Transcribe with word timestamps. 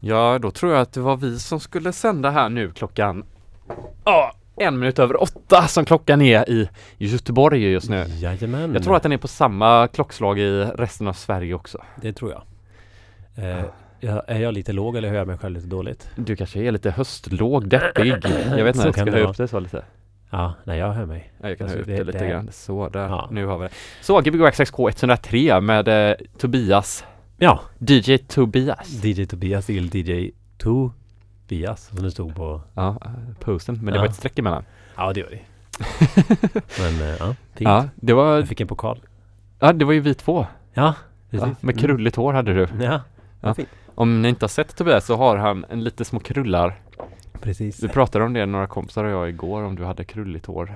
Ja, 0.00 0.38
då 0.38 0.50
tror 0.50 0.72
jag 0.72 0.80
att 0.80 0.92
det 0.92 1.00
var 1.00 1.16
vi 1.16 1.38
som 1.38 1.60
skulle 1.60 1.92
sända 1.92 2.30
här 2.30 2.48
nu 2.48 2.70
klockan 2.72 3.24
ja, 4.04 4.32
en 4.56 4.78
minut 4.78 4.98
över 4.98 5.22
åtta 5.22 5.66
som 5.66 5.84
klockan 5.84 6.22
är 6.22 6.50
i 6.50 6.68
Göteborg 6.98 7.62
just 7.70 7.88
nu. 7.90 8.04
Jajamän. 8.08 8.74
Jag 8.74 8.82
tror 8.84 8.96
att 8.96 9.02
den 9.02 9.12
är 9.12 9.16
på 9.16 9.28
samma 9.28 9.88
klockslag 9.88 10.38
i 10.38 10.64
resten 10.64 11.08
av 11.08 11.12
Sverige 11.12 11.54
också. 11.54 11.78
Det 12.02 12.12
tror 12.12 12.30
jag. 12.32 12.42
Eh, 13.44 13.64
jag. 14.00 14.22
Är 14.26 14.38
jag 14.40 14.54
lite 14.54 14.72
låg 14.72 14.96
eller 14.96 15.08
hör 15.08 15.16
jag 15.16 15.26
mig 15.26 15.38
själv 15.38 15.54
lite 15.54 15.66
dåligt? 15.68 16.08
Du 16.16 16.36
kanske 16.36 16.60
är 16.60 16.72
lite 16.72 16.90
höstlåg, 16.90 17.68
deppig. 17.68 18.06
Jag 18.56 18.64
vet 18.64 18.76
inte, 18.76 18.86
jag 18.88 18.94
ska 18.94 19.10
höja 19.10 19.28
upp 19.28 19.36
det 19.36 19.48
så 19.48 19.60
lite. 19.60 19.84
Ja, 20.30 20.54
nej 20.64 20.78
jag 20.78 20.92
hör 20.92 21.06
mig. 21.06 21.32
Ja, 21.42 21.48
jag 21.48 21.58
kan 21.58 21.64
Alltså, 21.64 21.76
höja 21.76 21.82
upp 21.82 21.86
det- 21.86 21.96
det, 21.96 22.04
lite 22.12 22.24
det- 22.24 22.30
grann. 22.30 22.48
Så 22.52 22.88
där, 22.88 23.06
Ja. 23.08 23.28
nu 23.30 23.46
har 23.46 23.58
vi 23.58 23.64
det. 23.64 23.72
Så 24.00 24.20
Gbg 24.20 24.46
XXK 24.52 24.78
103 24.88 25.60
med 25.60 26.10
eh, 26.10 26.16
Tobias, 26.38 27.04
Ja, 27.42 27.60
DJ 27.78 28.16
Tobias. 28.18 29.04
DJ 29.04 29.24
Tobias 29.26 29.66
till 29.66 29.90
DJ 29.94 30.30
Tobias 30.58 31.86
som 31.86 32.02
det 32.02 32.10
stod 32.10 32.34
på. 32.36 32.60
Ja, 32.74 32.88
eh, 33.04 33.10
posten, 33.40 33.74
men 33.82 33.86
det 33.86 33.94
Ja. 33.94 34.00
var 34.00 34.08
ett 34.08 34.14
streck 34.14 34.38
emellan. 34.38 34.64
Ja, 34.96 35.12
det 35.12 35.20
gör 35.20 35.30
det. 35.30 35.40
Men 36.82 37.08
eh, 37.08 37.16
ja, 37.18 37.26
fint. 37.54 37.68
Ja, 37.68 37.84
det 37.94 38.12
var, 38.12 38.36
Jag 38.36 38.48
fick 38.48 38.60
en 38.60 38.66
pokal. 38.68 39.00
ja, 39.58 39.72
det 39.72 39.84
var 39.84 39.92
ju 39.92 40.00
vi 40.00 40.14
två. 40.14 40.46
Ja, 40.72 40.82
Ja, 40.82 40.94
precis. 41.30 41.62
med 41.62 41.80
krulligt 41.80 42.16
hår 42.16 42.32
hade 42.32 42.54
du. 42.54 42.64
Mm. 42.64 43.00
Ja. 43.40 43.54
Om 43.94 44.22
ni 44.22 44.28
inte 44.28 44.44
har 44.44 44.48
sett 44.48 44.76
Tobias 44.76 45.06
så 45.06 45.16
har 45.16 45.36
han 45.36 45.64
en 45.70 45.84
lite 45.84 46.04
små 46.04 46.20
krullar. 46.20 46.80
Precis. 47.40 47.82
Vi 47.82 47.88
pratade 47.88 48.24
om 48.24 48.32
det 48.32 48.46
några 48.46 48.66
kompisar 48.66 49.04
och 49.04 49.10
jag 49.10 49.28
igår 49.28 49.62
om 49.62 49.76
du 49.76 49.84
hade 49.84 50.04
krulligt 50.04 50.46
hår. 50.46 50.74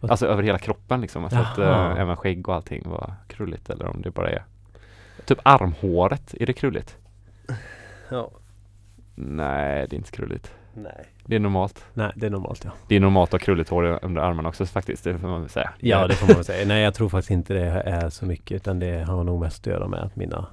Vad? 0.00 0.10
Alltså 0.10 0.26
över 0.26 0.42
hela 0.42 0.58
kroppen 0.58 1.00
liksom. 1.00 1.24
Alltså 1.24 1.38
att 1.38 1.58
Jaha. 1.58 1.92
äh, 1.94 2.00
även 2.00 2.16
skägg 2.16 2.48
och 2.48 2.54
allting 2.54 2.82
var 2.88 3.14
krulligt 3.28 3.70
eller 3.70 3.86
om 3.86 4.02
det 4.02 4.10
bara 4.10 4.30
är 4.30 4.44
Typ 5.24 5.38
armhåret, 5.42 6.34
är 6.40 6.46
det 6.46 6.52
krulligt? 6.52 6.96
Ja. 8.08 8.30
Nej, 9.14 9.86
det 9.88 9.96
är 9.96 9.98
inte 9.98 10.10
krulligt. 10.10 10.52
Nej. 10.74 11.06
Det 11.24 11.36
är 11.36 11.40
normalt. 11.40 11.84
Nej, 11.94 12.12
det 12.16 12.26
är 12.26 12.30
normalt 12.30 12.64
ja. 12.64 12.70
Det 12.88 12.96
är 12.96 13.00
normalt 13.00 13.34
att 13.34 13.40
ha 13.40 13.44
krulligt 13.44 13.68
hår 13.70 13.98
under 14.02 14.22
armarna 14.22 14.48
också 14.48 14.66
faktiskt, 14.66 15.04
det 15.04 15.18
får 15.18 15.28
man 15.28 15.40
väl 15.40 15.50
säga. 15.50 15.70
Ja, 15.78 16.06
det 16.06 16.14
får 16.14 16.26
man 16.26 16.36
väl 16.36 16.44
säga. 16.44 16.66
Nej, 16.66 16.82
jag 16.82 16.94
tror 16.94 17.08
faktiskt 17.08 17.30
inte 17.30 17.54
det 17.54 17.66
är 17.66 18.10
så 18.10 18.26
mycket 18.26 18.56
utan 18.56 18.78
det 18.78 19.04
har 19.04 19.24
nog 19.24 19.40
mest 19.40 19.60
att 19.60 19.66
göra 19.66 19.88
med 19.88 20.00
att 20.00 20.16
mina 20.16 20.46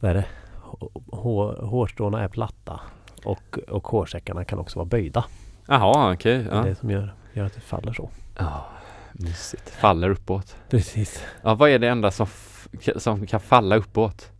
vad 0.00 0.10
är 0.10 0.14
det? 0.14 0.26
Hå- 0.62 1.02
Hår, 1.16 1.66
hårstråna 1.66 2.22
är 2.22 2.28
platta 2.28 2.80
och, 3.24 3.58
och 3.68 3.86
hårsäckarna 3.86 4.44
kan 4.44 4.58
också 4.58 4.78
vara 4.78 4.86
böjda. 4.86 5.24
Jaha, 5.68 6.12
okej. 6.12 6.38
Det 6.38 6.50
är 6.50 6.56
ja. 6.56 6.62
det 6.62 6.74
som 6.74 6.90
gör, 6.90 7.14
gör 7.32 7.44
att 7.44 7.54
det 7.54 7.60
faller 7.60 7.92
så. 7.92 8.10
Ja, 8.38 8.66
mysigt. 9.18 9.70
Faller 9.70 10.10
uppåt. 10.10 10.56
Precis. 10.70 11.24
Ja, 11.42 11.54
vad 11.54 11.70
är 11.70 11.78
det 11.78 11.88
enda 11.88 12.10
som, 12.10 12.26
som 12.96 13.26
kan 13.26 13.40
falla 13.40 13.76
uppåt? 13.76 14.30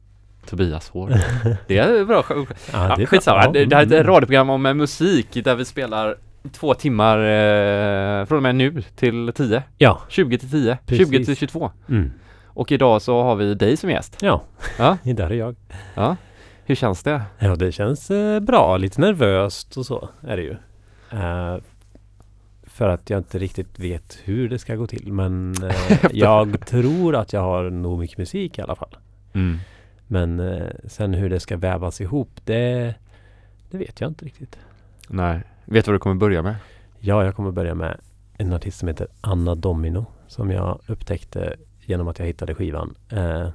Tobias 0.47 0.89
hår. 0.89 1.09
Det 1.67 1.79
är 1.79 2.05
bra. 2.05 2.25
Ja, 2.73 2.95
det 2.97 3.03
är 3.03 3.07
skitsamma. 3.07 3.43
bra. 3.43 3.53
Det, 3.53 3.65
det 3.65 3.77
här 3.77 3.83
är 3.83 3.87
ett 3.87 3.93
Mm. 3.93 4.07
radioprogram 4.07 4.51
om 4.51 4.67
eh, 4.67 4.75
musik 4.75 5.45
där 5.45 5.55
vi 5.55 5.65
spelar 5.65 6.17
två 6.53 6.75
timmar 6.75 7.19
eh, 7.19 8.25
från 8.27 8.37
och 8.37 8.43
med 8.43 8.55
nu 8.55 8.83
till 8.97 9.33
10. 9.35 9.63
Ja. 9.79 10.01
20 10.09 10.39
till 10.39 10.51
10. 10.51 10.79
Precis. 10.87 11.09
20 11.09 11.25
till 11.25 11.37
22. 11.37 11.71
Mm. 11.89 12.13
Och 12.47 12.73
idag 12.73 13.03
så 13.03 13.23
har 13.23 13.37
vi 13.37 13.55
dig 13.55 13.77
som 13.77 13.91
gäst. 13.91 14.17
Ja, 14.21 14.43
Ja. 14.79 14.99
där 15.05 15.31
är 15.31 15.35
jag. 15.35 15.57
Ja. 15.95 16.17
Hur 16.65 16.75
känns 16.75 17.03
det? 17.03 17.23
Ja, 17.39 17.57
det 17.57 17.73
känns 17.73 18.11
eh, 18.11 18.41
bra. 18.41 18.77
Lite 18.77 19.01
nervöst 19.01 19.77
och 19.77 19.87
så 19.87 20.09
är 20.29 20.37
det 20.37 20.43
ju. 20.43 20.57
Eh, 21.13 21.57
för 22.77 22.89
att 22.89 23.11
jag 23.11 23.21
inte 23.21 23.39
riktigt 23.39 23.79
vet 23.79 24.19
hur 24.25 24.49
det 24.49 24.59
ska 24.59 24.75
gå 24.75 24.87
till. 24.87 25.13
Men 25.13 25.55
eh, 25.65 26.11
jag 26.13 26.67
tror 26.67 27.17
att 27.17 27.33
jag 27.33 27.41
har 27.41 27.71
nog 27.71 27.99
mycket 27.99 28.19
musik 28.19 28.59
i 28.59 28.63
alla 28.63 28.77
fall. 28.77 28.97
Mm. 29.33 29.59
Men 30.07 30.41
eh, 30.41 30.69
sen 30.85 31.15
hur 31.15 31.31
det 31.31 31.41
ska 31.41 31.57
vävas 31.57 32.01
ihop, 32.01 32.31
det, 32.45 32.95
det 33.71 33.79
vet 33.79 34.01
jag 34.01 34.11
inte 34.11 34.25
riktigt. 34.25 34.59
Nej. 35.09 35.43
Vet 35.65 35.85
du 35.85 35.91
vad 35.91 35.95
du 35.95 35.99
kommer 35.99 36.17
börja 36.17 36.43
med? 36.43 36.57
Ja, 36.99 37.25
jag 37.25 37.37
kommer 37.37 37.51
börja 37.51 37.75
med 37.75 38.01
en 38.39 38.53
artist 38.53 38.79
som 38.79 38.89
heter 38.89 39.07
Anna 39.21 39.55
Domino. 39.55 40.07
Som 40.29 40.51
jag 40.51 40.81
upptäckte 40.87 41.57
genom 41.85 42.09
att 42.09 42.19
jag 42.19 42.27
hittade 42.27 42.55
skivan. 42.55 42.95
Eh, 43.09 43.49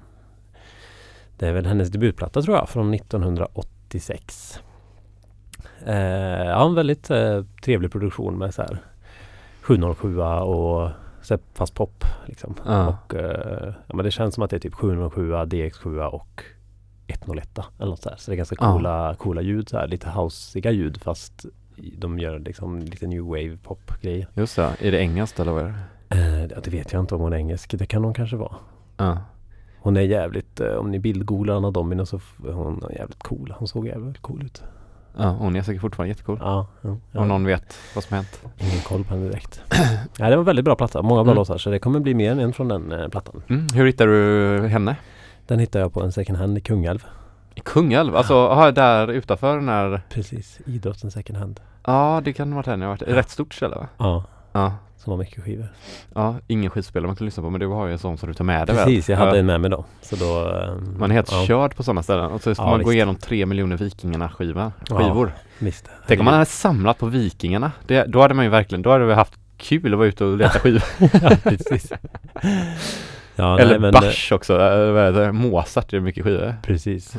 det 1.38 1.48
är 1.48 1.53
väl 1.53 1.66
hennes 1.66 1.90
debutplatta 1.90 2.42
tror 2.42 2.58
jag, 2.58 2.70
från 2.70 2.94
1986. 2.94 4.59
Eh, 5.86 5.96
ja, 6.46 6.66
en 6.66 6.76
väldigt 6.76 7.09
eh, 7.09 7.44
trevlig 7.64 7.92
produktion 7.92 8.38
med 8.38 8.53
så 8.53 8.62
här 8.62 8.80
707 9.62 10.20
och 10.22 10.90
fast 11.54 11.74
pop. 11.76 12.04
Liksom. 12.26 12.56
Ja. 12.66 12.88
Och, 13.08 13.16
eh, 13.16 13.74
ja, 13.88 13.96
men 13.96 14.06
det 14.06 14.12
känns 14.12 14.34
som 14.36 14.44
att 14.44 14.50
det 14.50 14.56
är 14.56 14.60
typ 14.60 14.74
707, 14.74 15.32
DX7 15.34 16.06
och 16.08 16.44
101 17.08 17.60
eller 17.80 17.90
något 17.90 18.02
så 18.02 18.10
här. 18.10 18.16
Så 18.18 18.32
det 18.32 18.36
är 18.36 18.38
ganska 18.38 18.56
Ja. 18.60 18.74
coola, 18.74 19.16
coola 19.20 19.42
ljud 19.42 19.70
så 19.70 19.78
här. 19.78 19.88
Lite 19.88 20.10
houseiga 20.10 20.72
ljud 20.72 21.02
fast 21.02 21.46
de 21.98 22.20
gör 22.20 22.40
liksom 22.40 22.80
lite 22.80 23.08
new 23.08 23.22
wave 23.24 23.58
pop 23.64 23.92
grejer. 24.02 24.28
Just 24.34 24.56
det. 24.56 24.76
Är 24.80 24.92
det 24.92 25.00
engelskt 25.00 25.40
eller 25.40 25.52
vad 25.52 25.64
är 25.64 25.74
det? 26.10 26.52
Eh, 26.54 26.62
det 26.64 26.68
vet 26.72 26.94
jag 26.94 27.00
inte 27.00 27.16
om 27.16 27.22
hon 27.22 27.34
är 27.34 27.38
engelsk. 27.38 27.72
Det 27.80 27.86
kan 27.86 28.04
hon 28.04 28.14
kanske 28.14 28.36
vara. 28.36 28.56
Ja. 28.98 29.18
Hon 29.80 29.98
är 29.98 30.02
jävligt, 30.02 30.60
eh, 30.60 30.72
om 30.74 30.92
ni 30.92 31.00
bildgooglar 31.00 31.56
Anna 31.56 31.72
Domino 31.72 32.06
så 32.06 32.18
f- 32.18 32.38
är 32.48 32.52
hon 32.52 32.84
jävligt 32.98 33.24
cool. 33.24 33.54
Hon 33.58 33.68
såg 33.68 33.88
jävligt 33.88 34.22
cool 34.22 34.44
ut. 34.44 34.64
Ja, 35.18 35.30
hon 35.30 35.56
är 35.56 35.62
säkert 35.62 35.82
fortfarande 35.82 36.10
jättecool. 36.10 36.38
Ja, 36.42 36.68
ja, 36.82 36.98
ja. 37.12 37.20
Om 37.20 37.28
någon 37.28 37.46
vet 37.46 37.78
vad 37.96 38.04
som 38.04 38.16
hänt. 38.16 38.42
Ingen 38.60 38.80
koll 38.80 39.04
på 39.04 39.14
henne 39.14 39.28
direkt. 39.30 39.62
ja, 40.18 40.26
det 40.30 40.36
var 40.36 40.38
en 40.42 40.44
väldigt 40.44 40.66
bra 40.66 40.76
platta. 40.76 41.02
Många 41.02 41.24
bra 41.24 41.32
Mm. 41.32 41.36
låtar. 41.36 41.58
Så 41.58 41.70
det 41.70 41.80
kommer 41.80 42.00
bli 42.00 42.14
mer 42.14 42.32
än 42.32 42.40
en 42.40 42.54
från 42.54 42.68
den 42.68 42.92
eh, 42.92 43.08
plattan. 43.08 43.44
Mm. 43.50 43.68
Hur 43.74 43.86
hittar 43.86 44.08
du 44.08 44.68
henne? 44.68 44.96
Den 45.48 45.60
hittade 45.60 45.84
jag 45.84 45.94
på 45.94 46.02
en 46.04 46.12
second 46.12 46.38
hand 46.38 46.58
i 46.58 46.62
Kungälv. 46.62 47.06
I 47.56 47.60
Kungälv? 47.60 48.16
Alltså, 48.16 48.48
aha, 48.48 48.72
där 48.72 49.08
utanför 49.08 49.60
när 49.60 50.02
Precis, 50.10 50.60
idrotten 50.66 51.12
second 51.12 51.38
hand. 51.40 51.60
Ja, 51.86 52.22
det 52.26 52.34
kan 52.34 52.52
ha 52.52 52.56
varit 52.56 52.66
henne. 52.68 52.96
Rätt 52.96 53.30
stort 53.30 53.54
ställe 53.54 53.76
va? 53.76 53.88
Ja, 53.98 54.24
Ja. 54.52 54.74
som 54.98 55.12
har 55.12 55.18
mycket 55.18 55.44
skivor. 55.44 55.68
Ja, 56.16 56.36
ingen 56.48 56.70
skivspelare 56.70 57.08
man 57.08 57.16
kan 57.16 57.26
lyssna 57.26 57.44
på 57.44 57.50
men 57.50 57.60
du 57.60 57.68
har 57.68 57.86
ju 57.86 57.92
en 57.92 58.00
sån 58.00 58.18
som 58.18 58.28
du 58.30 58.34
tar 58.36 58.44
med 58.46 58.68
dig 58.68 58.76
väl? 58.76 58.86
Precis, 58.86 59.10
jag 59.10 59.18
hade 59.18 59.32
ja. 59.32 59.38
en 59.38 59.46
med 59.46 59.62
mig 59.62 59.70
då. 59.70 59.86
Så 60.02 60.16
då 60.16 60.50
ehm, 60.50 60.96
Man 61.00 61.12
är 61.12 61.16
helt 61.16 61.32
ja, 61.32 61.46
körd 61.48 61.76
på 61.76 61.84
sådana 61.84 62.04
ställen 62.04 62.32
och 62.32 62.42
så 62.42 62.56
ska 62.56 62.64
Ja, 62.64 62.70
man 62.70 62.80
gå 62.80 62.90
visst. 62.90 62.96
igenom 62.96 63.16
tre 63.16 63.46
miljoner 63.46 63.78
Vikingarna 63.78 64.30
skiva, 64.30 64.72
Ja. 64.90 64.98
skivor. 64.98 65.32
Visst. 65.60 65.90
Tänk 66.08 66.20
om 66.20 66.26
man 66.26 66.34
hade 66.34 66.46
samlat 66.46 66.98
på 66.98 67.06
Vikingarna. 67.06 67.72
Det, 67.88 68.04
då 68.04 68.22
hade 68.22 68.34
man 68.34 68.46
ju 68.46 68.52
verkligen, 68.52 68.82
då 68.82 68.92
hade 68.92 69.06
vi 69.06 69.14
haft 69.14 69.34
kul 69.58 69.94
att 69.94 69.98
vara 69.98 70.08
ute 70.08 70.26
och 70.26 70.38
leta 70.38 70.60
skivor. 70.60 70.84
ja, 71.22 71.30
precis. 71.44 71.92
Ja, 73.36 73.60
Eller 73.60 73.72
nej, 73.72 73.80
men, 73.80 73.92
Bach 73.92 74.32
också? 74.32 74.54
Mozart, 75.34 75.90
det 75.90 75.98
är 75.98 76.02
mycket 76.02 76.24
skivor. 76.24 76.56
Precis. 76.64 77.16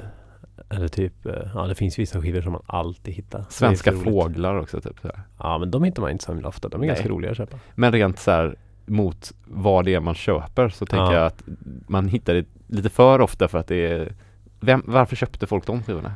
Eller 0.73 0.89
typ, 0.89 1.27
eh, 1.27 1.33
ja 1.55 1.67
det 1.67 1.75
finns 1.75 1.99
vissa 1.99 2.21
skivor 2.21 2.41
som 2.41 2.53
man 2.53 2.63
alltid 2.67 3.15
hittar. 3.15 3.45
Svenska 3.51 3.93
fåglar 3.93 4.57
också 4.59 4.81
typ 4.81 5.01
så 5.01 5.09
här. 5.09 5.21
Ja 5.39 5.59
men 5.59 5.71
de 5.71 5.85
hittar 5.85 6.03
man 6.03 6.11
inte 6.11 6.25
så 6.25 6.33
himla 6.33 6.49
ofta. 6.49 6.69
De 6.69 6.77
är 6.77 6.79
Nej. 6.79 6.89
ganska 6.89 7.09
roliga 7.09 7.31
att 7.31 7.37
köpa. 7.37 7.59
Men 7.75 7.93
rent 7.93 8.19
så 8.19 8.31
här 8.31 8.57
mot 8.87 9.33
vad 9.45 9.85
det 9.85 9.95
är 9.95 10.01
man 10.01 10.15
köper 10.15 10.69
så 10.69 10.87
tänker 10.87 11.05
Ja. 11.05 11.15
jag 11.15 11.27
att 11.27 11.43
man 11.87 12.09
hittar 12.09 12.35
det 12.35 12.47
lite 12.67 12.89
för 12.91 13.21
ofta 13.21 13.49
för 13.49 13.59
att 13.59 13.67
det 13.67 13.87
är 13.93 14.13
vem, 14.61 14.83
Varför 14.87 15.17
köpte 15.17 15.47
folk 15.47 15.67
de 15.67 15.83
skivorna? 15.83 16.13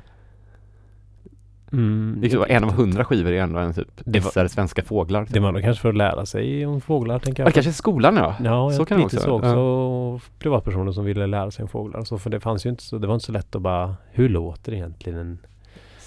Mm, 1.72 2.18
Liksom, 2.22 2.44
en 2.48 2.64
av 2.64 2.72
hundra 2.72 3.04
skivor 3.04 3.32
är 3.32 3.42
ändå 3.42 3.58
en 3.58 3.74
typ 3.74 3.88
Det 4.04 4.20
var- 4.20 4.48
svenska 4.48 4.82
fåglar. 4.82 5.24
typ. 5.24 5.34
Det 5.34 5.40
var 5.40 5.52
nog 5.52 5.62
kanske 5.62 5.82
för 5.82 5.88
att 5.88 5.96
lära 5.96 6.26
sig 6.26 6.66
om 6.66 6.80
fåglar 6.80 7.18
tänker 7.18 7.42
Ja, 7.42 7.44
jag. 7.46 7.50
det 7.50 7.54
kanske 7.54 7.72
skolan 7.72 8.16
ja. 8.16 8.34
Ja, 8.44 8.70
så 8.70 8.80
jag 8.80 8.88
kan 8.88 8.98
det 8.98 9.04
också 9.04 9.20
så 9.20 9.30
också. 9.38 10.26
Privatpersoner 10.38 10.92
som 10.92 11.04
ville 11.04 11.26
lära 11.26 11.50
sig 11.50 11.62
om 11.62 11.68
fåglar. 11.68 12.04
Så 12.04 12.18
för 12.18 12.30
det 12.30 12.40
fanns 12.40 12.66
ju 12.66 12.70
inte 12.70 12.82
så, 12.82 12.98
det 12.98 13.06
var 13.06 13.14
inte 13.14 13.26
så 13.26 13.32
lätt 13.32 13.54
att 13.56 13.62
bara, 13.62 13.96
hur 14.10 14.28
låter 14.28 14.72
egentligen 14.74 15.18
en, 15.18 15.38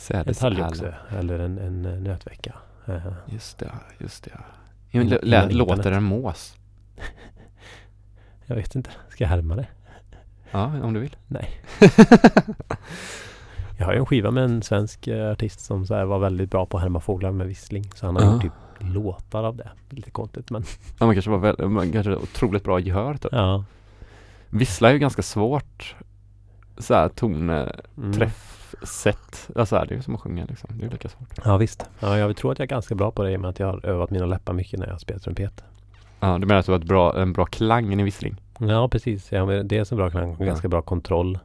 en 0.09 0.33
talgoxe 0.33 0.95
eller 1.19 1.39
en, 1.39 1.57
en 1.57 1.85
eh, 1.85 1.93
nötvecka? 2.01 2.55
Eh, 2.85 2.95
Just 3.27 3.57
det, 3.57 3.71
just 3.97 4.23
det. 4.23 4.31
Ja, 4.91 5.03
lä- 5.03 5.19
innan 5.23 5.49
låter 5.57 5.91
en 5.91 6.03
mås? 6.03 6.55
Jag 8.45 8.55
vet 8.55 8.75
inte, 8.75 8.89
ska 9.09 9.23
jag 9.23 9.29
härma 9.29 9.55
det? 9.55 9.67
Ja, 10.51 10.65
om 10.83 10.93
du 10.93 10.99
vill. 10.99 11.15
Nej. 11.27 11.49
jag 13.79 13.85
har 13.85 13.93
ju 13.93 13.99
en 13.99 14.05
skiva 14.05 14.31
med 14.31 14.43
en 14.43 14.61
svensk 14.61 15.07
eh, 15.07 15.31
artist 15.31 15.59
som 15.59 15.85
så 15.85 16.05
var 16.05 16.19
väldigt 16.19 16.51
bra 16.51 16.65
på 16.65 16.77
att 16.77 16.83
härma 16.83 16.99
fåglar 16.99 17.31
med 17.31 17.47
vissling. 17.47 17.91
Så 17.95 18.05
han 18.05 18.15
har 18.15 18.23
Ja. 18.23 18.33
gjort 18.33 18.41
typ 18.41 18.51
låtar 18.79 19.43
av 19.43 19.55
det. 19.55 19.69
Lite 19.89 20.11
konstigt 20.11 20.51
men 20.51 20.63
Ja, 20.99 21.05
man 21.05 21.15
kanske 21.15 21.31
var 21.31 21.37
väl, 21.37 21.67
man 21.69 21.91
kanske 21.91 22.15
otroligt 22.15 22.63
bra 22.63 22.79
gehör 22.79 23.13
typ. 23.13 23.31
ja. 23.31 23.63
Vissla 24.49 24.89
är 24.89 24.93
ju 24.93 24.99
ganska 24.99 25.21
svårt 25.21 25.95
så 26.77 26.93
här 26.93 27.09
ton, 27.09 27.49
eh, 27.49 27.67
Mm. 27.97 28.29
Alltså 29.55 29.75
det 29.75 29.91
är 29.91 29.95
ju 29.95 30.01
som 30.01 30.15
att 30.15 30.21
sjunga 30.21 30.45
liksom. 30.45 30.69
Det 30.73 30.81
är 30.81 30.85
ju 30.85 30.89
lika 30.91 31.09
svårt. 31.09 31.39
Ja 31.45 31.57
visst. 31.57 31.89
Ja, 31.99 32.17
jag 32.17 32.37
tror 32.37 32.51
att 32.51 32.59
jag 32.59 32.63
är 32.65 32.69
ganska 32.69 32.95
bra 32.95 33.11
på 33.11 33.23
det 33.23 33.31
i 33.31 33.37
och 33.37 33.41
med 33.41 33.49
att 33.49 33.59
jag 33.59 33.67
har 33.67 33.85
övat 33.85 34.09
mina 34.09 34.25
läppar 34.25 34.53
mycket 34.53 34.79
när 34.79 34.87
jag 34.87 35.01
spelar 35.01 35.19
trumpet. 35.19 35.63
Ja, 36.19 36.37
du 36.37 36.45
menar 36.47 36.59
att 36.59 36.65
du 36.65 36.71
har 36.71 36.79
ett 36.79 36.85
bra, 36.85 37.17
en 37.21 37.33
bra 37.33 37.45
klang 37.45 37.99
i 37.99 38.03
vissling? 38.03 38.35
Ja 38.59 38.87
precis. 38.87 39.31
Jag 39.31 39.45
har 39.45 39.63
dels 39.63 39.91
en 39.91 39.97
bra 39.97 40.09
klang 40.09 40.29
och 40.35 40.41
Ja. 40.41 40.45
ganska 40.45 40.67
bra 40.67 40.81
kontroll. 40.81 41.39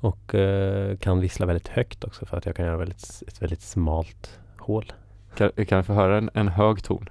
Och 0.00 0.34
eh, 0.34 0.96
kan 0.96 1.20
vissla 1.20 1.46
väldigt 1.46 1.68
högt 1.68 2.04
också 2.04 2.26
för 2.26 2.36
att 2.36 2.46
jag 2.46 2.56
kan 2.56 2.66
göra 2.66 2.76
väldigt, 2.76 3.22
ett 3.28 3.42
väldigt 3.42 3.62
smalt 3.62 4.38
hål. 4.58 4.92
Kan, 5.34 5.50
kan 5.50 5.76
jag 5.76 5.86
få 5.86 5.92
höra 5.92 6.18
en, 6.18 6.30
en 6.34 6.48
hög 6.48 6.82
ton? 6.82 7.08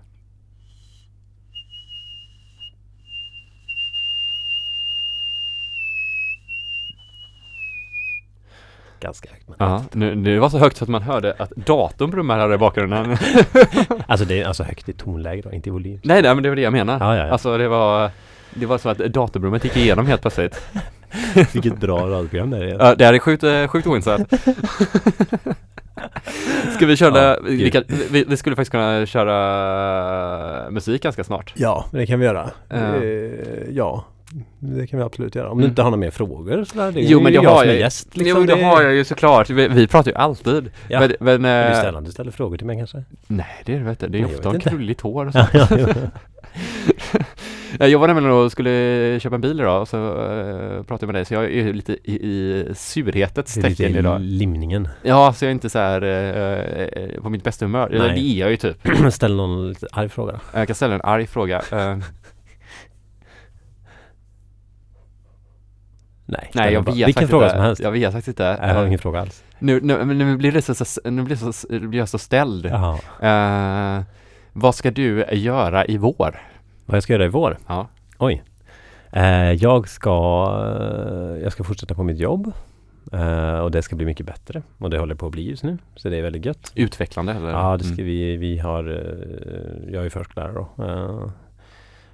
ganska 8.99 9.29
högt. 9.29 9.43
Ja, 9.57 9.83
nu, 9.91 10.15
det 10.15 10.39
var 10.39 10.49
så 10.49 10.57
högt 10.57 10.77
så 10.77 10.83
att 10.83 10.89
man 10.89 11.01
hörde 11.01 11.35
att 11.37 11.49
datorn 11.55 12.09
brummar 12.11 12.39
här 12.39 12.53
i 12.53 12.57
bakgrunden. 12.57 13.17
Alltså 14.07 14.25
det 14.25 14.41
är 14.41 14.45
alltså 14.45 14.63
högt 14.63 14.89
i 14.89 14.93
tonläge 14.93 15.41
då, 15.41 15.51
inte 15.51 15.69
i 15.69 15.71
volym. 15.71 15.99
nej, 16.03 16.21
nej, 16.21 16.35
men 16.35 16.43
det 16.43 16.49
var 16.49 16.55
det 16.55 16.61
jag 16.61 16.73
menar. 16.73 16.99
Ja, 16.99 17.15
ja, 17.15 17.25
ja. 17.25 17.31
Alltså 17.31 17.57
det 17.57 17.67
var 17.67 18.11
Det 18.53 18.65
var 18.65 18.77
så 18.77 18.89
att 18.89 18.97
datorbrummet 18.97 19.63
gick 19.63 19.77
igenom 19.77 20.07
helt 20.07 20.21
plötsligt. 20.21 20.61
Vilket 21.53 21.79
bra 21.79 22.07
radioprogram 22.09 22.49
det 22.49 22.57
är. 22.57 22.77
Ja, 22.79 22.95
det 22.95 23.05
här 23.05 23.13
är 23.13 23.19
sjukt, 23.19 23.43
eh, 23.43 23.67
sjukt 23.67 23.87
oinsatt. 23.87 24.21
Ska 26.75 26.85
vi 26.85 26.95
köra, 26.97 27.19
Ja, 27.23 27.37
vi, 27.43 27.71
kan, 27.71 27.83
vi, 28.11 28.25
vi 28.27 28.37
skulle 28.37 28.55
faktiskt 28.55 28.71
kunna 28.71 29.05
köra 29.05 30.69
musik 30.71 31.03
ganska 31.03 31.23
snart. 31.23 31.53
Ja, 31.57 31.85
det 31.91 32.05
kan 32.05 32.19
vi 32.19 32.25
göra. 32.25 32.49
Ja. 32.69 32.75
Eh, 32.75 33.31
ja, 33.71 34.05
det 34.59 34.87
kan 34.87 34.99
vi 34.99 35.05
absolut 35.05 35.35
göra. 35.35 35.49
Om 35.49 35.57
Mm. 35.57 35.61
du 35.63 35.69
inte 35.69 35.81
har 35.81 35.89
några 35.89 35.99
mer 35.99 36.11
frågor 36.11 36.63
sådär. 36.65 36.91
Det 36.91 36.99
är 36.99 37.03
Jo 37.03 37.19
men 37.21 37.31
det 37.31 37.35
jag 37.35 37.49
har 37.49 37.59
som 37.59 37.69
är 37.69 37.73
jag 37.73 37.79
gäst. 37.79 38.17
Liksom, 38.17 38.41
Jo 38.41 38.47
det 38.47 38.63
har 38.63 38.81
jag 38.81 38.93
ju 38.93 39.03
såklart, 39.03 39.49
vi, 39.49 39.67
vi 39.67 39.87
pratar 39.87 40.11
ju 40.11 40.17
alltid. 40.17 40.69
Ja. 40.87 40.99
Men, 40.99 41.13
men 41.19 41.41
Det 41.41 41.49
är 41.49 41.71
eh, 41.71 41.81
sällan 41.81 42.03
du 42.03 42.11
ställer 42.11 42.31
frågor 42.31 42.57
till 42.57 42.67
mig 42.67 42.77
kanske? 42.77 43.03
nej 43.27 43.45
det 43.65 43.73
är 43.75 43.79
det 43.79 43.95
du, 43.99 44.07
det 44.07 44.17
är 44.17 44.21
Nej, 44.21 44.35
ofta 44.35 44.49
inte. 44.55 44.69
krulligt 44.69 45.01
hår 45.01 45.25
och 45.25 45.33
så. 45.33 45.39
Ja, 45.53 45.67
ja. 45.69 45.77
Eh, 45.77 45.95
Jag 47.79 47.99
var 47.99 48.07
nämligen 48.07 48.31
och 48.31 48.51
skulle 48.51 49.19
köpa 49.19 49.35
en 49.35 49.41
bil 49.41 49.59
idag 49.59 49.81
och 49.81 49.87
så 49.87 49.97
uh, 49.97 50.83
pratade 50.83 50.97
jag 50.99 51.07
med 51.07 51.15
dig 51.15 51.25
så 51.25 51.33
jag 51.33 51.43
är 51.53 51.73
lite 51.73 51.93
i, 52.03 52.13
i 52.13 52.65
surhetets 52.75 53.53
tecken 53.53 53.95
idag. 53.95 54.21
limningen. 54.21 54.87
Ja, 55.03 55.33
så 55.33 55.45
jag 55.45 55.49
är 55.49 55.53
inte 55.53 55.69
så 55.69 55.79
här 55.79 56.01
eh, 56.01 57.03
eh, 57.03 57.21
på 57.21 57.29
mitt 57.29 57.43
bästa 57.43 57.65
humör. 57.65 57.89
Nej. 57.91 57.99
det 58.15 58.19
är 58.21 58.39
jag 58.39 58.49
ju 58.51 58.57
typ. 58.57 58.77
Ställ 59.13 59.35
någon 59.35 59.69
lite 59.69 59.87
arg 59.91 60.09
fråga. 60.09 60.39
Jag 60.53 60.67
kan 60.67 60.75
ställa 60.75 60.95
en 60.95 61.01
arg 61.03 61.27
fråga. 61.27 61.61
Eh, 61.71 61.97
Nej, 66.25 66.51
nej, 66.53 66.73
jag 66.73 66.83
bara- 66.83 66.95
vet 66.95 67.07
Vilken 67.07 67.27
fråga 67.27 67.45
inte. 67.45 67.55
som 67.57 67.65
helst. 67.65 67.81
Jag 67.81 67.91
vet 67.91 68.11
faktiskt 68.13 68.27
inte. 68.27 68.43
Nej, 68.43 68.67
jag 68.69 68.75
har 68.75 68.81
Eh, 68.81 68.87
ingen 68.87 68.99
fråga 68.99 69.21
alls. 69.21 69.43
nu, 69.59 69.79
nu, 69.81 70.05
nu 70.05 70.37
blir 70.37 70.51
det 70.51 70.61
så, 70.61 70.75
så, 70.75 71.01
nu 71.09 71.21
blir, 71.23 71.35
så, 71.35 71.67
blir 71.79 71.99
jag 71.99 72.09
så 72.09 72.17
ställd. 72.17 72.65
Eh, 73.21 74.01
vad 74.53 74.75
ska 74.75 74.91
du 74.91 75.25
göra 75.31 75.85
i 75.85 75.97
vår? 75.97 76.41
Vad 76.87 76.95
jag 76.95 77.03
ska 77.03 77.13
göra 77.13 77.25
i 77.25 77.29
vår? 77.29 77.57
Ja. 77.67 77.87
Oj. 78.17 78.43
Eh, 79.11 79.51
jag 79.51 79.87
ska 79.87 80.09
eh, 80.81 81.43
Jag 81.43 81.51
ska 81.51 81.63
fortsätta 81.63 81.95
på 81.95 82.03
mitt 82.03 82.17
jobb. 82.19 82.51
Eh, 83.13 83.59
och 83.59 83.71
det 83.71 83.81
ska 83.81 83.95
bli 83.95 84.05
mycket 84.05 84.25
bättre. 84.25 84.61
Och 84.77 84.89
det 84.89 84.97
håller 84.99 85.15
på 85.15 85.25
att 85.25 85.31
bli 85.31 85.49
just 85.49 85.63
nu. 85.63 85.77
Så 85.95 86.09
det 86.09 86.17
är 86.17 86.21
väldigt 86.21 86.45
gött. 86.45 86.71
Utvecklande 86.75 87.33
eller? 87.33 87.49
Ja, 87.49 87.77
det 87.77 87.83
ska 87.83 87.93
Mm. 87.93 88.05
vi, 88.05 88.37
vi 88.37 88.57
har, 88.57 88.83
eh, 88.89 89.93
jag 89.93 90.05
är 90.05 90.09
förskollärare 90.09 90.53
då. 90.53 90.83
eh, 90.83 91.29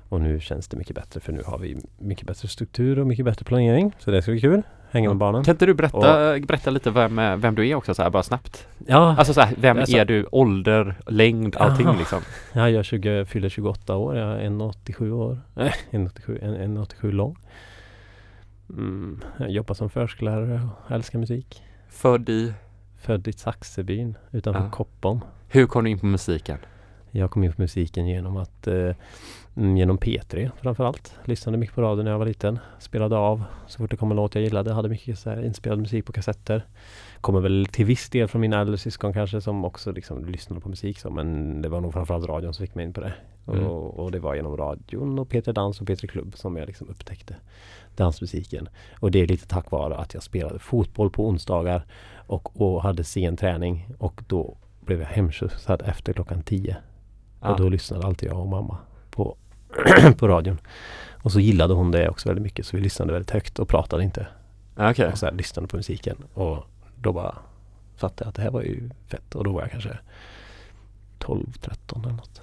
Och 0.09 0.21
nu 0.21 0.39
känns 0.39 0.67
det 0.67 0.77
mycket 0.77 0.95
bättre 0.95 1.19
för 1.19 1.33
nu 1.33 1.41
har 1.45 1.57
vi 1.57 1.77
mycket 1.97 2.27
bättre 2.27 2.47
struktur 2.47 2.99
och 2.99 3.07
mycket 3.07 3.25
bättre 3.25 3.45
planering. 3.45 3.91
Så 3.99 4.11
det 4.11 4.21
ska 4.21 4.31
bli 4.31 4.41
kul. 4.41 4.61
Hänga 4.93 5.09
med 5.09 5.17
barnen. 5.17 5.43
Kan 5.43 5.51
inte 5.53 5.65
du 5.65 5.73
berätta, 5.73 6.39
berätta 6.39 6.69
lite 6.69 6.91
vem, 6.91 7.19
eh, 7.19 7.35
vem 7.35 7.55
du 7.55 7.67
är 7.69 7.75
också 7.75 7.93
så 7.93 8.03
här 8.03 8.09
bara 8.09 8.23
snabbt? 8.23 8.67
Ja, 8.87 9.15
Alltså 9.17 9.33
så 9.33 9.41
här, 9.41 9.55
vem 9.57 9.77
Alltså- 9.79 9.97
är 9.97 10.05
du? 10.05 10.27
Ålder, 10.31 10.95
längd, 11.07 11.55
allting 11.55 11.87
Aha. 11.87 11.97
liksom? 11.99 12.21
ja 12.53 12.69
jag 12.69 12.85
20, 12.85 13.25
fyller 13.25 13.49
28 13.49 13.95
år. 13.95 14.17
Jag 14.17 14.29
är 14.41 14.49
1,87 14.49 15.11
år. 15.11 15.41
Nej, 15.53 15.73
1,87 15.91 16.39
en- 16.43 16.77
1,87 16.77 17.11
lång. 17.11 17.37
Mm, 18.69 19.21
jag 19.39 19.49
jobbar 19.51 19.75
som 19.75 19.89
förskollärare 19.89 20.61
och 20.85 20.91
älskar 20.91 21.19
musik. 21.19 21.63
Född 21.89 22.29
i? 22.29 22.53
Född 23.01 23.27
i 23.27 23.33
Saxebyn 23.33 24.17
utanför 24.31 24.61
Ja. 24.63 24.69
Koppom. 24.71 25.21
Hur 25.47 25.65
kom 25.67 25.83
du 25.83 25.89
in 25.89 25.99
på 25.99 26.05
musiken? 26.05 26.57
Jag 27.11 27.31
kom 27.31 27.43
in 27.43 27.53
på 27.53 27.61
musiken 27.61 28.07
genom 28.07 28.37
att 28.37 28.67
eh, 28.67 28.89
mm, 29.55 29.77
Genom 29.77 29.97
P3 29.97 30.51
framförallt. 30.61 31.15
Lyssnade 31.25 31.57
mycket 31.57 31.75
på 31.75 31.81
radio 31.81 32.03
när 32.03 32.11
jag 32.11 32.19
var 32.19 32.25
liten. 32.25 32.59
Spelade 32.79 33.17
av 33.17 33.43
så 33.67 33.77
fort 33.77 33.91
det 33.91 33.97
kom 33.97 34.11
en 34.11 34.17
låt 34.17 34.35
jag 34.35 34.43
gillade. 34.43 34.73
Hade 34.73 34.89
mycket 34.89 35.19
så 35.19 35.29
här, 35.29 35.45
inspelad 35.45 35.79
musik 35.79 36.05
på 36.05 36.11
kassetter. 36.11 36.65
Kommer 37.21 37.39
väl 37.39 37.65
till 37.71 37.85
viss 37.85 38.09
del 38.09 38.27
från 38.27 38.41
mina 38.41 38.61
äldre 38.61 38.77
syskon 38.77 39.13
kanske 39.13 39.41
som 39.41 39.65
också 39.65 39.91
liksom 39.91 40.25
lyssnade 40.25 40.61
på 40.61 40.69
musik 40.69 40.99
så. 40.99 41.09
Men 41.09 41.61
det 41.61 41.69
var 41.69 41.81
nog 41.81 41.93
framförallt 41.93 42.25
radion 42.25 42.53
som 42.53 42.65
fick 42.65 42.75
mig 42.75 42.85
in 42.85 42.93
på 42.93 43.01
det. 43.01 43.13
Mm. 43.47 43.65
Och, 43.65 43.99
och 43.99 44.11
det 44.11 44.19
var 44.19 44.35
genom 44.35 44.57
radion 44.57 45.19
och 45.19 45.27
P3 45.31 45.51
Dans 45.53 45.81
och 45.81 45.87
P3 45.87 46.07
Klubb 46.07 46.37
som 46.37 46.57
jag 46.57 46.67
liksom 46.67 46.89
upptäckte 46.89 47.35
dansmusiken. 47.95 48.69
Och 48.99 49.11
det 49.11 49.19
är 49.19 49.27
lite 49.27 49.47
tack 49.47 49.71
vare 49.71 49.95
att 49.95 50.13
jag 50.13 50.23
spelade 50.23 50.59
fotboll 50.59 51.09
på 51.09 51.27
onsdagar 51.27 51.85
och, 52.27 52.61
och 52.61 52.83
hade 52.83 53.03
sen 53.03 53.37
träning. 53.37 53.87
Och 53.97 54.23
då 54.27 54.57
blev 54.85 54.99
jag 54.99 55.07
hemskjutsad 55.07 55.81
efter 55.85 56.13
klockan 56.13 56.41
10. 56.43 56.77
Och 57.39 57.57
då 57.57 57.69
lyssnade 57.69 58.07
alltid 58.07 58.29
jag 58.29 58.39
och 58.39 58.47
mamma 58.47 58.77
på, 59.09 59.37
på 60.17 60.27
radion. 60.27 60.57
Och 61.23 61.31
så 61.31 61.39
gillade 61.39 61.73
hon 61.73 61.91
det 61.91 62.09
också 62.09 62.29
väldigt 62.29 62.43
mycket 62.43 62.65
så 62.65 62.77
vi 62.77 62.83
lyssnade 62.83 63.13
väldigt 63.13 63.31
högt 63.31 63.59
och 63.59 63.67
pratade 63.69 64.03
inte. 64.03 64.27
Ja, 64.75 64.91
Okej. 64.91 65.07
Och 65.07 65.17
så 65.17 65.25
här, 65.25 65.33
lyssnade 65.33 65.67
på 65.67 65.77
musiken. 65.77 66.17
Och 66.33 66.67
då 66.95 67.13
bara 67.13 67.35
fattade 67.97 68.23
jag 68.25 68.29
att 68.29 68.35
det 68.35 68.41
här 68.41 68.51
var 68.51 68.61
ju 68.61 68.89
fett. 69.07 69.35
Och 69.35 69.43
då 69.43 69.51
var 69.51 69.61
jag 69.61 69.71
kanske 69.71 69.97
12, 71.19 71.45
13 71.61 72.01
eller 72.05 72.13
något. 72.15 72.41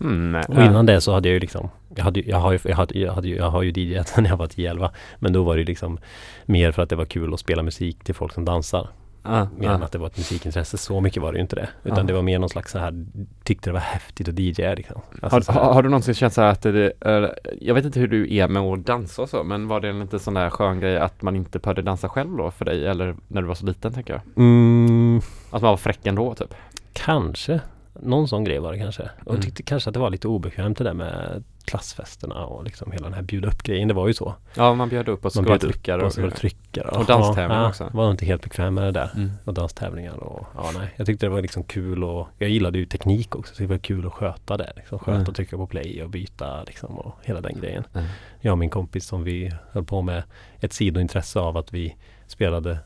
Mm, 0.00 0.42
Och 0.48 0.62
innan 0.62 0.86
det 0.86 1.00
så 1.00 1.12
hade 1.12 1.28
jag 1.28 1.34
ju 1.34 1.40
liksom 1.40 1.68
Jag, 1.96 2.04
hade, 2.04 2.20
ju- 2.20 2.30
jag, 2.30 2.36
har, 2.38 2.52
ju, 2.52 2.58
jag, 2.64 2.76
hade, 2.76 2.98
jag, 2.98 3.12
hade, 3.12 3.28
ju- 3.28 3.36
jag 3.36 3.50
har 3.50 3.62
ju 3.62 3.70
DJat 3.72 4.14
när 4.18 4.28
jag 4.30 4.36
var 4.36 4.46
10-11 4.46 4.90
Men 5.18 5.32
då 5.32 5.42
var 5.44 5.56
det 5.56 5.64
liksom 5.64 5.98
Mer 6.46 6.72
för 6.72 6.82
att 6.82 6.88
det 6.90 6.96
var 6.96 7.04
kul 7.04 7.34
att 7.34 7.40
spela 7.40 7.62
musik 7.62 8.04
till 8.04 8.14
folk 8.14 8.32
som 8.32 8.44
dansar 8.44 8.88
ah, 9.28 9.46
Mer 9.58 9.68
än 9.70 9.82
ah. 9.82 9.84
att 9.84 9.92
det 9.92 9.98
var 9.98 10.06
ett 10.06 10.16
musikintresse. 10.16 10.78
Så 10.78 11.00
mycket 11.00 11.22
var 11.22 11.32
det 11.32 11.36
ju 11.38 11.42
inte 11.42 11.56
det. 11.56 11.68
Utan 11.84 11.98
Ja. 11.98 12.04
det 12.04 12.12
var 12.12 12.22
mer 12.22 12.38
någon 12.38 12.48
slags 12.48 12.72
så 12.72 12.78
här 12.78 13.06
Tyckte 13.44 13.70
det 13.70 13.74
var 13.74 13.80
häftigt 13.80 14.28
att 14.28 14.38
DJa 14.38 14.74
liksom. 14.74 15.00
Alltså 15.22 15.52
Har, 15.52 15.60
har, 15.60 15.72
har 15.74 15.82
du 15.82 15.88
någonsin 15.88 16.14
känt 16.14 16.32
så 16.32 16.40
här 16.40 16.48
att 16.48 16.62
det, 16.62 16.92
eller, 17.00 17.38
jag 17.60 17.74
vet 17.74 17.84
inte 17.84 18.00
hur 18.00 18.08
du 18.08 18.34
är 18.36 18.48
med 18.48 18.62
att 18.62 18.86
dansa 18.86 19.22
och 19.22 19.28
så, 19.28 19.44
men 19.44 19.68
var 19.68 19.80
det 19.80 19.88
en 19.88 20.00
lite 20.00 20.18
sån 20.18 20.34
där 20.34 20.50
skön 20.50 20.80
grej 20.80 20.98
att 20.98 21.22
man 21.22 21.36
inte 21.36 21.58
behövde 21.58 21.82
dansa 21.82 22.08
själv 22.08 22.36
då 22.36 22.50
för 22.50 22.64
dig, 22.64 22.86
eller 22.86 23.16
när 23.28 23.42
du 23.42 23.48
var 23.48 23.54
så 23.54 23.66
liten 23.66 23.92
tänker 23.92 24.12
jag? 24.12 24.22
Mm, 24.36 25.16
Att 25.50 25.62
man 25.62 25.70
var 25.70 25.76
fräck 25.76 26.06
ändå 26.06 26.34
typ? 26.34 26.54
kanske. 26.92 27.60
Någon 28.02 28.28
sån 28.28 28.44
grej 28.44 28.58
var 28.58 28.72
det 28.72 28.78
kanske. 28.78 29.10
Och 29.24 29.30
Mm. 29.30 29.42
tyckte 29.42 29.62
kanske 29.62 29.90
att 29.90 29.94
det 29.94 30.00
var 30.00 30.10
lite 30.10 30.28
obekvämt 30.28 30.78
det 30.78 30.84
där 30.84 30.94
med 30.94 31.42
klassfesterna 31.64 32.44
och 32.46 32.64
liksom 32.64 32.92
hela 32.92 33.04
den 33.04 33.14
här 33.14 33.22
bjuda 33.22 33.48
upp 33.48 33.62
grejen. 33.62 33.88
Det 33.88 33.94
var 33.94 34.06
ju 34.08 34.14
så. 34.14 34.34
Ja, 34.54 34.74
man 34.74 34.88
bjöd 34.88 35.08
upp 35.08 35.24
och 35.24 35.32
så 35.32 35.42
upp 35.54 35.60
tryckare 35.60 36.04
och 36.04 36.12
så 36.12 36.22
var 36.22 36.30
tryckare. 36.30 36.88
och 36.88 37.04
danstävlingar 37.04 37.62
ja, 37.62 37.68
också. 37.68 37.90
Var 37.92 38.10
inte 38.10 38.26
helt 38.26 38.42
bekväm 38.42 38.74
med 38.74 38.84
det 38.84 38.90
där. 38.90 39.10
Mm. 39.16 39.30
Och 39.44 39.54
danstävlingar 39.54 40.14
och 40.16 40.46
ja 40.54 40.70
nej. 40.78 40.94
Jag 40.96 41.06
tyckte 41.06 41.26
det 41.26 41.30
var 41.30 41.42
liksom 41.42 41.62
kul 41.64 42.04
och 42.04 42.28
jag 42.38 42.50
gillade 42.50 42.78
ju 42.78 42.86
teknik 42.86 43.36
också. 43.36 43.54
Så 43.54 43.62
det 43.62 43.66
var 43.68 43.78
kul 43.78 44.06
att 44.06 44.12
sköta 44.12 44.56
det. 44.56 44.72
Liksom, 44.76 44.98
sköta 44.98 45.10
Mm. 45.16 45.28
och 45.28 45.34
trycka 45.36 45.56
på 45.56 45.66
play 45.66 46.02
och 46.02 46.10
byta 46.10 46.62
liksom 46.64 46.98
och 46.98 47.14
hela 47.22 47.40
den 47.40 47.60
grejen. 47.60 47.84
Mm. 47.94 48.06
Jag 48.40 48.52
och 48.52 48.58
min 48.58 48.70
kompis 48.70 49.06
som 49.06 49.24
vi 49.24 49.52
höll 49.72 49.84
på 49.84 50.02
med 50.02 50.22
ett 50.60 50.72
sidointresse 50.72 51.40
av 51.40 51.56
att 51.56 51.74
vi 51.74 51.96
spelade, 52.26 52.78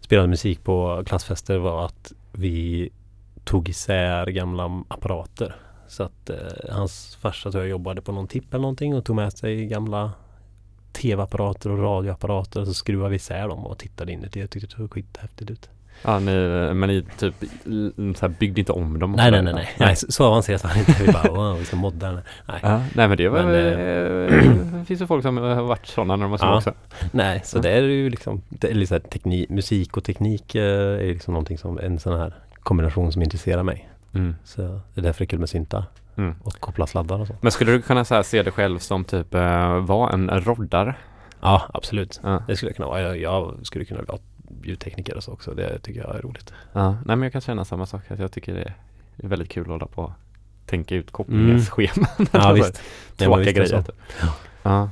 spelade 0.00 0.28
musik 0.28 0.64
på 0.64 1.02
klassfester 1.06 1.58
var 1.58 1.84
att 1.84 2.12
vi 2.32 2.90
tog 3.50 3.68
isär 3.68 4.26
gamla 4.26 4.82
apparater. 4.88 5.54
Så 5.88 6.02
att 6.02 6.30
eh, 6.30 6.36
hans 6.70 7.16
farsa 7.20 7.50
tror 7.50 7.62
jag 7.62 7.70
jobbade 7.70 8.00
på 8.02 8.12
någon 8.12 8.28
tipp 8.28 8.54
eller 8.54 8.62
någonting 8.62 8.94
och 8.94 9.04
tog 9.04 9.16
med 9.16 9.32
sig 9.32 9.66
gamla 9.66 10.12
tv-apparater 10.92 11.70
och 11.70 11.78
radioapparater 11.78 12.60
och 12.60 12.66
så 12.66 12.74
skruvade 12.74 13.10
vi 13.10 13.16
isär 13.16 13.48
dem 13.48 13.66
och 13.66 13.78
tittade 13.78 14.12
inuti. 14.12 14.40
Jag 14.40 14.50
tyckte 14.50 14.66
det 14.68 14.76
såg 14.76 14.92
skithäftigt 14.92 15.50
ut. 15.50 15.68
Ja, 16.04 16.18
ni, 16.18 16.32
men 16.74 16.80
ni 16.88 17.04
typ 17.18 17.34
så 18.16 18.26
här 18.26 18.28
byggde 18.28 18.60
inte 18.60 18.72
om 18.72 18.98
dem? 18.98 19.12
Nej, 19.12 19.30
nej, 19.30 19.42
nej, 19.42 19.54
nej, 19.54 19.68
nej. 19.78 19.96
Så, 19.96 20.12
så 20.12 20.24
avancerat 20.24 20.64
var 20.64 20.70
det 20.74 20.78
inte. 20.78 21.02
Vi 21.02 21.12
bara, 21.12 21.32
wow, 21.32 21.58
vi 21.58 21.64
ska 21.64 21.76
modda 21.76 22.12
den. 22.12 22.20
Nej. 22.48 22.60
Ja, 22.62 22.82
nej 22.94 23.08
men 23.08 23.16
det 23.16 23.28
var, 23.28 23.42
Men, 23.42 23.52
det 24.78 24.84
finns 24.84 25.02
ju 25.02 25.06
folk 25.06 25.22
som 25.22 25.36
har 25.36 25.62
varit 25.62 25.86
sådana 25.86 26.16
när 26.16 26.24
de 26.24 26.30
var 26.30 26.38
små 26.38 26.48
Ja. 26.48 26.56
också. 26.56 26.72
Nej, 27.12 27.40
så 27.44 27.58
Ja. 27.58 27.62
det 27.62 27.70
är 27.70 27.82
ju 27.82 28.10
liksom, 28.10 28.42
det 28.48 28.70
är 28.70 28.74
här 28.90 28.98
teknik, 28.98 29.50
musik 29.50 29.96
och 29.96 30.04
teknik 30.04 30.54
eh, 30.54 30.62
är 31.00 31.12
liksom 31.12 31.34
någonting 31.34 31.58
som, 31.58 31.78
en 31.78 31.98
sån 31.98 32.18
här 32.18 32.32
kombination 32.62 33.12
som 33.12 33.22
intresserar 33.22 33.62
mig. 33.62 33.90
Mm. 34.14 34.34
Så 34.44 34.62
det 34.94 35.00
är 35.00 35.02
därför 35.02 35.18
det 35.18 35.24
är 35.24 35.26
kul 35.26 35.38
med 35.40 35.48
syntar 35.48 35.84
Mm. 36.16 36.34
och 36.42 36.52
koppla 36.60 36.86
sladdar 36.86 37.18
och 37.20 37.26
så. 37.26 37.34
Men 37.40 37.52
skulle 37.52 37.72
du 37.72 37.82
kunna 37.82 38.04
här, 38.10 38.22
se 38.22 38.42
dig 38.42 38.52
själv 38.52 38.78
som 38.78 39.04
typ 39.04 39.34
uh, 39.34 39.78
vara 39.78 40.12
en 40.12 40.30
roddare? 40.30 40.94
Ja, 41.40 41.62
absolut. 41.74 42.20
Ja. 42.22 42.42
Det 42.46 42.56
skulle 42.56 42.70
jag 42.70 42.76
kunna 42.76 42.88
vara. 42.88 43.00
Jag, 43.00 43.18
jag 43.20 43.58
skulle 43.62 43.84
kunna 43.84 44.02
vara 44.02 44.18
ljudtekniker 44.62 45.16
och 45.16 45.24
så 45.24 45.32
också. 45.32 45.54
Det 45.54 45.78
tycker 45.78 46.00
jag 46.00 46.16
är 46.16 46.20
roligt. 46.22 46.52
Ja, 46.72 46.90
nej 46.90 47.00
men 47.16 47.22
jag 47.22 47.32
kan 47.32 47.40
känna 47.40 47.64
samma 47.64 47.86
sak. 47.86 48.10
Att 48.10 48.18
jag 48.18 48.32
tycker 48.32 48.54
det 48.54 48.62
är 49.24 49.28
väldigt 49.28 49.48
kul 49.48 49.62
att 49.62 49.68
hålla 49.68 49.86
på 49.86 50.02
och 50.02 50.12
tänka 50.66 50.94
ut 50.94 51.10
kopplingsscheman. 51.10 52.06
Mm. 52.18 52.28
Ja, 52.32 52.52
visst. 52.54 52.82
Ja, 53.16 53.24
Tråkiga 53.24 53.44
visst 53.44 53.56
är 53.56 53.62
det 53.62 53.68
grejer. 53.68 53.82
typ. 53.82 53.96
Ja. 54.62 54.90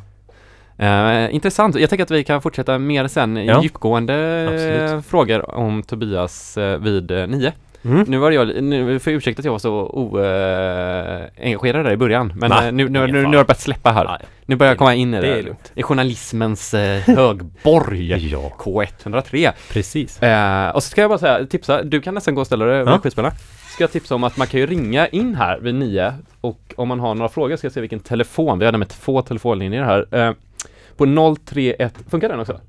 Eh, 0.79 1.35
intressant. 1.35 1.77
Jag 1.81 1.91
tänker 1.91 2.03
att 2.05 2.11
vi 2.11 2.25
kan 2.25 2.43
fortsätta 2.43 2.79
mer 2.79 3.09
sen. 3.09 3.37
Ja. 3.47 3.63
Djupgående 3.63 4.45
Absolut. 4.55 4.91
eh, 4.91 5.01
frågor 5.01 5.55
om 5.55 5.83
Tobias 5.83 6.59
eh, 6.59 6.79
vid 6.79 7.11
eh, 7.11 7.27
nio. 7.27 7.53
Mm. 7.85 8.05
Nu 8.09 8.19
var 8.19 8.31
jag, 8.31 8.63
nu 8.63 8.99
får 8.99 9.13
jag 9.13 9.17
ursäkta 9.19 9.41
att 9.41 9.45
jag 9.45 9.53
var 9.53 9.59
så 9.59 9.73
oengagerad 9.93 11.85
där 11.87 11.93
i 11.93 11.97
början. 11.97 12.33
Men 12.37 12.77
nu, 12.77 12.89
nu, 12.89 13.01
nu, 13.07 13.13
nu 13.13 13.25
har 13.25 13.35
jag 13.35 13.47
börjat 13.47 13.61
släppa 13.61 13.91
här. 13.93 14.05
Ja, 14.05 14.19
Nu 14.47 14.57
börjar 14.57 14.71
jag 14.71 14.75
det- 14.75 14.79
komma 14.79 14.95
in 14.95 15.15
i 15.15 15.21
det 15.21 15.43
det. 15.43 15.55
I 15.75 15.83
journalismens 15.83 16.75
eh, 16.75 17.01
högborg. 17.01 18.29
ja, 18.33 18.53
K103. 18.59 19.53
precis. 19.73 20.23
Eh, 20.23 20.71
och 20.71 20.83
så 20.83 20.91
ska 20.91 21.01
jag 21.01 21.11
bara 21.11 21.19
säga, 21.19 21.47
tipsa, 21.47 21.83
du 21.83 22.01
kan 22.01 22.15
nästan 22.15 22.35
gå 22.35 22.41
och 22.41 22.47
ställa 22.47 22.65
dig 22.65 22.79
Ja. 23.17 23.31
Ska 23.69 23.83
jag 23.85 23.93
tipsa 23.93 24.15
om 24.15 24.25
att 24.25 24.37
man 24.37 24.47
kan 24.47 24.61
ju 24.61 24.67
ringa 24.67 25.07
in 25.07 25.35
här 25.35 25.59
vid 25.59 25.75
nio 25.75 26.15
och 26.41 26.75
om 26.77 26.89
man 26.89 27.01
har 27.01 27.15
några 27.15 27.29
frågor 27.29 27.57
ska 27.57 27.65
jag 27.67 27.73
se 27.73 27.81
vilken 27.81 28.01
telefon, 28.01 28.59
vi 28.59 28.65
har 28.65 28.73
nämligen 28.73 28.91
två 28.91 29.23
telefonlinjer 29.23 29.83
här. 29.85 30.07
Eh, 30.29 30.33
på 30.99 31.37
031, 31.45 31.99
funkar 32.09 32.29
den 32.29 32.41
också? 32.41 32.61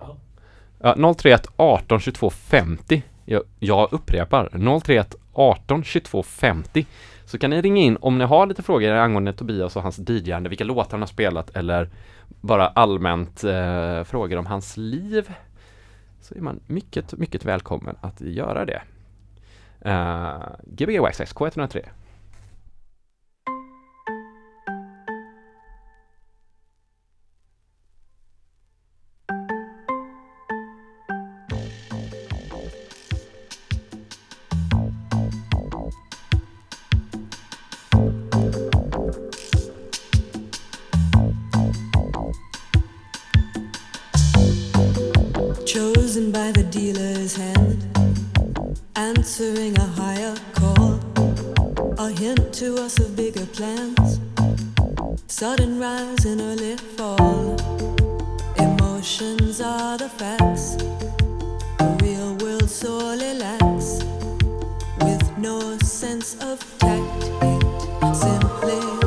Ja, 0.79 1.13
031 1.13 1.48
18 1.55 2.00
22 2.00 2.29
50. 2.29 3.03
Jag, 3.25 3.43
jag 3.59 3.93
upprepar, 3.93 4.79
031 4.79 5.15
18 5.33 5.83
22 5.83 6.24
50. 6.24 6.86
Så 7.25 7.38
kan 7.38 7.50
ni 7.50 7.62
ringa 7.62 7.81
in 7.81 7.98
om 8.01 8.17
ni 8.17 8.25
har 8.25 8.48
lite 8.48 8.63
frågor 8.63 8.91
angående 8.91 9.33
Tobias 9.33 9.75
och 9.75 9.83
hans 9.83 9.98
dj 9.98 10.33
vilka 10.50 10.63
låtar 10.63 10.91
han 10.91 11.01
har 11.01 11.07
spelat 11.07 11.55
eller 11.55 11.89
bara 12.27 12.67
allmänt 12.67 13.43
eh, 13.43 14.03
frågor 14.03 14.38
om 14.38 14.45
hans 14.45 14.77
liv. 14.77 15.33
Så 16.21 16.36
är 16.36 16.41
man 16.41 16.59
mycket, 16.67 17.13
mycket 17.13 17.45
välkommen 17.45 17.95
att 18.01 18.21
göra 18.21 18.65
det. 18.65 18.81
Uh, 19.86 20.43
Gbxsk 20.65 21.41
103 21.41 21.89
chosen 46.20 46.32
by 46.32 46.52
the 46.52 46.64
dealer's 46.64 47.36
hand, 47.36 47.78
answering 48.96 49.78
a 49.78 49.86
higher 49.86 50.36
call, 50.54 51.00
a 51.98 52.10
hint 52.10 52.54
to 52.54 52.76
us 52.76 53.00
of 53.00 53.16
bigger 53.16 53.46
plans, 53.46 54.20
sudden 55.28 55.80
rise 55.80 56.26
and 56.26 56.42
early 56.42 56.76
fall. 56.98 57.56
Emotions 58.58 59.62
are 59.62 59.98
the 59.98 60.10
facts, 60.10 60.76
the 61.78 61.98
real 62.04 62.36
world 62.38 62.70
sorely 62.70 63.34
lacks, 63.36 64.04
with 65.02 65.38
no 65.38 65.78
sense 65.78 66.36
of 66.42 66.60
tact. 66.80 67.24
It 68.04 68.16
simply 68.16 68.99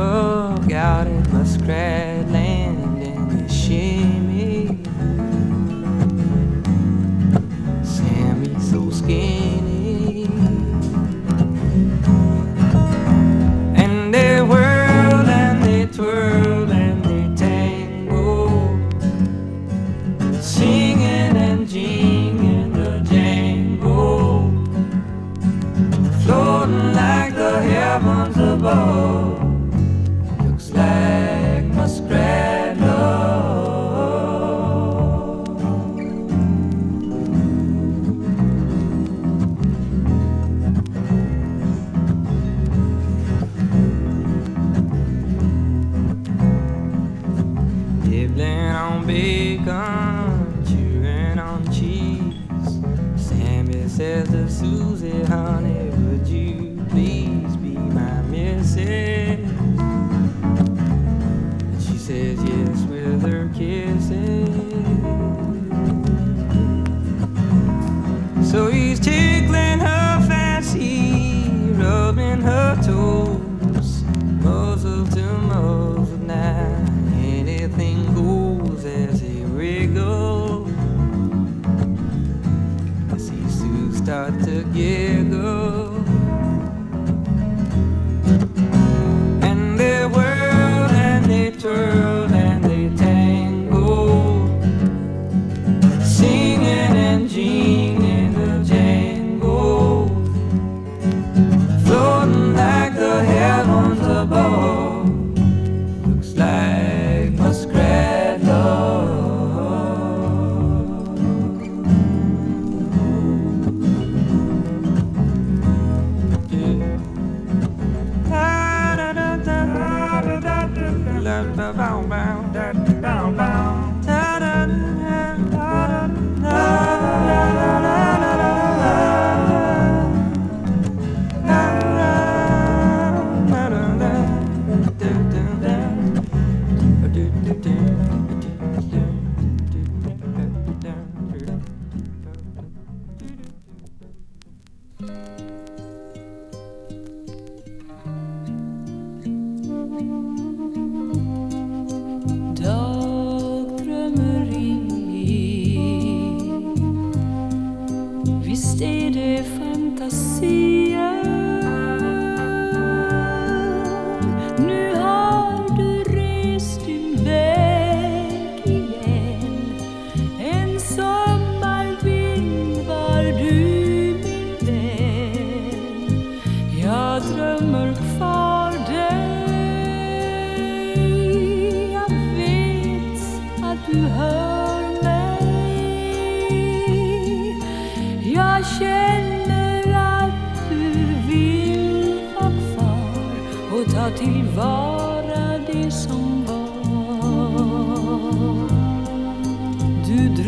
Oh. 0.00 0.37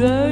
Du 0.01 0.30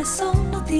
När 0.00 0.06
jag 0.06 0.08
somnat 0.08 0.70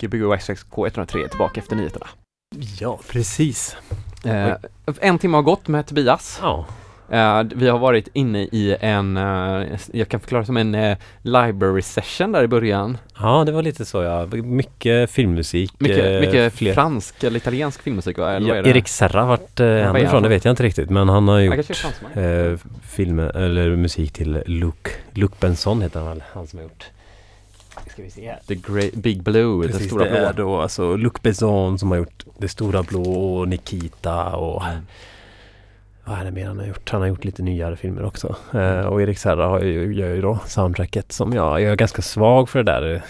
Gbg 0.00 0.22
K103 0.70 1.24
är 1.24 1.28
tillbaka 1.28 1.60
efter 1.60 1.76
nyheterna. 1.76 2.06
Ja, 2.80 2.98
precis. 3.08 3.76
Eh, 4.24 4.52
en 5.00 5.18
timme 5.18 5.36
har 5.36 5.42
gått 5.42 5.68
med 5.68 5.86
Tobias. 5.86 6.38
Ja, 6.42 6.66
Eh, 7.10 7.42
vi 7.54 7.68
har 7.68 7.78
varit 7.78 8.08
inne 8.12 8.38
i 8.42 8.76
en, 8.80 9.16
eh, 9.16 9.78
jag 9.92 10.08
kan 10.08 10.20
förklara 10.20 10.44
som 10.44 10.56
en 10.56 10.74
eh, 10.74 10.96
library 11.22 11.82
session 11.82 12.32
där 12.32 12.42
i 12.42 12.46
början. 12.48 12.98
ja 13.20 13.44
det 13.46 13.52
var 13.52 13.62
lite 13.62 13.84
så 13.84 14.02
ja. 14.02 14.26
Mycket 14.26 15.10
filmmusik. 15.10 15.72
Mycket, 15.78 16.04
eh, 16.04 16.20
mycket 16.20 16.54
fler- 16.54 16.74
fransk 16.74 17.24
eller 17.24 17.36
italiensk 17.36 17.82
filmmusik 17.82 18.18
va? 18.18 18.32
Eller 18.32 18.54
Ja? 18.54 18.62
Erik 18.68 18.88
Serra 18.88 19.24
vart 19.26 19.60
eh, 19.60 19.66
han 19.66 19.76
är 19.76 19.98
ifrån, 20.00 20.06
han? 20.06 20.22
det 20.22 20.28
vet 20.28 20.44
jag 20.44 20.52
inte 20.52 20.62
riktigt. 20.62 20.90
Men 20.90 21.08
han 21.08 21.28
har 21.28 21.34
Han 21.34 21.44
gjort 21.44 21.66
fransman. 21.66 22.12
eh, 22.12 22.58
filmer, 22.88 23.36
eller 23.36 23.76
musik 23.76 24.12
till 24.12 24.42
Luke, 24.46 24.90
Luke 25.14 25.34
Benson 25.40 25.82
heter 25.82 26.00
han 26.00 26.08
väl, 26.08 26.22
han 26.32 26.46
som 26.46 26.58
har 26.58 26.64
gjort. 26.64 26.84
Ska 27.98 28.04
vi 28.04 28.10
se 28.10 28.28
här. 28.28 28.38
The 28.48 28.54
Great 28.54 28.92
Big 28.94 29.22
Blue, 29.22 29.62
den 29.62 29.72
Precis, 29.72 29.86
stora 29.86 30.04
det 30.04 30.10
blå. 30.10 30.18
är 30.18 30.32
då 30.32 30.60
alltså 30.60 30.96
Luc 30.96 31.12
Besson 31.22 31.78
som 31.78 31.90
har 31.90 31.98
gjort 31.98 32.24
Det 32.38 32.48
stora 32.48 32.82
blå 32.82 33.02
och 33.12 33.48
Nikita 33.48 34.36
och 34.36 34.62
vad 36.04 36.18
är 36.18 36.24
det 36.24 36.30
mer 36.30 36.46
han 36.46 36.58
har 36.58 36.66
gjort? 36.66 36.90
Han 36.90 37.00
har 37.00 37.08
gjort 37.08 37.24
lite 37.24 37.42
nyare 37.42 37.76
filmer 37.76 38.04
också. 38.04 38.36
Eh, 38.54 38.80
och 38.80 39.02
Erik 39.02 39.18
Serra 39.18 39.46
har 39.46 39.60
ju, 39.60 39.94
gör 39.94 40.14
ju 40.14 40.20
då 40.20 40.38
soundtracket 40.46 41.12
som 41.12 41.32
jag, 41.32 41.60
jag 41.60 41.72
är 41.72 41.76
ganska 41.76 42.02
svag 42.02 42.48
för 42.48 42.62
det 42.62 42.72
där 42.72 42.94
eh, 42.94 43.00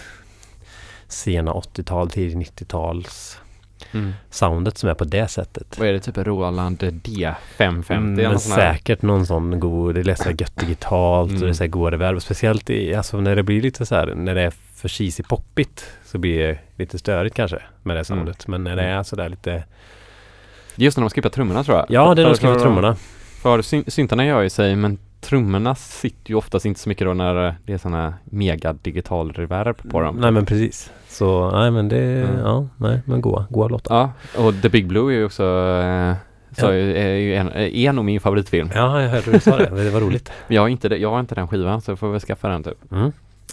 sena 1.07 1.53
80-tal, 1.53 2.09
tidigt 2.09 2.37
90-tals 2.59 3.37
Mm. 3.91 4.13
soundet 4.29 4.77
som 4.77 4.89
är 4.89 4.93
på 4.93 5.03
det 5.03 5.27
sättet. 5.27 5.79
Vad 5.79 5.87
är 5.87 5.93
det, 5.93 5.99
typ 5.99 6.17
Roland 6.17 6.77
D550? 6.83 7.91
Mm, 7.91 8.19
eller 8.19 8.29
men 8.29 8.39
säkert 8.39 9.01
någon 9.01 9.25
sån 9.25 9.59
god, 9.59 9.95
det 9.95 10.11
är 10.11 10.15
så 10.15 10.23
här 10.23 10.35
gött 10.39 10.55
digitalt 10.59 11.31
och 11.31 11.37
det 11.37 11.41
är 11.41 11.43
Mm. 11.43 11.53
så 11.53 11.63
här 11.63 11.67
goda 11.69 11.91
reverb. 11.91 12.21
Speciellt 12.21 12.69
i, 12.69 12.95
alltså 12.95 13.21
när 13.21 13.35
det 13.35 13.43
blir 13.43 13.61
lite 13.61 13.85
så 13.85 13.95
här, 13.95 14.13
när 14.15 14.35
det 14.35 14.41
är 14.41 14.53
för 14.81 14.87
cheesy 14.89 15.23
poppigt 15.23 15.85
så 16.05 16.17
blir 16.17 16.47
det 16.47 16.57
lite 16.75 16.99
störigt 16.99 17.35
kanske 17.35 17.61
med 17.83 17.95
det 17.97 18.03
soundet. 18.03 18.47
Men 18.47 18.63
när 18.63 18.75
det 18.75 18.83
är 18.83 19.03
så 19.03 19.15
där 19.15 19.29
lite 19.29 19.63
Just 20.75 20.97
när 20.97 21.01
de 21.03 21.09
skippar 21.09 21.29
trummorna 21.29 21.63
tror 21.63 21.77
jag. 21.77 21.85
Ja, 21.89 22.15
det 22.15 22.21
är 22.21 22.33
För- 22.35 22.47
de 22.47 22.53
för- 22.53 22.59
trummorna. 22.59 22.95
För 23.41 23.61
syn- 23.61 23.83
syntarna 23.91 24.25
gör 24.25 24.41
ju 24.41 24.49
sig, 24.49 24.75
men 24.75 24.97
trummorna 25.21 25.75
sitter 25.75 26.29
ju 26.29 26.35
oftast 26.35 26.65
inte 26.65 26.79
så 26.79 26.89
mycket 26.89 27.07
då 27.07 27.13
när 27.13 27.55
det 27.65 27.73
är 27.73 27.77
sådana 27.77 28.13
mega 28.23 28.73
digital 28.73 29.33
reverb 29.33 29.91
på 29.91 30.01
dem. 30.01 30.15
Nej 30.15 30.31
men 30.31 30.45
precis. 30.45 30.91
Så 31.07 31.51
nej 31.51 31.71
men 31.71 31.89
det, 31.89 32.03
Mm. 32.03 32.39
ja, 32.39 32.67
nej 32.77 32.99
men 33.05 33.21
goa, 33.21 33.45
goa 33.49 33.67
låtar. 33.67 33.95
Ja, 33.95 34.11
och 34.45 34.53
The 34.61 34.69
Big 34.69 34.87
Blue 34.87 35.13
är 35.13 35.17
ju 35.17 35.25
också 35.25 35.43
eh, 35.83 36.13
så 36.57 36.65
Ja. 36.65 36.73
är 36.73 37.07
ju 37.15 37.35
en, 37.35 37.49
är 37.55 37.93
nog 37.93 38.05
min 38.05 38.19
favoritfilm. 38.19 38.69
Ja, 38.75 39.01
jag 39.01 39.09
hörde 39.09 39.31
du 39.31 39.39
sa 39.39 39.57
det. 39.57 39.83
Det 39.83 39.89
var 39.89 40.01
roligt. 40.01 40.31
Jag 40.47 40.61
har 40.61 40.69
inte, 40.69 40.87
jag 40.87 41.09
har 41.11 41.19
inte 41.19 41.35
den 41.35 41.47
skivan 41.47 41.81
så 41.81 41.91
jag 41.91 41.99
får 41.99 42.11
väl 42.11 42.19
skaffa 42.19 42.49
den 42.49 42.63
typ. 42.63 42.91
Mm. 42.91 43.11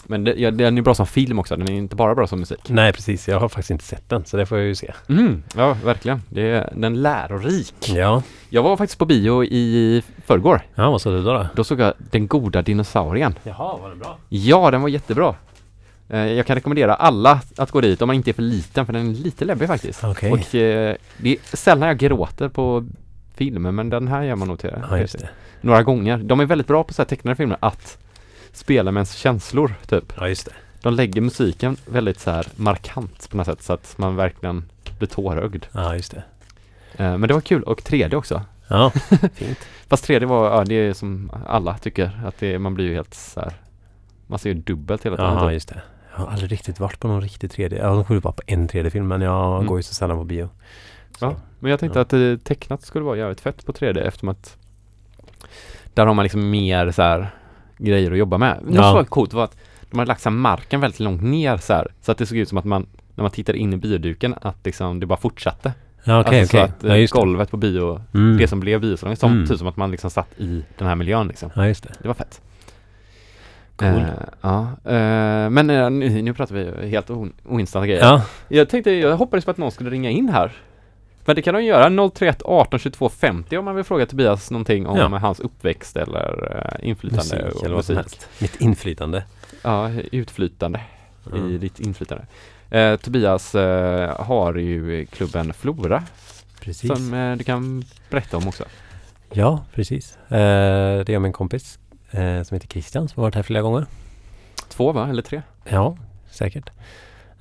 Men 0.09 0.25
det, 0.25 0.35
ja, 0.37 0.51
den 0.51 0.79
är 0.79 0.83
bra 0.83 0.95
som 0.95 1.07
film 1.07 1.39
också, 1.39 1.57
den 1.57 1.69
är 1.69 1.73
inte 1.73 1.97
bara 1.97 2.15
bra 2.15 2.27
som 2.27 2.39
musik. 2.41 2.61
Nej 2.69 2.93
precis, 2.93 3.29
jag 3.29 3.41
har 3.41 3.49
faktiskt 3.49 3.71
inte 3.71 3.85
sett 3.85 4.09
den 4.09 4.25
så 4.25 4.37
det 4.37 4.47
får 4.47 4.59
jag 4.59 4.67
ju 4.67 4.75
se. 4.75 4.93
Mm, 5.09 5.43
ja, 5.57 5.77
verkligen. 5.85 6.23
Det 6.29 6.43
är, 6.51 6.73
den 6.77 6.85
är 6.95 6.99
lärorik. 6.99 7.75
Ja, 7.95 8.23
Jag 8.49 8.63
var 8.63 8.77
faktiskt 8.77 8.99
på 8.99 9.05
bio 9.05 9.45
i 9.45 10.03
förrgår. 10.27 10.61
ja 10.75 10.91
vad 10.91 11.01
sa 11.01 11.11
du 11.11 11.23
då? 11.23 11.33
då? 11.33 11.47
Då 11.55 11.65
såg 11.65 11.81
jag 11.81 11.95
Den 12.11 12.27
goda 12.27 12.63
dinosaurien. 12.63 13.35
Jaha, 13.43 13.77
var 13.83 13.91
det 13.91 13.97
bra? 13.97 14.17
Ja, 14.29 14.71
den 14.71 14.83
var 14.83 14.89
jättebra. 14.89 15.35
Eh, 16.09 16.19
Jag 16.27 16.47
kan 16.47 16.57
rekommendera 16.57 16.95
alla 16.95 17.41
att 17.57 17.71
gå 17.71 17.81
dit 17.81 18.03
om 18.03 18.07
man 18.07 18.17
inte 18.17 18.31
är 18.31 18.33
för 18.33 18.43
liten 18.43 18.87
för 18.87 18.93
den 18.93 19.11
är 19.11 19.15
lite 19.15 19.45
läbbig 19.45 19.69
faktiskt. 19.69 20.05
Okej. 20.05 20.33
Och 20.33 20.55
eh, 20.55 20.97
det 21.17 21.31
är 21.31 21.57
sällan 21.57 21.89
jag 21.89 21.99
gråter 21.99 22.49
på 22.49 22.87
filmer 23.35 23.71
men 23.73 23.91
den 23.91 24.09
här 24.09 24.23
gör 24.23 24.37
man 24.37 24.49
nog 24.49 24.59
till. 24.59 24.71
Ja, 24.91 24.99
just 24.99 25.19
det. 25.19 25.29
Några 25.61 25.83
gånger. 25.83 26.17
De 26.19 26.41
är 26.41 26.45
väldigt 26.45 26.67
bra 26.67 26.85
på 26.85 26.95
så 26.95 27.03
här 27.03 27.07
tecknade 27.09 27.35
filmer 27.37 27.57
att 27.61 27.99
spela 28.57 28.91
med 28.93 28.99
ens 29.01 29.13
känslor 29.15 29.75
typ. 29.87 30.13
Ja, 30.17 30.29
just 30.29 30.47
det. 30.47 30.53
De 30.83 30.95
lägger 30.95 31.21
musiken 31.21 31.77
väldigt 31.87 32.21
så 32.21 32.31
här 32.31 32.47
markant 32.57 33.31
på 33.31 33.37
något 33.37 33.47
sätt 33.47 33.63
så 33.63 33.73
att 33.73 33.99
man 33.99 34.17
verkligen 34.17 34.65
blir 34.99 35.09
tårögd. 35.09 35.65
Ja, 35.73 35.95
just 35.95 36.11
det. 36.15 36.23
Eh, 37.05 37.19
Men 37.19 37.29
det 37.29 37.35
var 37.35 37.41
kul 37.41 37.63
och 37.63 37.81
3D 37.83 38.15
också. 38.15 38.43
Ja, 38.69 38.91
fint. 39.35 39.59
Fast 39.89 40.09
3D 40.09 40.25
var, 40.25 40.51
ja 40.51 40.65
det 40.65 40.75
är 40.75 40.93
som 40.93 41.31
alla 41.47 41.79
tycker 41.79 42.21
att 42.27 42.39
det, 42.39 42.59
man 42.59 42.75
blir 42.75 42.85
ju 42.87 42.95
helt 42.95 43.15
så 43.15 43.41
här. 43.41 43.53
Man 44.27 44.39
ser 44.39 44.51
ju 44.51 44.55
dubbelt 44.55 45.07
hela 45.07 45.17
tiden. 45.17 45.33
Ja, 45.35 45.41
typ. 45.47 45.53
just 45.53 45.69
det. 45.69 45.83
Jag 46.13 46.19
har 46.25 46.33
aldrig 46.33 46.53
riktigt 46.53 46.81
varit 46.81 47.01
på 47.01 47.09
någon 47.09 47.21
riktig 47.23 47.51
3D. 47.51 47.79
Jag 47.79 47.89
har 47.89 48.05
varit 48.05 48.23
bara 48.23 48.33
på 48.33 48.43
en 48.47 48.69
3D-film 48.69 49.09
men 49.09 49.21
jag 49.21 49.55
Mm. 49.55 49.67
går 49.67 49.79
ju 49.79 49.83
så 49.83 49.95
sällan 49.95 50.17
på 50.17 50.25
bio. 50.25 50.49
Så. 51.19 51.25
Ja, 51.25 51.37
men 51.59 51.71
jag 51.71 51.81
tänkte 51.81 51.99
Ja. 51.99 52.03
att 52.03 52.13
eh, 52.13 52.37
tecknat 52.45 52.83
skulle 52.83 53.05
vara 53.05 53.17
jävligt 53.17 53.41
fett 53.41 53.67
på 53.67 53.73
3D 53.73 54.01
eftersom 54.01 54.29
att 54.29 54.57
där 55.95 56.07
har 56.07 56.15
man 56.15 56.23
liksom 56.23 56.51
mer 56.51 56.91
så 56.91 57.03
här 57.03 57.31
grejer 57.79 58.13
att 58.13 58.19
jobba 58.19 58.39
med. 58.39 58.59
Något 58.63 58.75
Ja. 58.75 58.83
som 58.83 58.95
var 58.95 59.05
coolt 59.05 59.33
var 59.33 59.45
att 59.45 59.57
de 59.91 59.99
hade 59.99 60.09
lagt 60.09 60.23
så 60.23 60.31
marken 60.31 60.81
väldigt 60.81 61.01
långt 61.01 61.23
ner 61.23 61.57
så 61.57 61.73
här 61.73 61.89
så 62.01 62.13
att 62.13 62.19
det 62.19 62.27
såg 62.27 62.39
ut 62.39 62.49
som 62.49 62.59
att 62.59 62.65
man 62.65 62.87
när 63.15 63.23
man 63.23 63.31
tittade 63.31 63.59
in 63.59 63.73
i 63.73 63.77
bioduken 63.77 64.35
att 64.43 64.57
liksom 64.65 65.01
det 65.01 65.07
bara 65.07 65.19
fortsatte. 65.19 65.73
Ja, 66.05 66.21
okej, 66.21 66.41
alltså 66.41 66.57
okej. 66.57 66.69
så 66.69 66.75
att 66.77 66.85
eh, 66.85 66.97
Ja, 66.97 67.07
golvet 67.11 67.51
på 67.51 67.57
bio, 67.57 68.01
Mm. 68.15 68.37
det 68.37 68.49
som 68.49 68.61
blev 68.61 68.81
biosalongen, 68.81 69.17
som, 69.17 69.33
Mm. 69.33 69.47
typ 69.47 69.59
som 69.59 69.67
att 69.69 69.77
man 69.77 69.91
liksom 69.91 70.11
satt 70.11 70.41
i 70.41 70.63
den 70.79 70.89
här 70.89 70.95
miljön 70.95 71.29
liksom. 71.29 71.51
Ja, 71.55 71.67
just 71.67 71.83
det. 71.83 71.93
Det 72.03 72.09
var 72.09 72.15
fett. 72.15 72.41
Cool. 73.77 73.89
Eh, 73.89 74.05
ja, 74.41 74.61
eh, 74.85 75.51
men 75.51 75.71
eh, 75.71 75.91
nu, 75.91 76.23
nu 76.23 76.35
pratar 76.35 76.55
vi 76.55 76.89
helt 76.89 77.11
o- 77.11 77.29
ointressanta 77.45 77.87
grejer. 77.87 78.03
Ja, 78.05 78.23
Jag 78.49 78.69
tänkte, 78.69 78.91
jag 78.91 79.17
hoppades 79.17 79.45
på 79.45 79.51
att 79.51 79.57
någon 79.59 79.71
skulle 79.71 79.91
ringa 79.91 80.11
in 80.11 80.29
här. 80.29 80.53
Men 81.27 81.37
det 81.37 81.43
kan 81.43 81.55
de 81.55 81.65
göra, 81.65 82.11
031 82.11 82.43
18 82.45 82.79
22 82.79 83.09
50 83.09 83.57
om 83.59 83.65
man 83.65 83.75
vill 83.75 83.85
fråga 83.85 84.07
Tobias 84.07 84.51
någonting 84.51 84.87
om 84.87 84.97
Ja. 84.99 85.19
hans 85.19 85.41
uppväxt 85.41 85.97
eller 85.97 86.57
uh, 86.83 86.89
inflytande 86.89 87.45
musik 87.45 87.63
eller 87.63 87.77
musik. 87.77 88.21
Mitt 88.41 88.61
inflytande. 88.61 89.25
Ja, 89.63 89.91
utflytande 90.13 90.81
i 91.27 91.37
Mm. 91.39 91.59
ditt 91.61 91.81
inflytande. 91.81 92.27
Eh, 92.71 92.97
Tobias 92.97 93.55
eh, 93.55 94.21
har 94.27 94.55
ju 94.55 95.07
klubben 95.07 95.53
Flora 95.53 96.03
Precis. 96.61 96.91
som 96.91 97.15
eh, 97.15 97.37
du 97.37 97.45
kan 97.45 97.85
berätta 98.11 98.37
om 98.37 98.49
också. 98.49 98.65
Ja, 99.33 99.65
precis. 99.75 100.17
Eh, 100.29 101.05
det 101.05 101.09
är 101.09 101.25
en 101.25 101.33
kompis 101.33 101.79
eh, 102.11 102.43
som 102.43 102.55
heter 102.55 102.69
Christian 102.69 103.09
som 103.09 103.21
har 103.21 103.27
varit 103.27 103.35
här 103.35 103.43
flera 103.43 103.63
gånger. 103.63 103.87
Två 104.69 104.93
va, 104.93 105.09
eller 105.11 105.23
tre? 105.23 105.43
Ja, 105.65 105.97
säkert. 106.31 106.71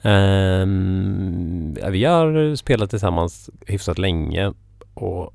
Um, 0.05 1.77
ja, 1.81 1.89
vi 1.89 2.05
har 2.05 2.55
spelat 2.55 2.89
tillsammans 2.89 3.49
hyfsat 3.67 3.97
länge 3.97 4.53
och 4.93 5.33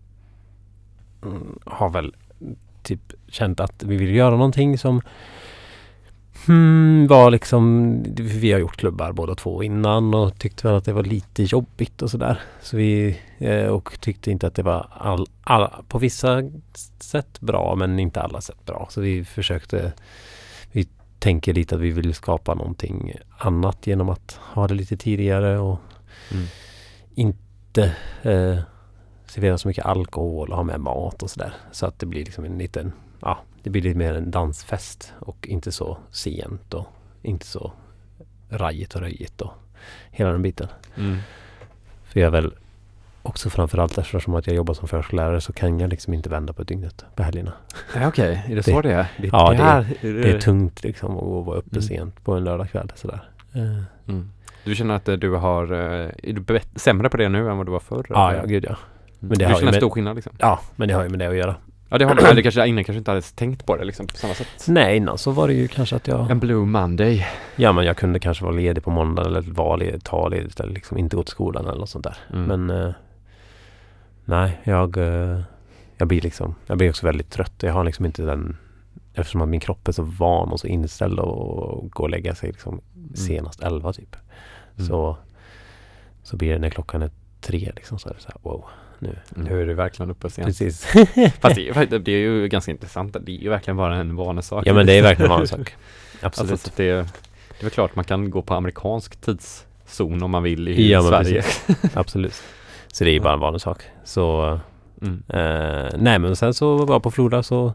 mm, 1.22 1.58
har 1.64 1.90
väl 1.90 2.14
typ 2.82 3.12
känt 3.28 3.60
att 3.60 3.82
vi 3.82 3.96
vill 3.96 4.14
göra 4.14 4.30
någonting 4.30 4.78
som 4.78 5.02
hmm, 6.46 7.06
var 7.06 7.30
liksom 7.30 8.02
Vi 8.16 8.52
har 8.52 8.60
gjort 8.60 8.76
klubbar 8.76 9.12
båda 9.12 9.34
två 9.34 9.62
innan 9.62 10.14
och 10.14 10.38
tyckte 10.38 10.66
väl 10.66 10.76
att 10.76 10.84
det 10.84 10.92
var 10.92 11.04
lite 11.04 11.42
jobbigt 11.42 12.02
och 12.02 12.10
sådär. 12.10 12.40
Så 12.60 12.76
vi 12.76 13.20
eh, 13.38 13.66
och 13.66 14.00
tyckte 14.00 14.30
inte 14.30 14.46
att 14.46 14.54
det 14.54 14.62
var 14.62 14.86
all, 14.90 15.26
all, 15.40 15.68
på 15.88 15.98
vissa 15.98 16.42
sätt 17.00 17.40
bra 17.40 17.74
men 17.74 17.98
inte 17.98 18.22
alla 18.22 18.40
sätt 18.40 18.66
bra. 18.66 18.86
Så 18.90 19.00
vi 19.00 19.24
försökte 19.24 19.92
tänker 21.20 21.54
lite 21.54 21.74
att 21.74 21.80
vi 21.80 21.90
vill 21.90 22.14
skapa 22.14 22.54
någonting 22.54 23.12
annat 23.38 23.86
genom 23.86 24.08
att 24.08 24.40
ha 24.42 24.68
det 24.68 24.74
lite 24.74 24.96
tidigare 24.96 25.58
och 25.58 25.78
Mm. 26.32 26.46
inte 27.14 27.96
eh, 28.22 28.58
servera 29.26 29.58
så 29.58 29.68
mycket 29.68 29.84
alkohol 29.86 30.50
och 30.50 30.56
ha 30.56 30.62
med 30.62 30.80
mat 30.80 31.22
och 31.22 31.30
sådär. 31.30 31.52
Så 31.72 31.86
att 31.86 31.98
det 31.98 32.06
blir 32.06 32.24
liksom 32.24 32.44
en 32.44 32.58
liten, 32.58 32.92
ja, 33.20 33.38
det 33.62 33.70
blir 33.70 33.82
lite 33.82 33.98
mer 33.98 34.14
en 34.14 34.30
dansfest 34.30 35.12
och 35.18 35.46
inte 35.48 35.72
så 35.72 35.98
sent 36.10 36.74
och 36.74 36.86
inte 37.22 37.46
så 37.46 37.72
rajigt 38.48 38.94
och 38.94 39.00
röjigt 39.00 39.40
och 39.40 39.52
hela 40.10 40.32
den 40.32 40.42
biten. 40.42 40.68
Mm. 40.96 41.18
För 42.04 42.20
jag 42.20 42.26
är 42.26 42.30
väl 42.30 42.54
också 43.30 43.50
framförallt 43.50 43.98
eftersom 43.98 44.34
att 44.34 44.46
jag 44.46 44.56
jobbar 44.56 44.74
som 44.74 44.88
förskollärare 44.88 45.40
så 45.40 45.52
kan 45.52 45.80
jag 45.80 45.90
liksom 45.90 46.14
inte 46.14 46.28
vända 46.28 46.52
på 46.52 46.62
dygnet 46.62 47.04
på 47.14 47.22
helgerna. 47.22 47.52
Ja, 47.94 48.08
Okej, 48.08 48.42
är 48.48 48.56
det 48.56 48.62
så 48.62 48.80
det 48.82 48.92
är? 48.92 49.06
Det, 49.18 49.28
Ja, 49.32 49.50
det 49.50 49.56
är- 49.56 49.62
här, 49.62 49.86
Det 50.00 50.30
är 50.30 50.38
tungt 50.40 50.84
liksom 50.84 51.16
att 51.16 51.46
vara 51.46 51.56
uppe 51.58 51.70
Mm. 51.76 51.82
sent 51.82 52.24
på 52.24 52.34
en 52.34 52.44
lördagkväll 52.44 52.92
sådär. 52.94 53.20
Eh, 53.54 53.82
Mm. 54.08 54.30
Du 54.64 54.74
känner 54.74 54.94
att 54.94 55.08
eh, 55.08 55.14
du 55.14 55.30
har, 55.34 55.72
eh, 55.72 56.08
är 56.22 56.32
du 56.32 56.40
bet- 56.40 56.68
sämre 56.74 57.08
på 57.08 57.16
det 57.16 57.28
nu 57.28 57.50
än 57.50 57.56
vad 57.56 57.66
du 57.66 57.72
var 57.72 57.80
förr? 57.80 58.06
Ja, 58.08 58.30
eller? 58.30 58.40
ja, 58.40 58.46
gud 58.46 58.64
ja. 58.64 58.68
Mm. 58.68 58.78
men 59.18 59.28
det 59.38 59.46
du 59.46 59.54
känner 59.54 59.64
med- 59.64 59.74
stor 59.74 59.90
skillnad 59.90 60.14
liksom? 60.16 60.32
Ja, 60.38 60.60
men 60.76 60.88
det 60.88 60.94
har 60.94 61.02
ju 61.02 61.08
med 61.08 61.18
det 61.18 61.28
att 61.28 61.36
göra. 61.36 61.54
Ja 61.92 61.98
det 61.98 62.04
har 62.04 62.14
du, 62.14 62.22
eller 62.26 62.42
kanske 62.42 62.66
innan 62.66 62.84
kanske 62.84 62.98
inte 62.98 63.10
hade 63.10 63.22
tänkt 63.22 63.66
på 63.66 63.76
det 63.76 63.84
liksom 63.84 64.06
på 64.06 64.16
samma 64.16 64.34
sätt. 64.34 64.48
Nej, 64.68 64.96
innan 64.96 65.18
så 65.18 65.30
var 65.30 65.48
det 65.48 65.54
ju 65.54 65.68
kanske 65.68 65.96
att 65.96 66.06
jag... 66.08 66.30
En 66.30 66.38
Blue 66.38 66.66
Monday. 66.66 67.26
Ja, 67.56 67.72
men 67.72 67.84
jag 67.84 67.96
kunde 67.96 68.18
kanske 68.18 68.44
vara 68.44 68.54
ledig 68.54 68.84
på 68.84 68.90
måndag 68.90 69.24
eller 69.26 69.40
vara 69.40 69.76
ledig, 69.76 70.04
ta 70.04 70.28
ledigt 70.28 70.60
eller 70.60 70.72
liksom 70.74 70.98
inte 70.98 71.16
gå 71.16 71.22
till 71.22 71.30
skolan 71.30 71.66
eller 71.66 71.78
något 71.78 71.88
sånt 71.90 72.04
där. 72.04 72.16
Mm. 72.32 72.44
Men 72.66 72.70
nej, 74.30 74.60
jag, 74.64 74.96
eh, 74.96 75.40
jag 75.96 76.08
blir 76.08 76.20
liksom, 76.20 76.54
jag 76.66 76.78
blir 76.78 76.88
också 76.90 77.06
väldigt 77.06 77.30
trött. 77.30 77.54
Jag 77.62 77.72
har 77.72 77.84
liksom 77.84 78.06
inte 78.06 78.22
den, 78.22 78.56
eftersom 79.14 79.40
att 79.40 79.48
min 79.48 79.60
kropp 79.60 79.88
är 79.88 79.92
så 79.92 80.02
van 80.02 80.52
och 80.52 80.60
så 80.60 80.66
inställd 80.66 81.20
att 81.20 81.90
gå 81.90 82.02
och 82.02 82.10
lägga 82.10 82.34
sig 82.34 82.48
liksom 82.48 82.80
senast 83.14 83.62
elva 83.62 83.92
typ. 83.92 84.16
Mm. 84.76 84.88
Så, 84.88 85.16
så 86.22 86.36
blir 86.36 86.52
det 86.52 86.58
när 86.58 86.70
klockan 86.70 87.02
är 87.02 87.10
tre 87.40 87.72
liksom 87.76 87.98
så 87.98 88.08
är 88.08 88.14
det 88.14 88.20
så 88.20 88.28
här, 88.28 88.36
wow, 88.42 88.64
nu. 88.98 89.16
Nu 89.34 89.62
är 89.62 89.66
du 89.66 89.74
verkligen 89.74 90.10
uppe 90.10 90.30
sent. 90.30 90.46
Precis. 90.46 90.84
Fast 91.40 91.56
det 91.56 91.68
är, 91.68 91.98
det 91.98 92.12
är 92.12 92.18
ju 92.18 92.48
ganska 92.48 92.70
intressant. 92.70 93.16
Det 93.20 93.32
är 93.32 93.42
ju 93.42 93.48
verkligen 93.48 93.76
bara 93.76 93.96
en 93.96 94.16
vanesak. 94.16 94.66
ja 94.66 94.74
men 94.74 94.86
det 94.86 94.92
är 94.92 95.02
verkligen 95.02 95.30
en 95.30 95.34
vanlig 95.34 95.48
sak. 95.48 95.74
Alltså, 96.22 96.42
Absolut. 96.42 96.60
så 96.60 96.68
att 96.68 96.76
det, 96.76 97.06
det 97.60 97.66
är 97.66 97.70
klart 97.70 97.96
man 97.96 98.04
kan 98.04 98.30
gå 98.30 98.42
på 98.42 98.54
amerikansk 98.54 99.20
tids 99.20 99.66
zon 99.86 100.22
om 100.22 100.30
man 100.30 100.42
vill 100.42 100.68
i 100.68 100.92
Ja, 100.92 101.02
Sverige. 101.02 101.44
Absolut. 101.94 102.42
Så 102.92 103.04
det 103.04 103.10
är 103.10 103.12
ju 103.12 103.20
bara 103.20 103.32
en 103.34 103.40
vanlig 103.40 103.60
sak. 103.60 103.82
Så 104.04 104.58
Mm. 105.02 105.22
eh, 105.28 105.90
nej 105.98 106.18
men 106.18 106.36
sen 106.36 106.54
så 106.54 106.76
var 106.86 106.94
jag 106.94 107.02
på 107.02 107.10
Floda 107.10 107.42
så 107.42 107.74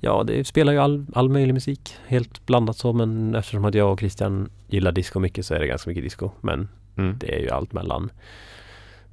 Ja 0.00 0.22
det 0.26 0.44
spelar 0.46 0.72
ju 0.72 0.78
all, 0.78 1.06
all 1.14 1.28
möjlig 1.28 1.54
musik. 1.54 1.96
Helt 2.06 2.46
blandat 2.46 2.76
så 2.76 2.92
men 2.92 3.34
eftersom 3.34 3.64
att 3.64 3.74
jag 3.74 3.92
och 3.92 3.98
Christian 4.00 4.50
gillar 4.68 4.92
disco 4.92 5.18
mycket 5.20 5.46
så 5.46 5.54
är 5.54 5.58
det 5.60 5.66
ganska 5.66 5.90
mycket 5.90 6.04
disco. 6.04 6.30
Men 6.40 6.68
Mm. 6.96 7.16
det 7.18 7.34
är 7.36 7.40
ju 7.40 7.50
allt 7.50 7.72
mellan 7.72 8.10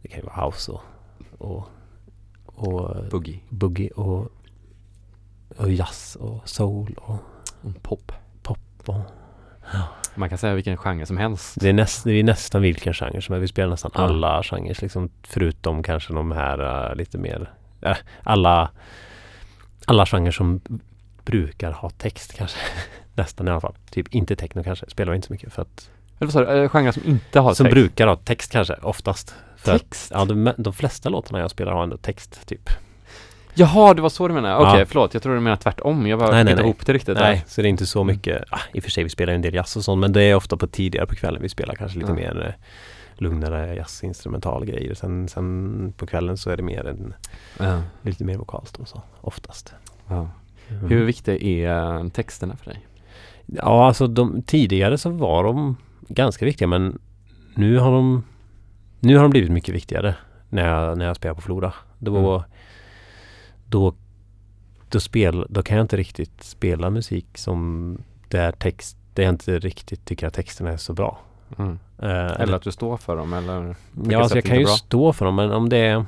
Det 0.02 0.08
kan 0.08 0.20
ju 0.20 0.26
vara 0.26 0.46
house 0.46 0.72
och 0.72 0.82
och, 1.38 1.64
och 2.46 2.96
Boogie. 3.12 3.40
boogie 3.50 3.90
och, 3.92 4.28
och 5.58 5.72
jazz 5.72 6.18
och 6.22 6.50
soul 6.50 6.96
och 7.02 7.18
Mm, 7.64 7.74
Pop. 7.82 8.12
pop 8.44 8.58
och 8.86 8.96
Man 10.16 10.30
kan 10.30 10.38
säga 10.38 10.54
vilken 10.56 10.78
genre 10.78 11.06
som 11.06 11.18
helst. 11.18 11.56
Det 11.60 11.70
är, 11.70 11.74
näst, 11.74 12.04
det 12.04 12.12
är 12.12 12.24
nästan 12.24 12.62
vilken 12.62 12.94
genre 12.94 13.22
som 13.22 13.34
helst. 13.34 13.44
Vi 13.44 13.48
spelar 13.48 13.70
nästan 13.70 13.92
Ja. 13.96 14.02
alla 14.02 14.44
genrer 14.44 14.78
liksom, 14.82 15.10
förutom 15.24 15.84
kanske 15.84 16.14
de 16.14 16.32
här 16.32 16.90
äh, 16.90 16.96
lite 16.96 17.18
mer 17.18 17.50
äh, 17.82 17.98
alla 18.24 18.72
alla 19.86 20.06
genrer 20.06 20.32
som 20.32 20.62
brukar 21.26 21.72
ha 21.72 21.90
text 21.90 22.34
kanske. 22.38 22.58
nästan 23.16 23.48
i 23.48 23.52
alla 23.52 23.62
fall. 23.62 23.76
Typ 23.92 24.08
inte 24.16 24.36
techno 24.36 24.64
kanske. 24.64 24.90
Spelar 24.90 25.14
inte 25.14 25.28
så 25.28 25.34
mycket 25.34 25.54
för 25.54 25.62
att 25.62 25.90
Eller 26.20 26.32
vad 26.32 26.34
sa 26.34 26.40
du? 26.54 26.64
Eh, 26.64 26.70
Genre 26.70 26.94
som 26.94 27.04
inte 27.06 27.40
har 27.40 27.54
som 27.54 27.64
text? 27.66 27.74
brukar 27.74 28.08
ha 28.08 28.16
text 28.16 28.52
kanske 28.52 28.74
oftast. 28.74 29.36
För 29.58 29.76
att, 29.76 29.82
Text? 29.82 30.12
ja, 30.14 30.26
de, 30.26 30.54
de 30.58 30.74
flesta 30.74 31.10
låtarna 31.10 31.40
jag 31.40 31.52
spelar 31.52 31.72
har 31.72 31.84
ändå 31.84 31.98
text 31.98 32.48
typ. 32.48 32.70
Jaha, 33.54 33.94
det 33.94 34.02
var 34.02 34.10
så 34.10 34.28
du 34.28 34.34
menade. 34.34 34.56
Okej, 34.56 34.80
Ja. 34.80 34.86
förlåt. 34.86 35.14
Jag 35.14 35.24
tror 35.24 35.34
du 35.36 35.40
menar 35.40 35.56
tvärtom. 35.58 36.08
Jag 36.08 36.20
bara 36.20 36.32
Nej, 36.44 36.52
inte 36.52 36.64
ihop 36.64 36.86
det 36.86 36.94
riktigt. 36.94 37.18
Nej, 37.18 37.36
där. 37.36 37.44
så 37.48 37.62
det 37.62 37.68
är 37.68 37.70
inte 37.70 37.86
så 37.86 38.04
mycket. 38.04 38.44
Ah, 38.50 38.60
I 38.74 38.80
och 38.80 38.84
för 38.84 38.92
sig 38.92 39.04
vi 39.04 39.10
spelar 39.10 39.34
ju 39.34 39.36
en 39.36 39.42
del 39.42 39.54
jazz 39.54 39.76
och 39.78 39.84
sånt 39.84 40.00
men 40.00 40.14
det 40.14 40.24
är 40.24 40.36
ofta 40.36 40.58
på 40.58 40.68
tidigare 40.68 41.06
på 41.08 41.16
kvällen 41.16 41.42
vi 41.42 41.50
spelar 41.50 41.76
kanske 41.76 42.00
lite 42.00 42.12
Ja. 42.12 42.16
mer 42.16 42.46
eh, 42.48 42.54
lugnare 43.16 43.76
jazzinstrumental 43.76 44.66
grejer. 44.66 44.94
Sen, 44.94 45.28
sen 45.28 45.94
på 45.98 46.08
kvällen 46.08 46.38
så 46.38 46.50
är 46.50 46.58
det 46.58 46.64
mer 46.64 46.88
en 46.88 47.14
Ja. 47.60 47.82
lite 48.02 48.24
mer 48.24 48.38
vokalt 48.38 48.78
och 48.78 48.88
så 48.88 49.02
oftast. 49.22 49.74
Ja. 50.08 50.30
Mm. 50.70 50.90
Hur 50.90 51.06
viktiga 51.06 51.38
är 51.38 51.96
eh, 52.00 52.08
texterna 52.10 52.56
för 52.56 52.66
dig? 52.72 52.86
Ja, 53.46 53.88
alltså 53.88 54.08
de, 54.08 54.42
tidigare 54.42 54.98
så 54.98 55.10
var 55.10 55.44
de 55.44 55.78
ganska 56.08 56.46
viktiga 56.46 56.68
men 56.68 57.00
nu 57.56 57.78
har 57.78 57.92
de 57.92 58.24
Nu 59.00 59.16
har 59.16 59.22
de 59.24 59.32
blivit 59.32 59.52
mycket 59.52 59.76
viktigare 59.76 60.16
när 60.50 60.68
jag, 60.68 60.98
när 60.98 61.06
jag 61.06 61.16
spelar 61.16 61.36
på 61.36 61.42
Flora. 61.42 61.74
Då, 62.00 62.18
Mm. 62.18 62.42
Då, 63.72 63.94
då, 64.90 65.00
spel, 65.00 65.46
då 65.50 65.64
kan 65.64 65.78
jag 65.78 65.84
inte 65.84 65.98
riktigt 65.98 66.44
spela 66.44 66.90
musik 66.90 67.26
som 67.38 67.98
där 68.28 68.52
text, 68.52 68.98
där 69.14 69.24
jag 69.24 69.34
inte 69.34 69.60
riktigt 69.60 70.06
tycker 70.06 70.28
att 70.28 70.34
texterna 70.34 70.72
är 70.72 70.78
så 70.78 70.94
bra. 70.94 71.20
Mm. 71.58 71.80
Eh, 71.98 72.42
Eller 72.42 72.54
att 72.54 72.62
du 72.62 72.72
står 72.72 72.98
för 72.98 73.16
dem 73.16 73.34
eller? 73.34 73.76
Ja, 74.10 74.20
alltså 74.22 74.38
jag 74.38 74.46
kan 74.46 74.58
ju 74.58 74.64
bra? 74.66 74.74
stå 74.74 75.14
för 75.14 75.26
dem 75.26 75.36
men 75.36 75.52
om 75.52 75.70
det 75.70 75.78
är 75.78 76.06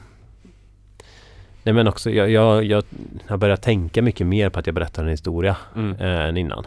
Nej 1.64 1.74
men 1.74 1.88
också 1.88 2.12
jag, 2.12 2.30
jag, 2.30 2.64
jag 2.66 2.84
har 3.28 3.38
börjat 3.38 3.62
tänka 3.62 4.02
mycket 4.02 4.28
mer 4.28 4.50
på 4.50 4.60
att 4.60 4.68
jag 4.68 4.76
berättar 4.76 5.04
en 5.04 5.10
historia 5.10 5.58
Mm. 5.76 5.96
eh, 6.00 6.26
än 6.26 6.38
innan. 6.38 6.66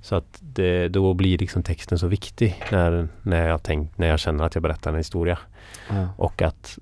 Så 0.00 0.14
att 0.14 0.38
det, 0.40 0.88
då 0.88 1.14
blir 1.14 1.38
liksom 1.38 1.62
texten 1.62 1.98
så 1.98 2.06
viktig 2.06 2.62
när, 2.72 3.08
när, 3.22 3.48
jag 3.48 3.62
tänk, 3.62 3.98
när 3.98 4.08
jag 4.08 4.18
känner 4.18 4.44
att 4.44 4.54
jag 4.54 4.62
berättar 4.62 4.90
en 4.90 4.96
historia. 4.96 5.38
Ja. 5.90 6.08
Och 6.16 6.42
att 6.42 6.78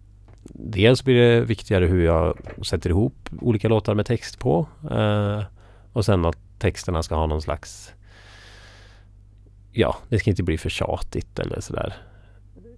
dels 0.54 1.04
blir 1.04 1.14
det 1.14 1.40
viktigare 1.40 1.86
hur 1.86 2.04
jag 2.04 2.38
sätter 2.66 2.90
ihop 2.90 3.28
olika 3.40 3.68
låtar 3.68 3.94
med 3.94 4.06
text 4.06 4.38
på. 4.38 4.66
Eh, 4.90 5.42
och 5.92 6.04
sen 6.04 6.24
att 6.24 6.38
texterna 6.58 7.02
ska 7.02 7.14
ha 7.14 7.26
någon 7.26 7.42
slags 7.42 7.92
Ja, 9.72 9.96
det 10.08 10.18
ska 10.18 10.30
inte 10.30 10.42
bli 10.42 10.58
för 10.58 10.70
tjatigt 10.70 11.38
eller 11.38 11.60
sådär 11.60 11.94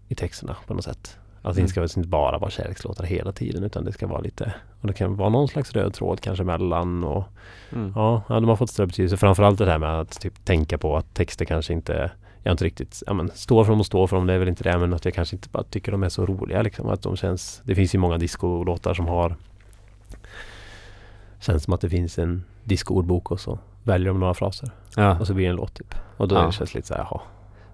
i 0.08 0.14
texterna 0.14 0.56
på 0.66 0.74
något 0.74 0.84
sätt. 0.84 1.16
Alltså 1.42 1.58
Mm. 1.60 1.66
det 1.66 1.70
ska 1.70 1.80
väl 1.80 1.90
inte 1.96 2.08
bara 2.08 2.38
vara 2.38 2.50
kärlekslåtar 2.50 3.04
hela 3.04 3.32
tiden 3.32 3.64
utan 3.64 3.84
det 3.84 3.92
ska 3.92 4.06
vara 4.06 4.20
lite 4.20 4.54
och 4.80 4.86
det 4.86 4.92
kan 4.92 5.16
vara 5.16 5.28
någon 5.28 5.48
slags 5.48 5.72
röd 5.72 5.94
tråd 5.94 6.20
kanske 6.20 6.44
mellan 6.44 7.04
och 7.04 7.24
Mm. 7.72 7.92
Ja, 7.96 8.22
de 8.28 8.48
har 8.48 8.56
fått 8.56 8.70
större 8.70 8.86
betydelse. 8.86 9.16
Framförallt 9.16 9.58
det 9.58 9.66
här 9.70 9.78
med 9.78 10.00
att 10.00 10.20
typ 10.20 10.44
tänka 10.44 10.78
på 10.78 10.96
att 10.96 11.14
texter 11.14 11.44
kanske 11.44 11.72
inte 11.72 12.10
jag 12.46 12.52
inte 12.52 12.64
riktigt, 12.64 13.02
ja 13.06 13.12
men 13.14 13.30
står 13.34 13.64
för 13.64 13.72
dem 13.72 13.80
och 13.80 13.86
står 13.86 14.06
för 14.06 14.16
dem, 14.16 14.26
det 14.26 14.32
är 14.32 14.38
väl 14.38 14.48
inte 14.48 14.64
det 14.64 14.78
men 14.78 14.94
att 14.94 15.04
jag 15.04 15.14
kanske 15.14 15.36
inte 15.36 15.48
bara 15.48 15.62
tycker 15.62 15.92
de 15.92 16.02
är 16.02 16.08
så 16.08 16.26
roliga 16.26 16.62
liksom. 16.62 16.88
Att 16.88 17.02
de 17.02 17.16
känns, 17.16 17.62
det 17.64 17.74
finns 17.74 17.94
ju 17.94 17.98
många 17.98 18.18
discolåtar 18.18 18.94
som 18.94 19.06
har 19.06 19.36
Känns 21.40 21.62
som 21.64 21.74
att 21.74 21.80
det 21.80 21.88
finns 21.90 22.18
en 22.18 22.44
discoordbok 22.64 23.30
och 23.30 23.40
så 23.40 23.58
väljer 23.82 24.08
de 24.08 24.20
några 24.20 24.34
fraser 24.34 24.70
Ja. 24.96 25.18
och 25.20 25.26
så 25.26 25.34
blir 25.34 25.44
det 25.44 25.50
en 25.50 25.56
låt 25.56 25.74
typ. 25.74 25.94
Och 26.16 26.28
då 26.28 26.34
Ja. 26.34 26.46
det 26.46 26.52
känns 26.52 26.74
lite 26.74 26.86
så 26.88 26.94
här, 26.94 27.00
jaha. 27.10 27.20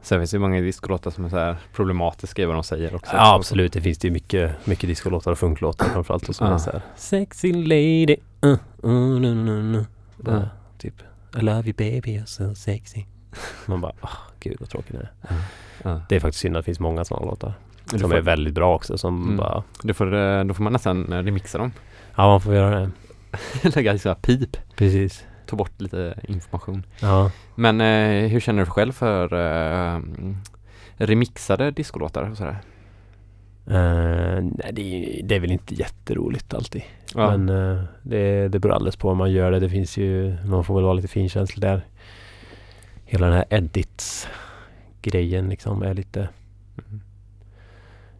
Sen 0.03 0.21
finns 0.21 0.31
det 0.31 0.35
ju 0.35 0.39
många 0.41 0.61
discolåtar 0.61 1.11
som 1.11 1.25
är 1.25 1.29
så 1.29 1.37
här 1.37 1.57
problematiska 1.73 2.43
i 2.43 2.45
vad 2.45 2.57
de 2.57 2.62
säger 2.64 2.95
också. 2.95 3.16
Ja 3.16 3.35
absolut, 3.35 3.73
det 3.73 3.81
finns 3.81 3.99
det 3.99 4.09
ju 4.09 4.12
mycket, 4.12 4.66
mycket 4.66 4.89
discolåtar 4.89 5.31
och 5.33 5.39
funklåtar 5.39 5.87
framförallt 5.89 6.29
och 6.29 6.35
så 6.37 6.45
Ja. 6.45 6.55
är 6.55 6.59
så 6.59 6.71
här, 6.71 6.81
Sexy 6.97 7.53
lady, 7.53 8.16
uh, 8.47 8.51
uh, 8.85 9.21
nu, 9.21 9.35
nu. 9.62 9.87
Bara, 10.16 10.37
Ja. 10.37 10.49
Typ 10.79 10.95
I 11.37 11.41
love 11.41 11.62
you 11.68 11.75
baby, 11.77 12.18
you're 12.18 12.25
so 12.25 12.55
sexy. 12.55 13.05
Man 13.66 13.81
bara, 13.81 13.93
åh 14.03 14.11
gud 14.41 14.57
vad 14.61 14.68
tråkigt 14.68 14.93
det 14.93 15.09
är. 15.28 15.37
Ja. 15.83 16.01
Det 16.09 16.16
är 16.16 16.20
faktiskt 16.20 16.41
synd 16.43 16.57
att 16.57 16.61
det 16.62 16.66
finns 16.66 16.81
många 16.81 17.05
sådana 17.05 17.26
låtar. 17.26 17.53
Du 17.93 17.99
Som 17.99 18.11
får- 18.11 18.16
är 18.16 18.22
väldigt 18.22 18.55
bra 18.55 18.74
också 18.74 18.99
som 18.99 19.22
Mm. 19.22 19.37
bara 19.37 19.62
Du 19.83 19.95
får, 19.95 20.14
eh, 20.14 20.45
då 20.45 20.55
får 20.55 20.62
man 20.64 20.72
nästan 20.72 21.12
eh, 21.12 21.22
remixa 21.22 21.59
dem. 21.59 21.72
Ja 22.16 22.26
man 22.28 22.41
får 22.41 22.55
göra 22.55 22.81
det. 22.81 22.91
Lägga 23.74 23.99
så 23.99 24.09
här 24.09 24.14
pip. 24.16 24.57
Precis. 24.76 25.24
Ta 25.47 25.57
bort 25.57 25.81
lite 25.81 26.14
information. 26.28 26.87
Ja. 27.03 27.31
Men 27.55 27.81
eh, 27.81 28.28
hur 28.31 28.41
känner 28.41 28.64
du 28.64 28.70
själv 28.70 28.93
för 28.93 29.33
eh, 29.35 29.95
mm, 29.95 30.37
remixade 30.97 31.70
discolåtar 31.70 32.31
och 32.31 32.37
sådär? 32.37 32.59
Eh, 33.66 34.43
nej 34.43 34.70
det 34.72 34.83
är, 34.83 35.22
det 35.22 35.37
är 35.37 35.41
väl 35.41 35.53
inte 35.53 35.74
jätteroligt 35.74 36.55
alltid. 36.55 36.83
Ja. 37.14 37.37
Men 37.37 37.49
eh, 37.49 37.83
det, 38.03 38.49
det 38.49 38.59
beror 38.59 38.74
alldeles 38.74 38.97
på 38.97 39.11
om 39.11 39.18
man 39.18 39.33
gör 39.33 39.51
det. 39.51 39.61
Det 39.61 39.68
finns 39.68 39.97
ju, 39.97 40.37
man 40.47 40.64
får 40.64 40.74
väl 40.74 40.85
vara 40.85 40.95
lite 40.95 41.09
finkänslig 41.09 41.62
där. 41.62 41.83
Hela 43.13 43.27
den 43.27 43.35
här 43.35 43.45
edits 43.51 44.29
grejen 45.03 45.49
liksom 45.49 45.83
är 45.83 45.95
lite. 45.95 46.29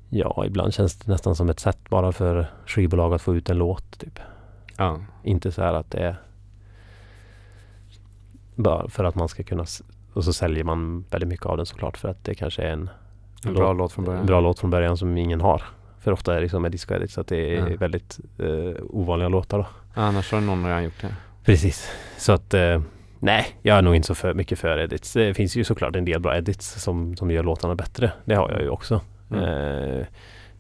Ja, 0.09 0.45
ibland 0.47 0.75
känns 0.75 0.97
det 0.97 1.13
nästan 1.13 1.37
som 1.37 1.51
ett 1.51 1.61
sätt 1.61 1.79
bara 1.89 2.13
för 2.13 2.47
skivbolag 2.67 3.15
att 3.15 3.23
få 3.23 3.37
ut 3.37 3.51
en 3.51 3.59
låt 3.59 3.99
typ. 3.99 4.19
ja. 4.77 4.99
Inte 5.25 5.53
så 5.53 5.63
här 5.63 5.75
att 5.75 5.91
det 5.91 5.99
är 5.99 6.17
bara 8.55 8.89
för 8.89 9.05
att 9.05 9.15
man 9.15 9.29
ska 9.29 9.43
kunna 9.43 9.65
och 10.13 10.25
så 10.25 10.33
säljer 10.33 10.65
man 10.65 11.05
väldigt 11.11 11.29
mycket 11.29 11.47
av 11.47 11.57
den 11.57 11.67
såklart 11.67 11.97
för 11.97 12.09
att 12.09 12.25
det 12.25 12.35
kanske 12.35 12.63
är 12.63 12.73
en, 12.73 12.91
En 13.47 13.55
bra 13.55 13.73
låt 13.73 13.93
från 13.93 14.05
början. 14.05 14.27
bra 14.27 14.41
låt 14.41 14.59
från 14.59 14.71
början 14.71 14.97
som 14.97 15.19
ingen 15.19 15.41
har. 15.41 15.63
För 15.99 16.13
ofta 16.13 16.33
är 16.33 16.37
det 16.37 16.43
liksom 16.43 16.63
med 16.63 16.73
disco 16.73 16.95
edit 16.95 17.11
så 17.11 17.21
att 17.21 17.27
det 17.27 17.57
är 17.57 17.69
Ja. 17.71 17.77
väldigt 17.77 18.19
eh, 18.39 18.83
ovanliga 18.83 19.29
låtar 19.29 19.59
då. 19.59 19.67
Annars 19.95 20.33
har 20.33 20.41
någon 20.41 20.67
redan 20.67 20.85
gjort 20.85 21.01
det. 21.01 21.15
Precis. 21.45 21.91
Så 22.19 22.33
att 22.33 22.55
eh, 22.55 22.83
nej, 23.21 23.47
jag 23.63 23.79
är 23.79 23.83
nog 23.83 23.97
inte 23.97 24.07
så 24.07 24.15
för, 24.15 24.35
mycket 24.35 24.59
för 24.59 24.79
edits. 24.79 25.13
Det 25.13 25.35
finns 25.35 25.57
ju 25.57 25.65
såklart 25.65 25.97
en 25.97 26.05
del 26.05 26.21
bra 26.21 26.37
edits 26.37 26.83
som, 26.83 27.17
som 27.17 27.31
gör 27.31 27.43
låtarna 27.43 27.75
bättre. 27.75 28.13
Det 28.25 28.35
har 28.35 28.51
jag 28.51 28.63
ju 28.63 28.69
också. 28.69 29.01
Mm. 29.31 29.45
Eh, 29.45 30.07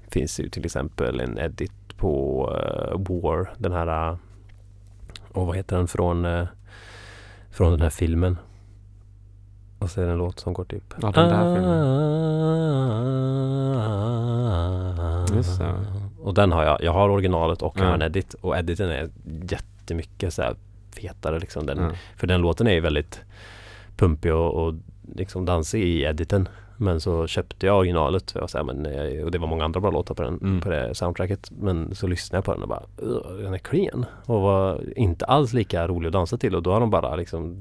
finns 0.08 0.40
ju 0.40 0.48
till 0.48 0.64
exempel 0.64 1.20
en 1.20 1.38
edit 1.38 1.96
på 1.96 2.44
eh, 2.64 2.98
War, 2.98 3.50
den 3.58 3.72
här 3.72 4.16
och 5.32 5.46
vad 5.46 5.56
heter 5.56 5.76
den 5.76 5.88
från 5.88 6.24
eh, 6.24 6.46
från 7.50 7.70
den 7.72 7.80
här 7.80 7.90
filmen. 7.90 8.38
Och 9.78 9.90
så 9.90 10.00
är 10.00 10.06
det 10.06 10.12
en 10.12 10.18
låt 10.18 10.40
som 10.40 10.52
går 10.52 10.64
typ 10.64 10.94
Ja, 11.02 11.10
den 11.10 11.28
där 11.28 11.70
Just 15.36 15.58
det. 15.58 15.74
Och 16.22 16.34
den 16.34 16.52
har 16.52 16.64
jag. 16.64 16.82
Jag 16.82 16.92
har 16.92 17.08
originalet 17.08 17.62
och 17.62 17.78
jag 17.78 17.84
har 17.84 17.94
en 17.94 18.02
edit. 18.02 18.34
Och 18.34 18.58
editen 18.58 18.90
är 18.90 19.10
jättemycket 19.50 20.34
så 20.34 20.42
här 20.42 20.56
fetare 20.94 21.38
liksom. 21.38 21.66
Den, 21.66 21.78
Ja. 21.78 21.90
För 22.16 22.26
den 22.26 22.40
låten 22.40 22.66
är 22.66 22.72
ju 22.72 22.80
väldigt 22.80 23.20
pumpig 23.96 24.34
och, 24.34 24.54
och 24.66 24.74
liksom 25.16 25.44
dansig 25.44 25.82
i 25.82 26.02
editen. 26.02 26.48
Men 26.76 27.00
så 27.00 27.26
köpte 27.26 27.66
jag 27.66 27.78
originalet 27.78 28.30
för 28.30 28.40
att 28.40 28.50
säga, 28.50 28.64
men, 28.64 28.86
eh, 28.86 29.24
och 29.24 29.30
det 29.30 29.38
var 29.38 29.48
många 29.48 29.64
andra 29.64 29.80
bra 29.80 29.90
låtar 29.90 30.14
på, 30.14 30.22
den, 30.22 30.34
Mm. 30.38 30.60
på 30.60 30.68
det 30.68 30.94
soundtracket. 30.94 31.50
Men 31.50 31.94
så 31.94 32.06
lyssnade 32.06 32.36
jag 32.36 32.44
på 32.44 32.52
den 32.52 32.62
och 32.62 32.68
bara 32.68 32.82
"Ugh, 32.96 33.42
den 33.42 33.54
är 33.54 33.58
clean. 33.58 34.04
Och 34.24 34.40
var 34.40 34.80
inte 34.98 35.24
alls 35.24 35.52
lika 35.52 35.88
rolig 35.88 36.06
att 36.06 36.12
dansa 36.12 36.36
till 36.38 36.54
och 36.54 36.62
då 36.62 36.72
har 36.72 36.80
de 36.80 36.90
bara 36.90 37.16
liksom 37.16 37.56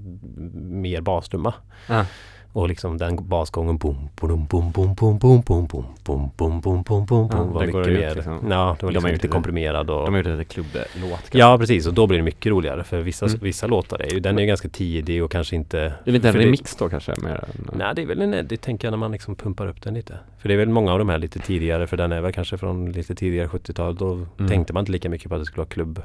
mer 0.82 1.02
bastrumma. 1.02 1.54
Ja. 1.90 2.06
Och 2.54 2.68
liksom 2.68 2.98
den 2.98 3.28
basgången 3.28 3.78
boom, 3.78 4.10
boom, 4.16 4.46
boom, 4.46 4.72
boom, 4.72 4.94
boom, 4.96 5.18
boom, 5.18 5.42
boom, 5.42 5.68
boom, 5.68 6.32
boom, 6.38 6.60
boom, 6.62 6.62
boom, 6.62 7.06
boom, 7.06 7.30
Ja, 7.32 7.38
boom. 7.38 7.54
var 7.54 7.62
det 7.62 7.68
mycket 7.68 7.94
mer. 7.94 8.16
liksom. 8.16 8.34
Ja, 8.50 8.76
det 8.80 8.86
var 8.86 8.92
liksom 8.92 9.12
lite 9.12 9.28
det. 9.28 9.32
komprimerad 9.32 9.90
och 9.90 10.06
De 10.06 10.14
har 10.14 10.18
gjort 10.24 10.28
en 10.40 10.46
klubblåt. 10.46 11.30
Ja 11.32 11.58
precis 11.58 11.88
och 11.88 11.94
då 11.94 12.08
blir 12.08 12.18
det 12.18 12.24
mycket 12.24 12.50
roligare 12.52 12.84
för 12.84 13.00
vissa, 13.02 13.26
Mm. 13.26 13.40
vissa 13.42 13.68
låtar 13.68 14.02
är 14.02 14.14
ju, 14.14 14.20
den 14.20 14.38
är 14.38 14.42
ju 14.42 14.48
ganska 14.48 14.70
tidig 14.70 15.24
och 15.24 15.32
kanske 15.32 15.56
inte 15.56 15.78
Det 15.78 15.94
är 16.06 16.12
lite 16.12 16.30
en 16.30 16.36
det- 16.36 16.42
remix 16.42 16.76
då 16.76 16.90
kanske? 16.90 17.14
Mer 17.24 17.44
Nej 17.74 17.96
det 17.96 18.02
är 18.02 18.06
väl 18.06 18.22
en 18.22 18.34
edit 18.34 18.62
tänker 18.62 18.88
jag 18.88 18.92
när 18.92 18.98
man 18.98 19.12
liksom 19.12 19.36
pumpar 19.36 19.68
upp 19.68 19.82
den 19.82 19.94
lite. 19.94 20.20
För 20.40 20.48
det 20.50 20.54
är 20.56 20.58
väl 20.58 20.70
många 20.70 20.92
av 20.94 21.00
de 21.00 21.10
här 21.10 21.18
lite 21.18 21.40
tidigare 21.40 21.88
för 21.88 21.98
den 21.98 22.12
är 22.12 22.22
väl 22.22 22.34
kanske 22.34 22.58
från 22.58 22.92
lite 22.92 23.16
tidigare 23.16 23.48
70-tal. 23.48 23.96
Då 23.96 24.14
Mm. 24.14 24.28
tänkte 24.50 24.74
man 24.74 24.82
inte 24.82 24.92
lika 24.92 25.10
mycket 25.10 25.30
på 25.30 25.36
att 25.36 25.42
det 25.42 25.46
skulle 25.46 25.62
vara 25.62 25.70
klubb. 25.70 26.02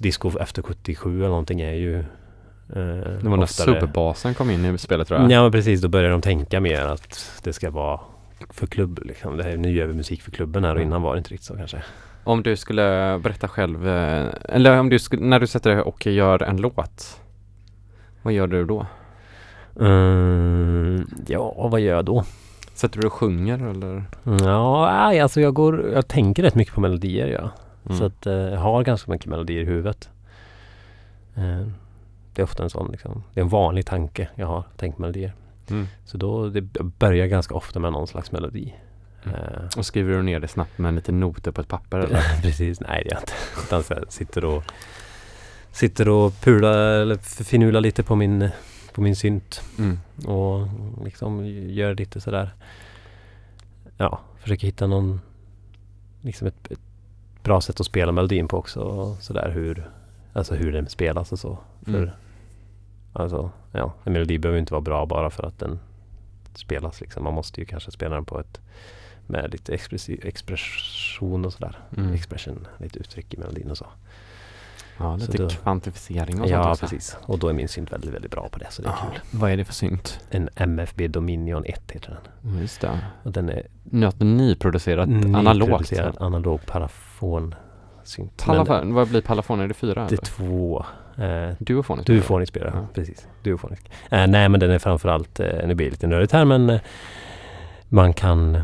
Disco 0.00 0.38
efter 0.40 0.62
77 0.62 1.18
eller 1.18 1.28
någonting 1.28 1.60
är 1.60 1.72
ju 1.74 2.04
Eh, 2.68 2.76
Det 2.76 3.18
var 3.28 3.36
när 3.36 3.42
oftare- 3.42 3.80
subbasen 3.80 4.34
kom 4.34 4.50
in 4.50 4.64
i 4.64 4.78
spelet 4.78 5.08
tror 5.08 5.20
jag. 5.20 5.30
Ja 5.30 5.50
precis, 5.50 5.80
då 5.80 5.88
börjar 5.88 6.10
de 6.10 6.20
tänka 6.20 6.60
mer 6.60 6.80
att 6.82 7.40
det 7.42 7.52
ska 7.52 7.70
vara 7.70 8.00
för 8.50 8.66
klubb 8.66 9.00
liksom. 9.04 9.36
Det 9.36 9.42
här, 9.44 9.56
nu 9.56 9.72
gör 9.72 9.86
vi 9.86 9.94
musik 9.94 10.22
för 10.22 10.30
klubben 10.30 10.64
här 10.64 10.70
och 10.70 10.76
Mm. 10.76 10.88
innan 10.88 11.02
var 11.02 11.14
det 11.14 11.18
inte 11.18 11.30
riktigt 11.30 11.46
så 11.46 11.56
kanske. 11.56 11.82
Om 12.24 12.42
du 12.42 12.56
skulle 12.56 13.18
berätta 13.22 13.48
själv, 13.48 13.88
eh, 13.88 14.26
eller 14.48 14.78
om 14.78 14.88
du 14.88 14.98
skulle, 14.98 15.22
när 15.22 15.40
du 15.40 15.46
sätter 15.46 15.70
dig 15.70 15.80
och 15.80 16.06
gör 16.06 16.42
en 16.42 16.56
låt. 16.56 17.20
Vad 18.22 18.32
gör 18.32 18.46
du 18.46 18.64
då? 18.64 18.86
Mm, 19.80 21.06
ja, 21.26 21.68
vad 21.70 21.80
gör 21.80 21.94
jag 21.96 22.04
då? 22.04 22.24
Sätter 22.74 23.00
du 23.00 23.06
och 23.06 23.12
sjunger 23.12 23.70
eller? 23.70 24.04
Ja, 24.44 24.88
alltså 25.22 25.40
jag 25.40 25.54
går, 25.54 25.90
jag 25.94 26.08
tänker 26.08 26.42
rätt 26.42 26.54
mycket 26.54 26.74
på 26.74 26.80
melodier 26.80 27.26
ja. 27.26 27.50
Mm. 27.86 27.98
Så 27.98 28.04
att 28.04 28.26
eh, 28.26 28.32
jag 28.34 28.58
har 28.60 28.82
ganska 28.82 29.10
mycket 29.12 29.26
melodier 29.26 29.62
i 29.62 29.64
huvudet. 29.64 30.08
Det 32.34 32.42
är 32.42 32.44
ofta 32.44 32.62
en 32.62 32.70
sån 32.70 32.88
liksom, 32.92 33.22
det 33.34 33.40
är 33.40 33.42
en 33.44 33.48
vanlig 33.48 33.86
tanke 33.86 34.28
jag 34.34 34.46
har, 34.46 34.64
tänkt 34.76 34.98
melodier. 34.98 35.32
Mm. 35.70 35.86
Så 36.04 36.16
då, 36.16 36.48
det 36.48 36.60
börjar 36.98 37.26
ganska 37.26 37.54
ofta 37.54 37.78
med 37.80 37.92
någon 37.92 38.06
slags 38.06 38.32
melodi. 38.32 38.74
Mm. 39.24 39.36
Eh, 39.36 39.64
Och 39.76 39.86
skriver 39.86 40.12
du 40.16 40.22
ner 40.22 40.40
det 40.40 40.48
snabbt 40.48 40.78
med 40.78 40.94
lite 40.94 41.12
noter 41.12 41.50
på 41.50 41.60
ett 41.60 41.68
papper 41.68 41.98
eller? 42.04 42.42
Precis, 42.42 42.80
nej 42.80 43.02
det 43.04 43.10
gör 43.10 43.14
jag 43.16 43.22
inte. 43.22 43.32
Utan 43.66 43.82
så 43.82 43.94
här, 43.94 44.04
sitter 44.08 44.44
och 44.44 44.64
Sitter 45.72 46.08
och 46.08 46.40
pular 46.40 46.78
eller 46.78 47.16
finular 47.44 47.80
lite 47.80 48.02
på 48.02 48.14
min 48.16 48.48
På 48.92 49.00
min 49.00 49.16
synt 49.16 49.62
Mm. 49.78 49.98
och 50.26 50.68
liksom 51.04 51.46
gör 51.46 51.94
lite 51.94 52.20
sådär 52.20 52.50
Ja, 53.96 54.20
försöker 54.40 54.66
hitta 54.66 54.86
någon 54.86 55.20
Liksom 56.20 56.46
ett, 56.48 56.70
ett 56.70 56.78
bra 57.42 57.60
sätt 57.60 57.80
att 57.80 57.86
spela 57.86 58.12
melodin 58.12 58.48
på 58.48 58.56
också 58.58 58.80
och 58.80 59.16
sådär 59.22 59.50
hur 59.50 59.90
Alltså 60.32 60.54
hur 60.54 60.72
den 60.72 60.88
spelas 60.88 61.32
och 61.32 61.38
så. 61.38 61.58
För 61.84 61.94
Mm. 62.02 62.10
Alltså, 63.16 63.50
ja, 63.72 63.94
en 64.04 64.12
melodi 64.12 64.38
behöver 64.38 64.58
inte 64.58 64.72
vara 64.72 64.80
bra 64.80 65.06
bara 65.06 65.30
för 65.30 65.42
att 65.42 65.58
den 65.58 65.78
spelas 66.54 67.00
liksom. 67.00 67.24
Man 67.24 67.34
måste 67.34 67.60
ju 67.60 67.66
kanske 67.66 67.90
spela 67.90 68.14
den 68.14 68.24
på 68.24 68.40
ett 68.40 68.60
med 69.26 69.52
lite 69.52 69.72
expressi- 69.76 70.26
expression 70.26 71.44
och 71.44 71.52
sådär. 71.52 71.78
Mm. 71.96 72.12
Expression, 72.14 72.66
lite 72.78 72.98
uttryck 72.98 73.34
i 73.34 73.36
melodin 73.36 73.70
och 73.70 73.78
så. 73.78 73.86
Ja, 74.98 75.16
lite 75.16 75.38
då- 75.38 75.48
kvantifiering 75.48 76.40
och 76.40 76.48
sånt 76.48 76.64
Ja, 76.66 76.76
precis. 76.80 77.16
Och 77.22 77.38
då 77.38 77.48
är 77.48 77.52
min 77.52 77.68
synt 77.68 77.92
väldigt, 77.92 78.10
väldigt 78.14 78.30
bra 78.30 78.48
på 78.48 78.58
det 78.58 78.66
så 78.70 78.82
det 78.82 78.88
är 78.88 78.92
Ja. 78.92 79.10
kul. 79.12 79.20
Vad 79.40 79.50
är 79.50 79.56
det 79.56 79.64
för 79.64 79.72
synt? 79.72 80.20
En 80.30 80.48
MFB 80.56 81.08
Dominion 81.08 81.64
1 81.64 81.90
heter 81.90 82.10
den. 82.10 82.50
Mm, 82.50 82.62
Just 82.62 82.80
det. 82.80 83.00
Och 83.22 83.32
den 83.32 83.48
är 83.48 83.66
Något 83.84 84.20
nyproducerat 84.20 85.08
analogt. 85.08 85.58
nyproducerad 85.70 86.16
analog 86.20 86.66
parafon 86.66 87.54
synt. 88.04 88.44
Palafon, 88.46 88.94
vad 88.94 89.08
blir 89.08 89.20
palafon? 89.22 89.60
Är 89.60 89.68
det 89.68 89.74
fyra? 89.74 89.94
det 89.94 90.00
är 90.00 90.06
eller? 90.06 90.16
två. 90.16 90.84
Eh, 91.18 91.54
Duofonisk? 91.58 92.06
Duofonisk 92.06 92.50
spelar 92.52 92.66
Ja. 92.74 92.86
precis. 92.94 93.26
Duofonisk. 93.42 93.90
Eh, 94.10 94.26
nej 94.26 94.48
men 94.48 94.60
den 94.60 94.70
är 94.70 94.78
framförallt, 94.78 95.40
eh, 95.40 95.66
nu 95.66 95.74
blir 95.74 95.86
det 95.86 95.90
lite 95.90 96.06
nördigt 96.06 96.32
här 96.32 96.44
men 96.44 96.70
eh, 96.70 96.80
man 97.88 98.12
kan 98.12 98.62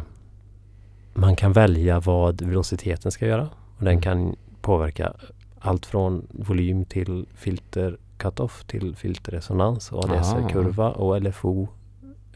man 1.14 1.36
kan 1.36 1.52
välja 1.52 2.00
vad 2.00 2.42
velociteten 2.42 3.10
ska 3.12 3.26
göra. 3.26 3.42
Och 3.78 3.84
den 3.84 3.88
Mm. 3.88 4.00
kan 4.02 4.36
påverka 4.60 5.12
allt 5.58 5.86
från 5.86 6.26
volym 6.30 6.84
till 6.84 7.26
filter 7.34 7.96
cut-off 8.18 8.64
till 8.64 8.96
filterresonans 8.96 9.92
och. 9.92 10.04
ADS-kurva 10.04 10.88
och 10.90 11.22
LFO 11.22 11.68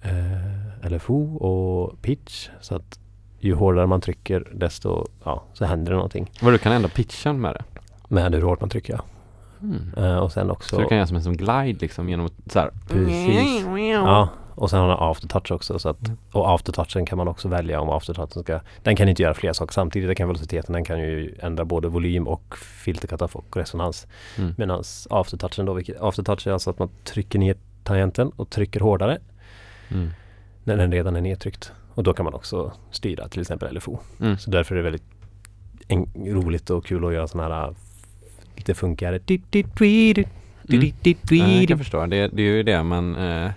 eh, 0.02 0.90
LFO 0.90 1.36
och 1.36 2.02
pitch. 2.02 2.48
Så 2.60 2.74
att 2.76 2.98
ju 3.38 3.54
hårdare 3.54 3.86
man 3.86 4.00
trycker 4.00 4.48
desto, 4.54 5.06
ja, 5.24 5.42
så 5.52 5.64
händer 5.64 5.90
det 5.92 5.96
någonting. 5.96 6.30
Vad 6.42 6.52
du 6.54 6.58
kan 6.58 6.72
ändra 6.72 6.88
pitchen 6.88 7.40
med 7.40 7.54
det? 7.54 7.64
Med 8.08 8.34
hur 8.34 8.42
hårt 8.42 8.60
man 8.60 8.70
trycker 8.70 8.92
ja. 8.92 9.00
Mm. 9.64 10.04
Eh, 10.04 10.16
och 10.18 10.32
sen 10.32 10.50
också 10.50 10.76
Så 10.76 10.82
du 10.82 10.88
kan 10.88 10.96
göra 10.96 11.06
som 11.06 11.16
en 11.16 11.22
som 11.22 11.36
glide 11.36 11.78
liksom 11.80 12.08
genom 12.08 12.26
att 12.26 12.52
så 12.52 12.58
här. 12.58 12.70
Precis. 12.88 13.66
Ja, 13.90 14.28
och 14.54 14.70
sen 14.70 14.78
har 14.80 14.88
den 14.88 14.96
aftertouch 15.00 15.52
också. 15.52 15.78
Så 15.78 15.88
att, 15.88 16.06
Mm. 16.06 16.18
och 16.32 16.50
aftertouchen 16.54 17.06
kan 17.06 17.18
man 17.18 17.28
också 17.28 17.48
välja 17.48 17.80
om 17.80 17.90
aftertouchen 17.90 18.42
ska... 18.42 18.60
Den 18.82 18.96
kan 18.96 19.08
inte 19.08 19.22
göra 19.22 19.34
flera 19.34 19.54
saker 19.54 19.72
samtidigt. 19.72 20.08
Det 20.08 20.14
kan 20.14 20.28
velociteten. 20.28 20.72
Den 20.72 20.84
kan 20.84 21.00
ju 21.00 21.34
ändra 21.42 21.64
både 21.64 21.88
volym 21.88 22.28
och 22.28 22.56
filtercut-off 22.58 23.36
och 23.36 23.56
resonans. 23.56 24.06
Mm. 24.38 24.54
Medan 24.58 24.82
aftertouchen 25.10 25.66
då, 25.66 25.72
vilket, 25.72 26.00
aftertouch 26.02 26.46
är 26.46 26.52
alltså 26.52 26.70
att 26.70 26.78
man 26.78 26.88
trycker 27.04 27.38
ner 27.38 27.56
tangenten 27.82 28.30
och 28.36 28.50
trycker 28.50 28.80
hårdare 28.80 29.18
Mm. 29.88 30.10
när 30.64 30.76
den 30.76 30.92
redan 30.92 31.16
är 31.16 31.20
nedtryckt. 31.20 31.72
Och 31.94 32.02
då 32.02 32.12
kan 32.14 32.24
man 32.24 32.34
också 32.34 32.72
styra 32.90 33.28
till 33.28 33.40
exempel 33.40 33.74
LFO. 33.74 33.98
Mm. 34.20 34.38
Så 34.38 34.50
därför 34.50 34.74
är 34.74 34.76
det 34.76 34.82
väldigt 34.82 35.04
en, 35.88 36.06
roligt 36.26 36.70
och 36.70 36.86
kul 36.86 37.04
att 37.06 37.12
göra 37.14 37.28
sådana 37.28 37.54
här 37.54 37.74
äh, 38.64 38.68
lite 38.68 38.74
funkigare... 38.74 40.24
Mm. 40.68 40.80
Ja, 41.54 41.60
jag 41.60 41.68
kan 41.68 41.78
förstå. 41.78 42.06
Det, 42.06 42.28
det 42.28 42.42
är 42.42 42.46
ju 42.46 42.62
det 42.62 42.82
man 42.82 43.16
eh, 43.16 43.50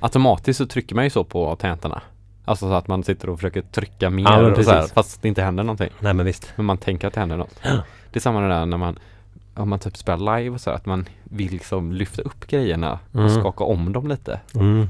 automatiskt 0.00 0.58
så 0.58 0.66
trycker 0.66 0.94
man 0.94 1.04
ju 1.04 1.10
så 1.10 1.24
på 1.24 1.56
tangenterna. 1.56 2.02
Alltså 2.44 2.68
så 2.68 2.72
att 2.74 2.88
man 2.88 3.04
sitter 3.04 3.28
och 3.28 3.38
försöker 3.38 3.62
trycka 3.62 4.10
mer 4.10 4.22
Ja, 4.24 4.50
och 4.58 4.64
så 4.64 4.70
här, 4.70 4.86
fast 4.94 5.22
det 5.22 5.28
inte 5.28 5.42
händer 5.42 5.64
någonting. 5.64 5.90
Nej 6.00 6.14
men 6.14 6.26
visst. 6.26 6.52
Men 6.56 6.66
man 6.66 6.78
tänker 6.78 7.08
att 7.08 7.14
det 7.14 7.20
händer 7.20 7.36
något. 7.36 7.60
Det 8.10 8.18
är 8.18 8.20
samma 8.20 8.40
det 8.40 8.48
där 8.48 8.66
när 8.66 8.76
man 8.76 8.98
om 9.54 9.68
man 9.68 9.78
typ 9.78 9.96
spelar 9.96 10.38
live 10.38 10.54
och 10.54 10.60
så 10.60 10.70
här, 10.70 10.76
att 10.76 10.86
man 10.86 11.06
vill 11.24 11.50
liksom 11.52 11.92
lyfta 11.92 12.22
upp 12.22 12.46
grejerna 12.46 12.98
och 13.12 13.20
Mm. 13.20 13.30
skaka 13.34 13.64
om 13.64 13.92
dem 13.92 14.08
lite. 14.08 14.40
Mm. 14.54 14.80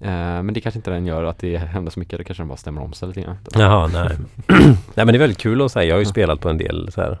Eh, 0.00 0.42
men 0.42 0.54
det 0.54 0.60
kanske 0.60 0.78
inte 0.78 0.90
den 0.90 1.06
gör 1.06 1.24
att 1.24 1.38
det 1.38 1.56
händer 1.56 1.90
så 1.92 2.00
mycket. 2.00 2.18
Det 2.18 2.24
kanske 2.24 2.42
den 2.42 2.48
bara 2.48 2.56
stämmer 2.56 2.82
om 2.82 2.92
sig 2.92 3.08
lite 3.08 3.20
grann. 3.20 3.36
Jaha, 3.54 3.86
nej. 3.86 4.08
nej 4.68 4.76
men 4.94 5.06
det 5.06 5.14
är 5.16 5.18
väldigt 5.18 5.38
kul 5.38 5.62
att 5.62 5.72
säga. 5.72 5.84
Jag 5.88 5.94
har 5.94 6.00
ju 6.00 6.06
spelat 6.06 6.40
på 6.40 6.48
en 6.48 6.58
del 6.58 6.92
så 6.92 7.00
här 7.00 7.18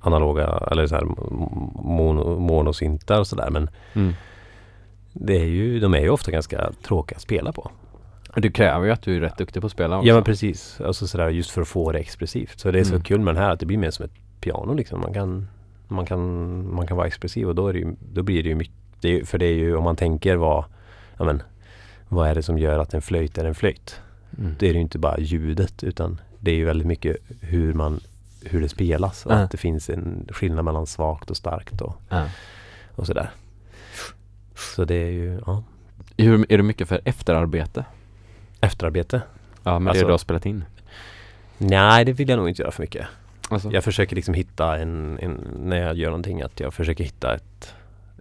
analoga 0.00 0.46
eller 0.70 0.86
så 0.86 0.94
här 0.94 1.04
mono, 1.84 2.38
monosyntar 2.40 3.20
och 3.20 3.26
sådär 3.26 3.50
men 3.50 3.70
Mm. 3.94 4.12
det 5.12 5.36
är 5.40 5.44
ju, 5.46 5.80
de 5.80 5.94
är 5.94 6.00
ju 6.00 6.10
ofta 6.10 6.30
ganska 6.30 6.72
tråkiga 6.86 7.16
att 7.16 7.22
spela 7.22 7.52
på. 7.52 7.70
Det 8.36 8.50
kräver 8.50 8.86
ju 8.86 8.92
att 8.92 9.02
du 9.02 9.16
är 9.16 9.20
rätt 9.20 9.38
duktig 9.38 9.62
på 9.62 9.66
att 9.66 9.72
spela 9.72 9.96
också. 9.98 10.08
Ja 10.08 10.14
men 10.14 10.24
precis. 10.24 10.80
Alltså 10.80 11.06
sådär 11.06 11.28
just 11.28 11.50
för 11.50 11.62
att 11.62 11.68
få 11.68 11.92
det 11.92 11.98
expressivt. 11.98 12.60
Så 12.60 12.70
det 12.70 12.80
är 12.80 12.84
så 12.84 12.90
Mm. 12.94 13.02
kul 13.02 13.20
med 13.20 13.34
den 13.34 13.42
här 13.44 13.50
att 13.50 13.60
det 13.60 13.66
blir 13.66 13.78
mer 13.78 13.90
som 13.90 14.04
ett 14.04 14.12
piano 14.40 14.74
liksom. 14.74 15.00
Man 15.00 15.12
kan, 15.14 15.48
man 15.88 16.06
kan, 16.06 16.74
man 16.74 16.86
kan 16.86 16.96
vara 16.96 17.06
expressiv 17.06 17.48
och 17.48 17.54
då, 17.54 17.68
är 17.68 17.72
det 17.72 17.78
ju, 17.78 17.94
då 18.14 18.22
blir 18.22 18.42
det 18.42 18.48
ju 18.48 18.54
mycket. 18.54 18.74
Det 19.00 19.20
är, 19.20 19.24
för 19.24 19.38
det 19.38 19.46
är 19.46 19.54
ju 19.54 19.76
om 19.76 19.84
man 19.84 19.96
tänker 19.96 20.36
vad, 20.36 20.64
ja 21.18 21.24
men, 21.24 21.42
vad 22.08 22.28
är 22.28 22.34
det 22.34 22.42
som 22.42 22.58
gör 22.58 22.78
att 22.78 22.94
en 22.94 23.02
flöjt 23.02 23.38
är 23.38 23.44
en 23.44 23.54
flöjt? 23.54 24.00
Mm. 24.38 24.54
Det 24.58 24.68
är 24.68 24.74
ju 24.74 24.80
inte 24.80 24.98
bara 24.98 25.18
ljudet 25.18 25.84
utan 25.84 26.20
det 26.38 26.50
är 26.50 26.54
ju 26.54 26.64
väldigt 26.64 26.86
mycket 26.86 27.16
hur 27.40 27.74
man 27.74 28.00
hur 28.44 28.60
det 28.60 28.68
spelas 28.68 29.26
och 29.26 29.32
att 29.32 29.50
det 29.50 29.56
finns 29.58 29.90
en 29.90 30.28
skillnad 30.32 30.64
mellan 30.64 30.86
svagt 30.86 31.30
och 31.30 31.36
starkt 31.36 31.80
och, 31.80 32.00
och 32.94 33.06
sådär. 33.06 33.30
Så 34.54 34.84
det 34.84 34.94
är 34.94 35.10
ju 35.10 35.40
ja, 35.46 35.62
Hur, 36.16 36.46
är 36.52 36.56
det 36.56 36.62
mycket 36.62 36.88
för 36.88 37.00
efterarbete? 37.04 37.84
efterarbete. 38.60 39.22
Ja, 39.62 39.78
med 39.78 39.90
Alltså- 39.90 40.04
det 40.04 40.08
du 40.08 40.12
har 40.12 40.18
spelat 40.18 40.46
in? 40.46 40.64
Nej, 41.58 42.04
det 42.04 42.12
vill 42.12 42.28
jag 42.28 42.36
nog 42.36 42.48
inte 42.48 42.62
göra 42.62 42.72
för 42.72 42.82
mycket. 42.82 43.06
Alltså, 43.48 43.70
Jag 43.70 43.84
försöker 43.84 44.16
liksom 44.16 44.34
hitta 44.34 44.78
en, 44.78 45.18
en, 45.18 45.32
när 45.58 45.76
jag 45.76 45.96
gör 45.96 46.08
någonting, 46.10 46.42
att 46.42 46.60
jag 46.60 46.74
försöker 46.74 47.04
hitta 47.04 47.34
ett, 47.34 47.74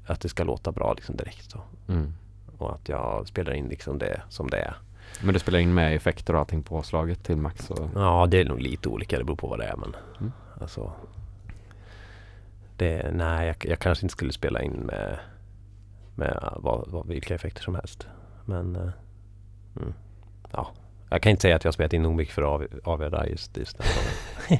att 0.06 0.22
det 0.22 0.30
ska 0.30 0.44
låta 0.44 0.72
bra 0.72 0.94
liksom 0.94 1.16
direkt. 1.16 1.52
Så. 1.52 1.62
mm. 1.88 2.14
Och 2.58 2.74
att 2.76 2.90
jag 2.90 3.28
spelar 3.28 3.54
in 3.54 3.68
liksom 3.68 3.98
det 3.98 4.22
som 4.30 4.50
det 4.50 4.58
är. 4.58 4.74
Men 5.24 5.34
du 5.34 5.40
spelar 5.40 5.60
in 5.60 5.74
med 5.74 5.96
effekter 5.96 6.34
och 6.34 6.40
allting 6.40 6.64
påslaget 6.64 7.24
till 7.24 7.38
max 7.38 7.70
och... 7.70 7.90
Ja, 7.96 8.28
det 8.32 8.42
är 8.42 8.46
nog 8.46 8.60
lite 8.62 8.90
olika, 8.90 9.18
det 9.18 9.24
beror 9.24 9.36
på 9.36 9.48
vad 9.48 9.60
det 9.60 9.66
är 9.66 9.76
men 9.78 9.96
Mm. 10.20 10.32
alltså 10.62 10.92
det, 12.78 13.12
Nej, 13.14 13.48
jag, 13.48 13.56
jag 13.72 13.80
kanske 13.80 14.06
inte 14.06 14.12
skulle 14.12 14.34
spela 14.34 14.62
in 14.62 14.72
med, 14.72 15.20
med 16.16 16.54
vad, 16.58 16.88
vad, 16.88 17.08
vilka 17.08 17.36
effekter 17.36 17.62
som 17.62 17.76
helst. 17.76 18.08
Men 18.46 18.76
eh, 18.76 18.90
mm, 19.78 19.94
ja, 20.52 20.72
jag 21.10 21.22
kan 21.22 21.30
inte 21.30 21.42
säga 21.42 21.56
att 21.56 21.64
jag 21.64 21.68
har 21.70 21.74
spelat 21.74 21.94
in 21.94 22.04
nog 22.04 22.16
mycket 22.16 22.34
för 22.36 22.42
att 22.42 22.48
av, 22.48 22.66
avgöra 22.84 23.28
just, 23.28 23.58
just 23.58 23.78
den. 23.78 23.88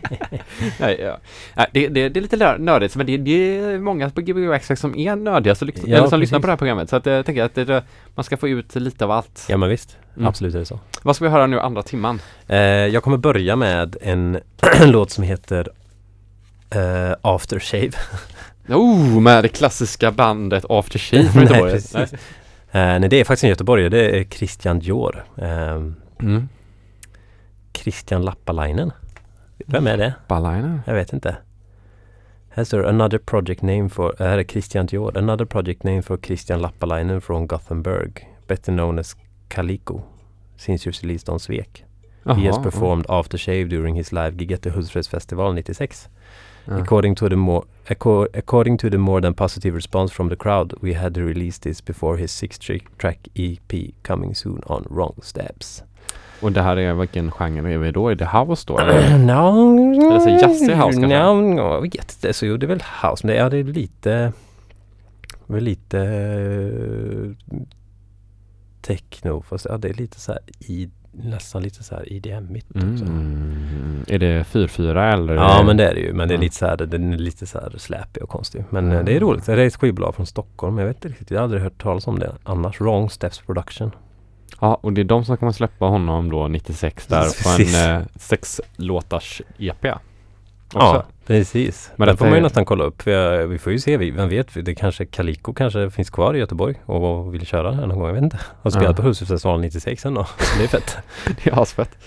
Nej, 0.80 1.00
ja. 1.02 1.18
Nej, 1.56 1.68
det, 1.74 1.88
det, 1.88 2.10
det 2.10 2.20
är 2.20 2.22
lite 2.22 2.58
nördigt, 2.58 2.96
men 2.96 3.06
det, 3.06 3.18
det 3.18 3.58
är 3.60 3.80
många 3.80 4.10
på 4.10 4.22
Gbg 4.22 4.52
Access 4.54 4.80
som 4.80 4.96
är 4.98 5.16
nördiga, 5.16 5.56
så, 5.56 5.66
Ja, 5.86 5.98
eller 5.98 6.08
som 6.08 6.20
lyssnar 6.20 6.40
på 6.40 6.48
det 6.48 6.52
här 6.52 6.58
programmet. 6.58 6.90
Så 6.90 6.96
att 6.96 7.06
jag 7.06 7.26
tänker 7.26 7.44
att 7.44 7.56
det, 7.56 7.84
man 8.16 8.24
ska 8.24 8.38
få 8.38 8.48
ut 8.48 8.76
lite 8.76 9.06
av 9.06 9.12
allt. 9.12 9.46
Ja 9.50 9.58
men 9.58 9.70
visst, 9.70 9.98
Mm. 10.16 10.28
absolut 10.28 10.56
är 10.56 10.60
det 10.60 10.66
så. 10.66 10.80
Vad 11.02 11.16
ska 11.16 11.26
vi 11.26 11.32
höra 11.32 11.48
nu 11.48 11.60
andra 11.60 11.84
timman? 11.84 12.22
Eh, 12.48 12.58
jag 12.60 13.04
kommer 13.04 13.18
börja 13.18 13.56
med 13.56 13.96
en 14.02 14.40
låt 14.86 15.12
som 15.12 15.24
heter 15.24 15.70
eh, 16.70 17.16
Aftershave. 17.22 17.92
Oh, 18.70 19.20
med 19.20 19.44
det 19.44 19.48
klassiska 19.48 20.12
bandet 20.12 20.66
After 20.70 21.00
Shave 21.00 21.24
från 21.24 21.34
Nej, 21.44 21.44
Göteborg. 21.52 21.72
precis. 21.72 21.94
Nej. 21.94 22.04
Eh, 22.94 23.00
nej, 23.00 23.10
det 23.10 23.16
är 23.20 23.24
faktiskt 23.24 23.44
en 23.44 23.50
göteborgare. 23.50 23.90
Det 23.90 24.20
är 24.20 24.24
Christian 24.24 24.80
Dior. 24.80 25.26
Eh, 25.38 25.82
Mm. 26.22 26.50
Christian 27.74 28.22
Lappalainen. 28.22 28.92
Vem 29.66 29.88
är 29.88 29.98
det? 29.98 30.14
Balainen. 30.28 30.82
Jag 30.86 30.94
vet 30.94 31.14
inte. 31.14 31.38
Här 32.50 32.64
står 32.64 32.86
another 32.86 33.18
project 33.18 33.62
name 33.62 33.90
for, 33.90 34.16
här 34.20 34.38
är 34.38 34.44
Christian 34.44 34.86
Dior. 34.86 35.18
Another 35.18 35.46
project 35.46 35.84
name 35.84 36.02
for 36.02 36.18
Christian 36.18 36.62
Lappalainen 36.62 37.22
från 37.22 37.48
Gothenburg. 37.48 38.28
Better 38.48 38.72
known 38.74 39.00
as 39.00 39.16
Calico. 39.48 40.02
Since 40.58 40.90
you 40.90 40.94
released 41.04 41.30
on 41.30 41.40
Svek. 41.40 41.86
He 42.36 42.48
has 42.48 42.58
performed 42.64 43.06
Aftershave 43.08 43.70
during 43.70 43.96
his 43.96 44.12
live 44.12 44.32
gig 44.32 44.52
at 44.52 44.62
the 44.62 44.70
Hultsfreds 44.70 45.10
Festival 45.10 45.54
96. 45.54 46.10
Ja. 46.66 46.78
According 46.78 47.16
to 47.16 47.30
the 47.30 47.36
more 47.36 47.64
acco- 47.88 48.28
according 48.38 48.78
to 48.78 48.90
the 48.90 48.98
more 48.98 49.22
than 49.22 49.34
positive 49.34 49.76
response 49.76 50.14
from 50.14 50.30
the 50.30 50.36
crowd, 50.36 50.74
we 50.82 50.94
had 50.94 51.14
to 51.14 51.22
release 51.22 51.60
this 51.62 51.86
before 51.86 52.18
his 52.18 52.32
six 52.32 52.60
tri- 52.60 52.80
track 52.98 53.28
EP 53.36 53.92
coming 54.04 54.36
soon 54.36 54.62
on 54.66 54.86
Wrong 54.90 55.16
Steps. 55.24 55.84
Och 56.42 56.52
det 56.52 56.62
här 56.62 56.78
är, 56.78 56.94
vilken 56.94 57.32
genre 57.32 57.74
är 57.74 57.78
vi 57.78 57.92
då? 57.92 58.10
Är 58.10 58.16
det 58.16 58.26
house 58.26 58.64
då? 58.68 58.74
no, 58.78 60.10
Eller 60.10 60.20
så 60.20 60.30
jazzig 60.30 60.74
house 60.76 61.02
kanske? 61.02 61.02
No, 61.02 61.42
no, 61.42 61.60
jag 61.62 61.82
vet 61.82 61.94
inte. 61.96 62.34
Så 62.34 62.46
jo, 62.46 62.58
det 62.58 62.66
är 62.66 62.68
väl 62.68 62.84
house. 63.04 63.28
Men 63.28 63.36
det, 63.36 63.40
ja, 63.42 63.50
det 63.50 63.58
är 63.58 63.64
lite... 63.64 64.34
Väl 65.48 65.64
lite... 65.64 66.00
eh, 66.00 67.56
Techno. 68.82 69.42
Fast 69.50 69.66
ja, 69.70 69.78
det 69.78 69.90
är 69.90 69.94
lite 69.94 70.20
så 70.20 70.32
här 70.32 70.42
i, 70.60 70.90
nästan 71.12 71.62
lite 71.62 71.84
så 71.84 71.96
här 71.96 72.14
IDM-igt 72.14 72.70
också. 72.70 73.06
Mm. 73.06 74.04
Är 74.08 74.20
det 74.20 74.44
4-4 74.44 75.14
eller? 75.14 75.36
Ja 75.36 75.64
men 75.66 75.78
det 75.78 75.88
är 75.90 75.94
det 75.94 76.00
ju. 76.02 76.14
Men 76.14 76.28
det 76.28 76.34
är 76.34 76.38
lite 76.38 76.56
så 76.56 76.66
här, 76.66 76.78
den 76.78 77.14
är 77.14 77.18
lite 77.18 77.46
så 77.46 77.60
här 77.60 77.74
släpig 77.78 78.24
och 78.24 78.30
konstig. 78.30 78.64
Men 78.70 78.92
Mm. 78.92 79.06
det 79.06 79.16
är 79.16 79.20
roligt. 79.20 79.46
Det 79.46 79.54
är 79.54 79.58
ett 79.58 79.76
skivbolag 79.76 80.16
från 80.16 80.26
Stockholm. 80.26 80.78
Jag 80.78 80.86
vet 80.88 80.96
inte 80.96 81.08
riktigt. 81.08 81.32
Jag 81.32 81.38
har 81.38 81.44
aldrig 81.44 81.62
hört 81.62 81.82
talas 81.82 82.08
om 82.08 82.20
det 82.20 82.32
annars. 82.44 82.82
Wrong 82.82 83.10
Steps 83.10 83.40
Production. 83.40 83.92
Ja, 84.62 84.80
och 84.82 84.94
det 84.94 85.02
är 85.02 85.06
de 85.06 85.26
som 85.26 85.38
kommer 85.38 85.52
släppa 85.52 85.86
honom 85.86 86.32
då 86.32 86.48
96 86.48 87.08
där 87.08 87.44
på 87.44 87.64
en 87.86 87.96
eh, 87.96 88.02
sex 88.16 88.62
låtars 88.76 89.42
EP. 89.58 89.86
Också. 90.74 90.78
Ja, 90.80 91.06
precis. 91.28 91.92
Men 91.96 92.08
det 92.08 92.18
får 92.18 92.26
man 92.26 92.34
ju 92.34 92.38
är- 92.38 92.42
nästan 92.44 92.66
kolla 92.66 92.84
upp. 92.84 93.02
För 93.02 93.12
jag, 93.12 93.48
vi 93.48 93.58
får 93.58 93.72
ju 93.72 93.80
se. 93.80 93.98
Vi, 93.98 94.12
vem 94.12 94.30
vet? 94.30 94.48
Det 94.66 94.76
kanske 94.76 95.06
Kaliko 95.06 95.54
kanske 95.54 95.90
finns 95.92 96.10
kvar 96.10 96.34
i 96.34 96.40
Göteborg 96.40 96.76
och 96.86 97.34
vill 97.34 97.46
köra 97.46 97.72
här 97.72 97.88
någon 97.88 98.00
gång. 98.00 98.08
Jag 98.08 98.14
vet 98.14 98.24
inte. 98.24 98.40
Har 98.62 98.72
spelat 98.72 98.88
Ja. 98.90 98.94
på 98.94 99.02
Husfestivalen 99.02 99.62
96 99.62 100.06
ändå. 100.06 100.28
Det 100.58 100.64
är 100.64 100.68
fett. 100.68 100.98
Det 101.44 101.50
är 101.50 101.62
asfett. 101.62 101.98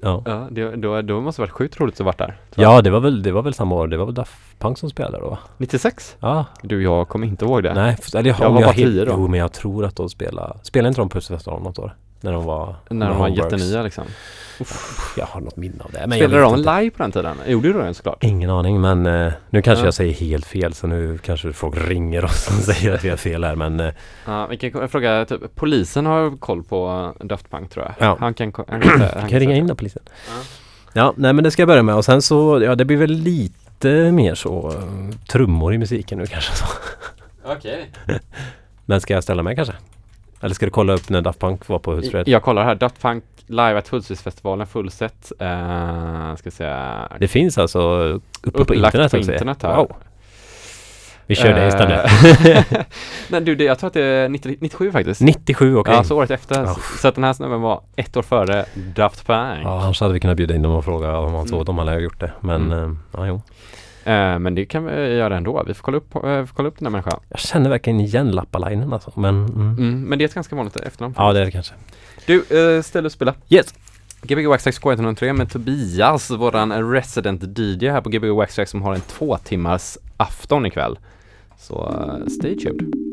Ja. 0.00 0.22
Ja, 0.26 0.48
det, 0.50 0.76
då, 0.76 1.02
då 1.02 1.20
måste 1.20 1.42
det 1.42 1.44
varit 1.46 1.50
sjukt 1.52 1.80
roligt 1.80 2.00
att 2.00 2.06
varit 2.06 2.18
där. 2.18 2.36
Ja, 2.54 2.82
det 2.82 2.90
var, 2.90 3.00
väl, 3.00 3.22
det 3.22 3.32
var 3.32 3.42
väl 3.42 3.54
samma 3.54 3.74
år. 3.74 3.86
Det 3.88 3.96
var 3.96 4.04
väl 4.06 4.14
Daft 4.14 4.58
Punk 4.58 4.78
som 4.78 4.90
spelade 4.90 5.18
då 5.24 5.30
va? 5.30 5.38
96? 5.56 6.16
Ja. 6.20 6.44
Du, 6.62 6.82
jag 6.82 7.08
kommer 7.08 7.26
inte 7.26 7.44
ihåg 7.44 7.62
det. 7.62 7.74
Nej, 7.74 7.96
f- 7.98 8.14
eller 8.14 8.30
jag, 8.30 8.40
Jag 8.40 8.50
var 8.50 8.60
bara 8.62 8.72
10 8.72 9.04
då. 9.04 9.12
Jo, 9.16 9.28
men 9.28 9.40
jag 9.40 9.52
tror 9.52 9.84
att 9.84 9.96
de 9.96 10.08
spelade. 10.08 10.58
Spelade 10.62 10.88
inte 10.88 11.00
de 11.00 11.08
på 11.08 11.18
Husfestivalen 11.18 11.62
något 11.64 11.78
år? 11.78 11.94
När 12.22 12.32
de 12.32 12.44
var 12.44 12.76
När 12.90 13.08
de 13.08 13.18
var 13.18 13.28
Homeworks? 13.28 13.52
jättenya 13.62 13.82
liksom. 13.82 14.04
Jag 15.16 15.26
har 15.26 15.40
något 15.40 15.56
minne 15.56 15.84
av 15.84 15.90
det. 15.90 16.06
Men 16.06 16.18
Spelade 16.18 16.42
de 16.42 16.56
live 16.56 16.90
på 16.90 17.02
den 17.02 17.12
tiden? 17.12 17.36
Gjorde 17.46 17.72
du 17.72 17.82
det 17.82 17.94
såklart? 17.94 18.24
Ingen 18.24 18.50
aning 18.50 18.80
men 18.80 19.06
eh, 19.06 19.32
nu 19.50 19.62
kanske 19.62 19.82
Ja. 19.82 19.86
jag 19.86 19.94
säger 19.94 20.12
helt 20.14 20.46
fel 20.46 20.74
så 20.74 20.86
nu 20.86 21.18
kanske 21.18 21.52
folk 21.52 21.88
ringer 21.88 22.24
oss 22.24 22.48
och 22.48 22.54
säger 22.74 22.94
att 22.94 23.04
vi 23.04 23.08
har 23.08 23.16
fel 23.16 23.44
här 23.44 23.54
men 23.56 23.80
eh, 23.80 23.92
Ja, 24.26 24.46
vi 24.46 24.56
kan 24.56 24.88
fråga, 24.88 25.24
typ, 25.24 25.40
polisen 25.54 26.06
har 26.06 26.36
koll 26.36 26.62
på 26.62 27.12
eh, 27.20 27.26
Daft 27.26 27.50
Punk 27.50 27.70
tror 27.70 27.84
jag. 27.84 28.08
Ja. 28.08 28.16
Han 28.20 28.34
kan, 28.34 28.52
han 28.68 28.80
kan, 28.80 29.00
han 29.20 29.28
kan 29.28 29.40
ringa 29.40 29.56
in 29.56 29.66
då 29.66 29.74
polisen. 29.74 30.02
Ja. 30.06 30.32
Ja, 30.92 31.14
nej 31.16 31.32
men 31.32 31.44
det 31.44 31.50
ska 31.50 31.62
jag 31.62 31.68
börja 31.68 31.82
med 31.82 31.94
och 31.94 32.04
sen 32.04 32.22
så, 32.22 32.62
ja 32.62 32.74
det 32.74 32.84
blir 32.84 32.96
väl 32.96 33.10
lite 33.12 34.12
mer 34.12 34.34
så 34.34 34.68
eh, 34.70 35.16
trummor 35.28 35.74
i 35.74 35.78
musiken 35.78 36.18
nu 36.18 36.26
kanske 36.26 36.56
så. 36.56 36.64
Okej. 37.44 37.90
Men 38.84 39.00
ska 39.00 39.14
jag 39.14 39.22
ställa 39.22 39.42
mig 39.42 39.56
kanske? 39.56 39.74
Eller 40.42 40.54
ska 40.54 40.66
du 40.66 40.70
kolla 40.70 40.92
upp 40.92 41.08
när 41.08 41.20
Daft 41.20 41.40
Punk 41.40 41.68
var 41.68 41.78
på 41.78 41.92
Hultsfred? 41.92 42.28
Jag 42.28 42.42
kollar 42.42 42.64
här, 42.64 42.74
Daft 42.74 43.02
Punk 43.02 43.24
live 43.46 43.78
at 43.78 43.88
Hultsfredsfestivalen 43.88 44.66
fullset. 44.66 45.32
Uh, 45.42 46.36
ska 46.36 46.50
säga. 46.50 47.08
Det 47.20 47.28
finns 47.28 47.58
alltså 47.58 47.80
uppe 48.42 48.64
på 48.64 48.74
internet 48.74 49.10
på 49.12 49.18
också? 49.18 49.32
internet 49.32 49.62
här. 49.62 49.76
Wow. 49.76 49.92
Vi 51.26 51.34
kör 51.34 51.54
det 51.54 51.66
istället. 51.66 52.04
Eh, 52.46 52.82
Nej 53.28 53.40
du, 53.40 53.54
det, 53.54 53.64
jag 53.64 53.78
tror 53.78 53.86
att 53.88 53.94
det 53.94 54.02
är 54.04 54.28
90, 54.28 54.56
97 54.60 54.92
faktiskt. 54.92 55.20
97, 55.20 55.76
okej. 55.76 55.94
Ja, 55.94 56.04
så 56.04 56.16
året 56.16 56.30
efter. 56.30 56.64
Ja. 56.64 56.76
Så, 57.00 57.08
att 57.08 57.14
den 57.14 57.24
här 57.24 57.32
snubben 57.32 57.60
var 57.60 57.80
ett 57.96 58.16
år 58.16 58.22
före 58.22 58.64
Daft 58.74 59.26
Punk. 59.26 59.60
Ja, 59.64 59.80
annars 59.82 60.00
hade 60.00 60.12
vi 60.14 60.20
kunnat 60.20 60.36
bjuda 60.36 60.54
in 60.54 60.62
dem 60.62 60.72
och 60.72 60.84
fråga 60.84 61.18
om 61.18 61.34
han 61.34 61.46
såg 61.48 61.54
Mm. 61.56 61.64
dem 61.64 61.78
eller 61.78 61.98
gjort 62.00 62.20
det. 62.20 62.32
Men 62.40 62.72
Mm. 62.72 62.90
eh, 62.90 62.96
ja, 63.20 63.26
jo. 63.26 63.42
Eh, 64.04 64.38
men 64.38 64.54
det 64.54 64.64
kan 64.64 64.84
vi 64.84 64.92
göra 64.92 65.36
ändå. 65.36 65.64
Vi 65.66 65.74
får 65.74 65.82
kolla 65.82 65.96
upp, 65.96 66.14
eh, 66.14 66.20
får 66.20 66.46
kolla 66.46 66.68
upp 66.68 66.78
den 66.78 66.86
här 66.86 66.90
människan. 66.90 67.20
Jag 67.28 67.38
känner 67.38 67.70
verkligen 67.70 68.00
igen 68.00 68.30
Lappalainen 68.30 68.92
alltså. 68.92 69.12
Men 69.16 69.44
mm. 69.46 69.76
Mm, 69.78 70.02
men 70.02 70.18
det 70.18 70.24
är 70.24 70.26
ett 70.26 70.34
ganska 70.34 70.56
vanligt 70.56 70.76
efternamn. 70.76 71.14
ja, 71.18 71.32
det 71.32 71.40
är 71.40 71.44
det 71.44 71.50
kanske. 71.50 71.74
Du, 72.26 72.44
uh, 72.56 72.82
ställ 72.82 73.06
och 73.06 73.12
spela. 73.12 73.34
Yes! 73.48 73.74
Gbg 74.22 74.46
Waxtrax 74.46 74.80
K103 74.80 75.32
med 75.32 75.50
Tobias, 75.50 76.30
våran 76.30 76.92
resident 76.92 77.58
DJ 77.58 77.88
här 77.88 78.00
på 78.00 78.10
Gbg 78.10 78.30
Waxtrax 78.30 78.70
som 78.70 78.82
har 78.82 78.94
en 78.94 79.00
två 79.00 79.36
timmars 79.36 79.98
afton 80.16 80.66
ikväll. 80.66 80.98
Så 81.58 81.74
uh, 81.74 82.26
stay 82.28 82.56
tuned. 82.56 83.11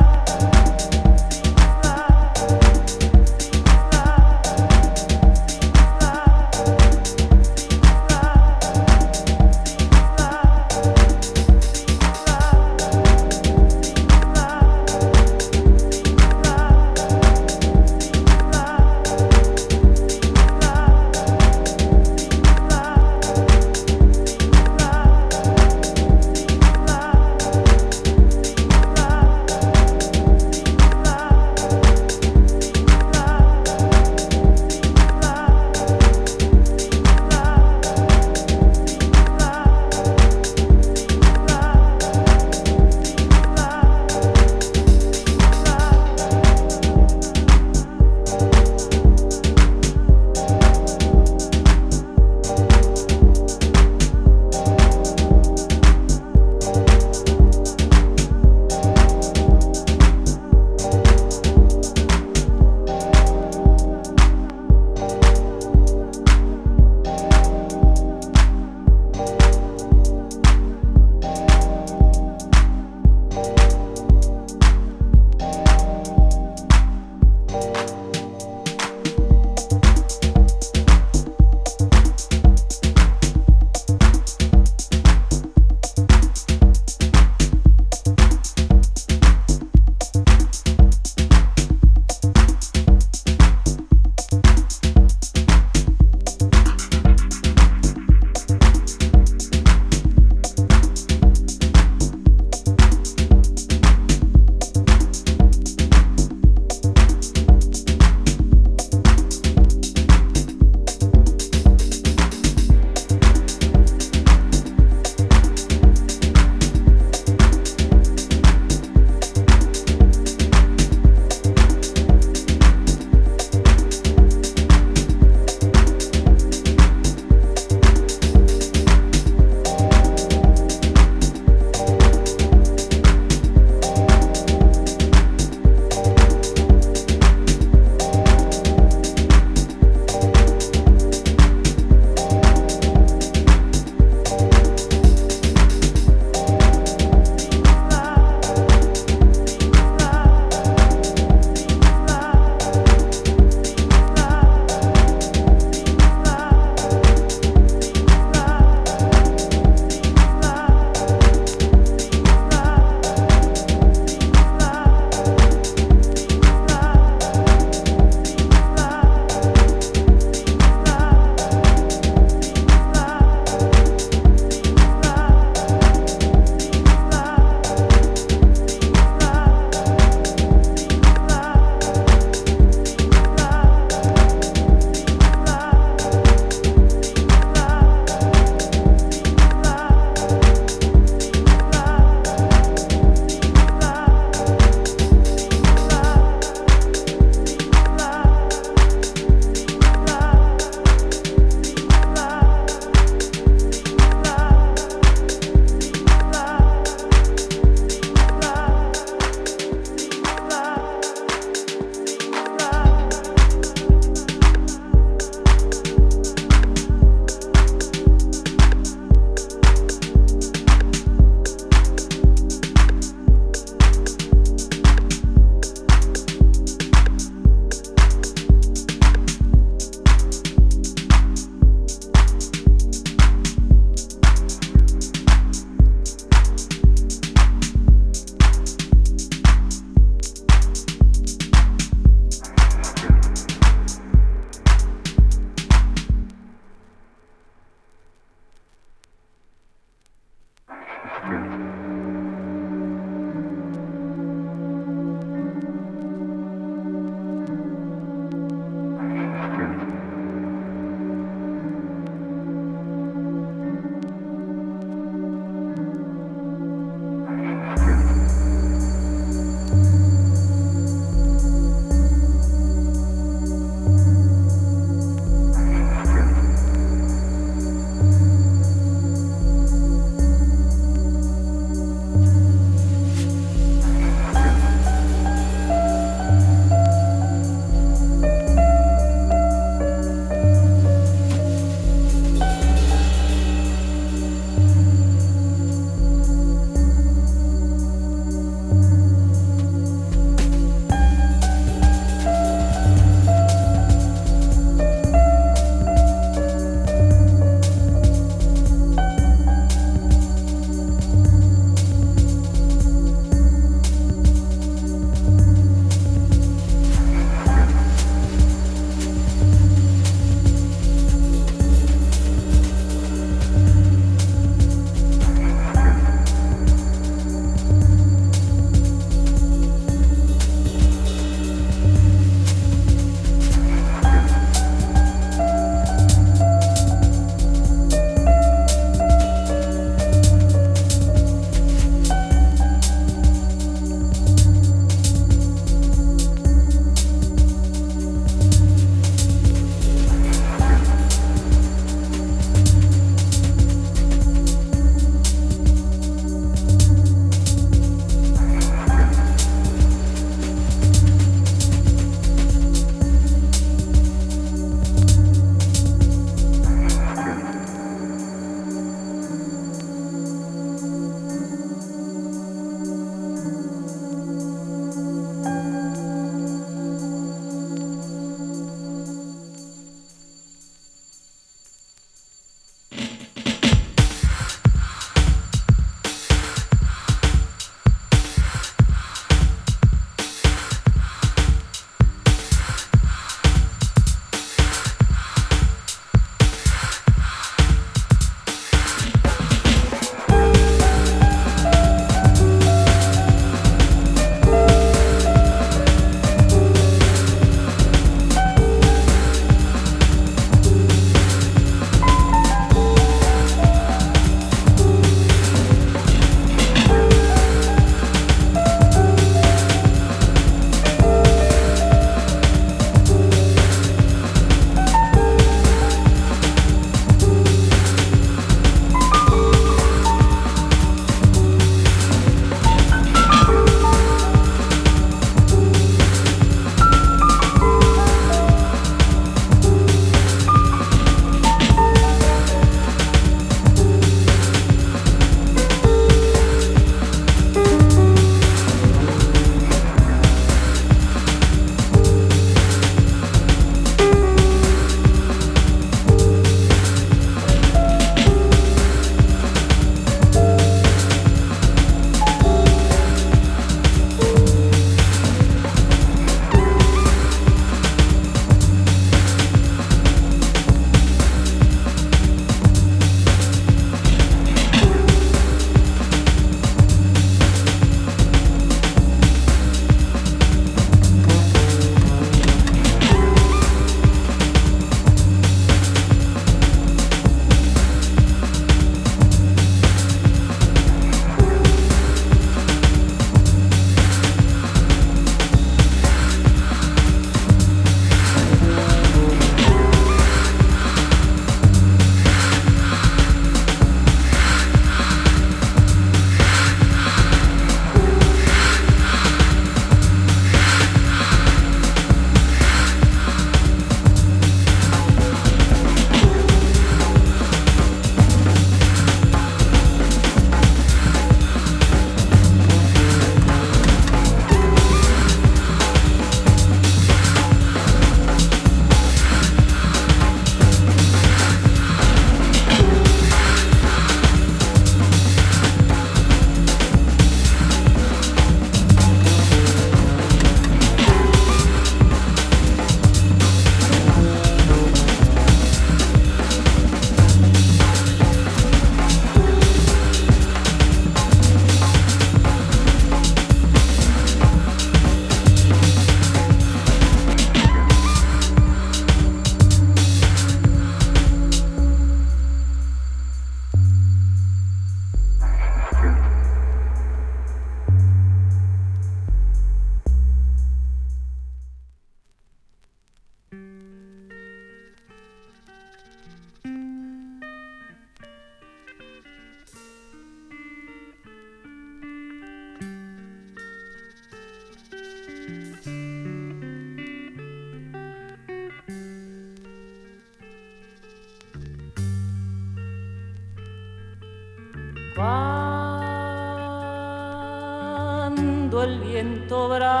viento 599.20 599.68
brama. 599.68 600.00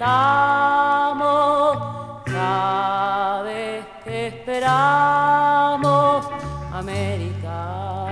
estamos, 0.05 1.79
sabes 2.27 3.87
que 4.05 4.27
esperamos, 4.27 6.27
América, 6.71 8.07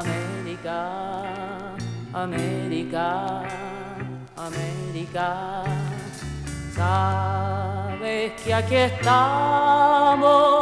América, 0.00 0.78
América, 2.12 3.42
América, 4.36 5.62
sabes 6.74 8.32
que 8.42 8.52
aquí 8.52 8.74
estamos 8.74 10.59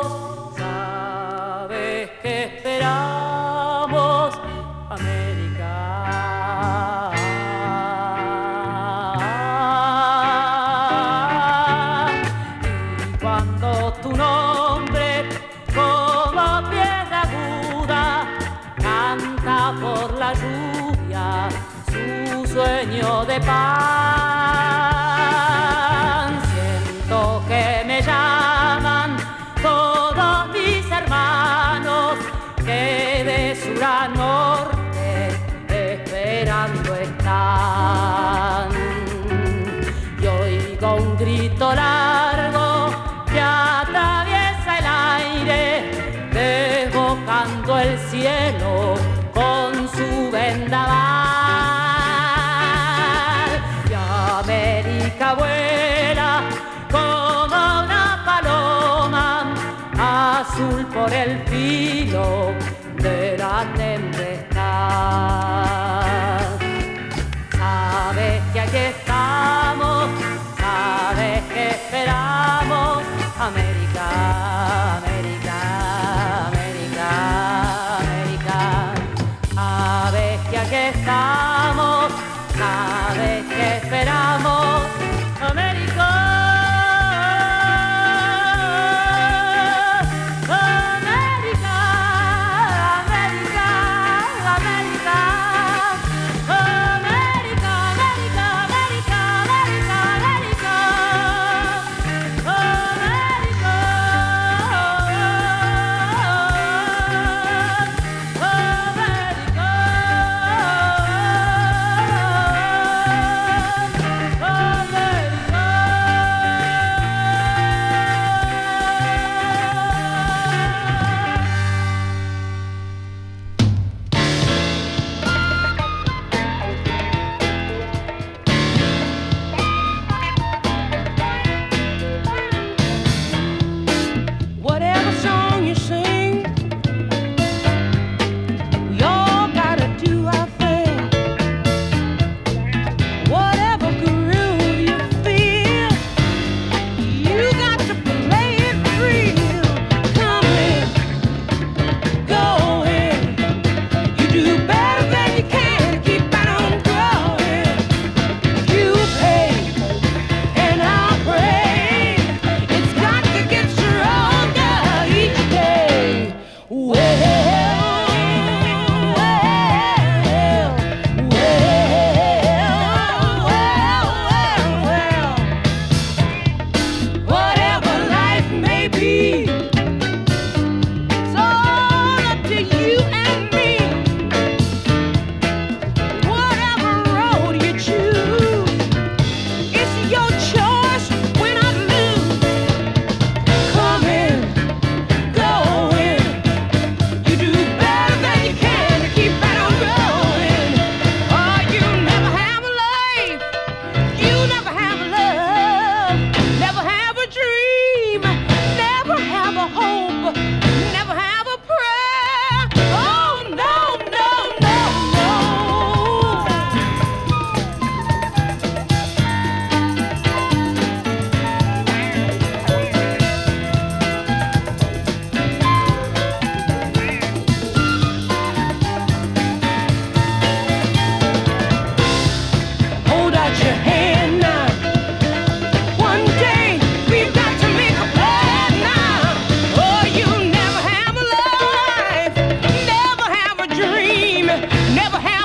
never 244.98 245.18
had. 245.18 245.37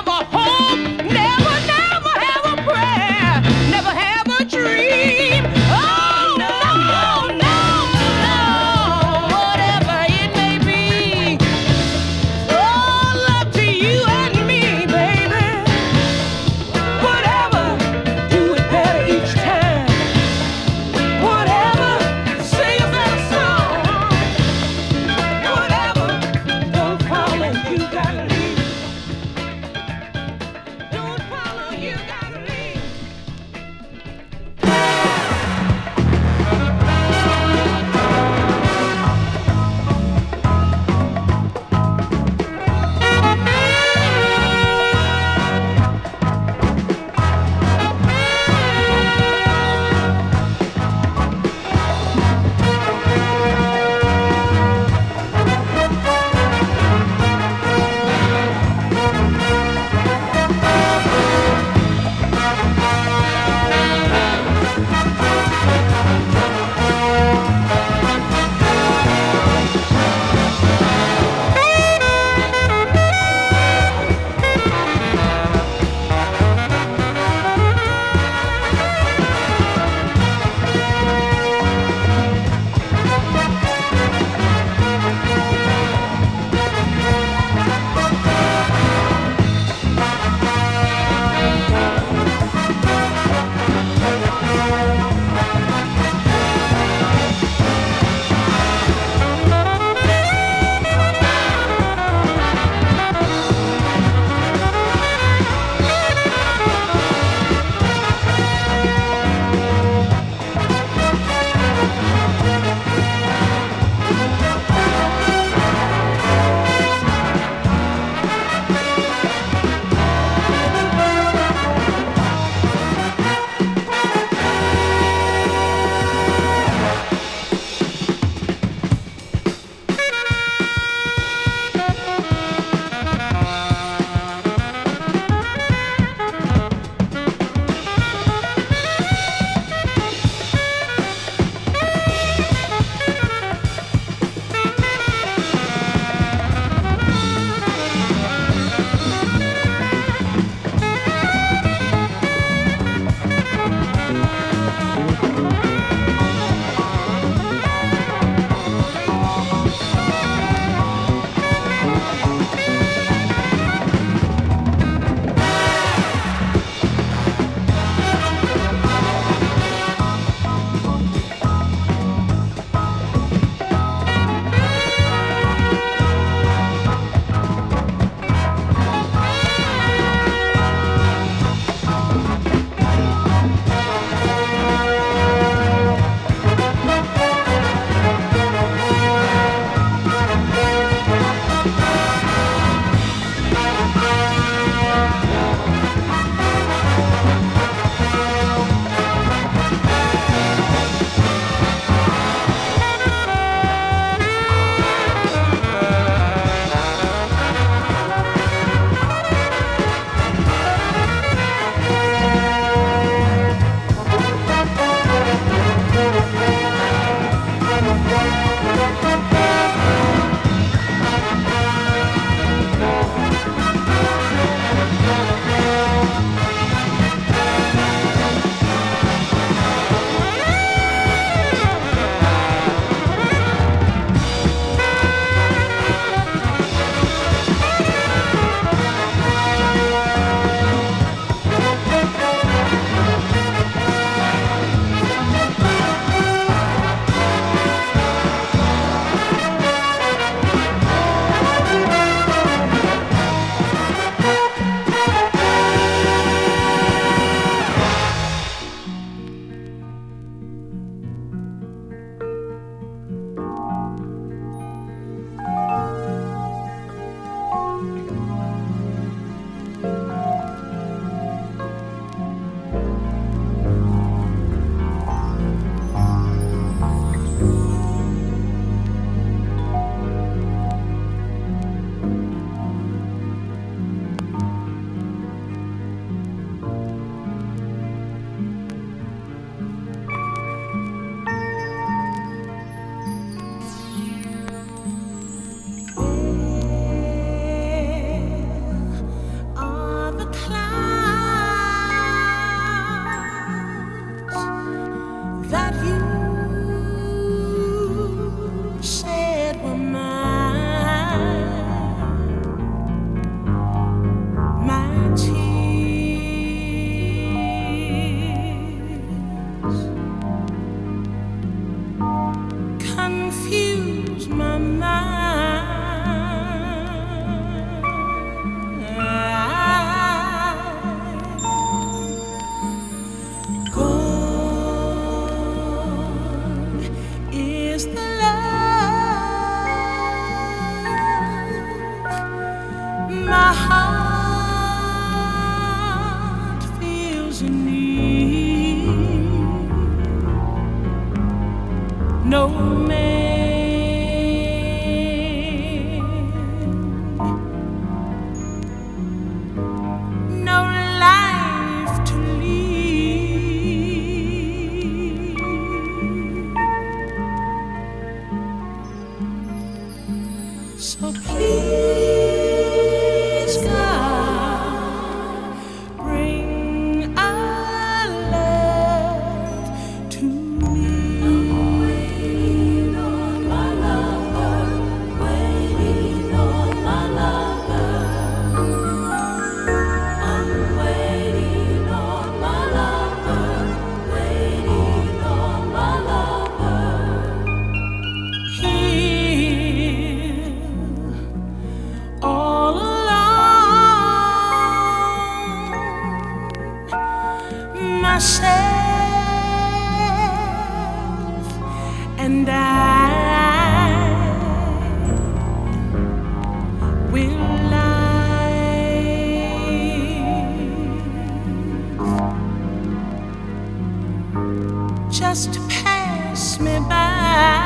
Just 425.14 425.52
pass 425.68 426.58
me 426.58 426.80
by. 426.88 427.63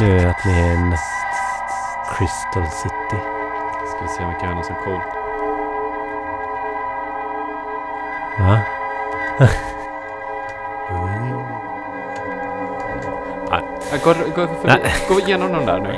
Nu 0.00 0.18
att 0.28 0.44
ni 0.44 0.52
är 0.52 0.70
en 0.72 0.94
Crystal 2.18 2.66
City? 2.70 3.22
Ska 3.88 4.02
vi 4.02 4.08
se 4.08 4.22
om 4.24 4.28
vi 4.28 4.34
kan 4.40 4.48
göra 4.48 4.54
något 4.54 4.66
så 4.66 4.74
coolt. 4.74 5.04
Va? 8.38 8.60
Ja, 13.50 13.60
Gå, 14.04 14.14
gå, 14.34 14.46
förbi, 14.62 14.90
gå 15.08 15.20
igenom 15.20 15.52
dem 15.52 15.66
där 15.66 15.80
nu. 15.80 15.94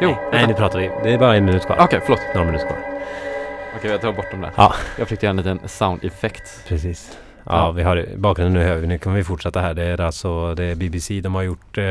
Jo, 0.00 0.08
Nej, 0.10 0.18
vänta. 0.32 0.46
nu 0.46 0.54
pratar 0.54 0.78
vi. 0.78 0.90
Det 1.02 1.12
är 1.12 1.18
bara 1.18 1.36
en 1.36 1.44
minut 1.44 1.66
kvar. 1.66 1.76
Okej, 1.80 2.00
förlåt. 2.04 2.20
Några 2.34 2.46
minuter 2.46 2.66
kvar. 2.66 2.78
Okej, 3.76 3.90
jag 3.90 4.00
tar 4.00 4.12
bort 4.12 4.30
dem 4.30 4.40
där. 4.40 4.50
Ja. 4.56 4.74
Jag 4.98 5.06
försökte 5.08 5.26
göra 5.26 5.30
en 5.30 5.36
liten 5.36 5.60
sound 5.68 6.04
effect. 6.04 6.64
Precis. 6.68 7.18
Ja, 7.44 7.52
Ja. 7.52 7.70
vi 7.70 7.82
har 7.82 8.06
bakgrunden 8.16 8.62
nu. 8.80 8.86
Nu 8.86 8.98
kommer 8.98 9.16
vi 9.16 9.24
fortsätta 9.24 9.60
här. 9.60 9.74
Det 9.74 9.82
är 9.84 10.00
alltså 10.00 10.54
det 10.54 10.64
är 10.64 10.74
BBC. 10.74 11.20
De 11.20 11.34
har 11.34 11.42
gjort 11.42 11.78
eh, 11.78 11.84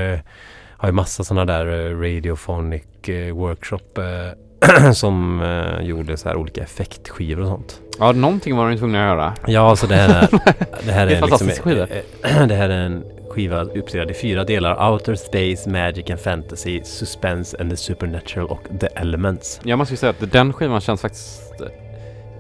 har 0.78 0.90
ju 0.90 0.94
massa 0.94 1.24
sådana 1.24 1.46
där 1.46 1.66
eh, 1.66 2.00
radiophonic 2.00 2.84
eh, 3.10 3.36
workshop 3.36 3.98
eh, 3.98 4.92
som 4.94 5.42
eh, 5.42 5.86
gjorde 5.86 6.18
så 6.18 6.30
här 6.30 6.36
olika 6.36 6.64
effektskivor 6.64 7.42
och 7.42 7.48
sånt. 7.48 7.82
Ja, 8.00 8.12
någonting 8.12 8.56
var 8.56 8.70
de 8.70 8.78
tvungna 8.78 9.04
att 9.04 9.18
göra. 9.18 9.34
Ja, 9.48 9.70
alltså 9.70 9.88
det 9.88 9.96
här 9.96 10.10
är, 10.10 10.30
det 10.86 10.92
här 10.92 11.06
Det 11.06 11.16
är 11.16 11.24
är, 11.24 11.28
liksom, 11.28 11.50
skiva. 11.50 11.88
det 12.48 12.56
här 12.56 12.70
är 12.70 12.86
en 12.86 13.04
skiva 13.30 13.62
uppdelad 13.64 14.12
i 14.12 14.14
fyra 14.14 14.44
delar. 14.44 14.92
Outer 14.92 15.16
Space, 15.16 15.70
Magic 15.70 16.10
and 16.10 16.20
Fantasy, 16.20 16.84
Suspense 16.84 17.58
and 17.60 17.70
the 17.70 17.78
Supernatural 17.78 18.48
och 18.48 18.68
The 18.80 18.88
Elements. 18.96 19.60
Jag 19.64 19.78
måste 19.78 19.94
ju 19.94 19.98
säga 19.98 20.10
att 20.10 20.32
den 20.32 20.54
skivan 20.54 20.82
känns 20.82 21.02
faktiskt 21.02 21.62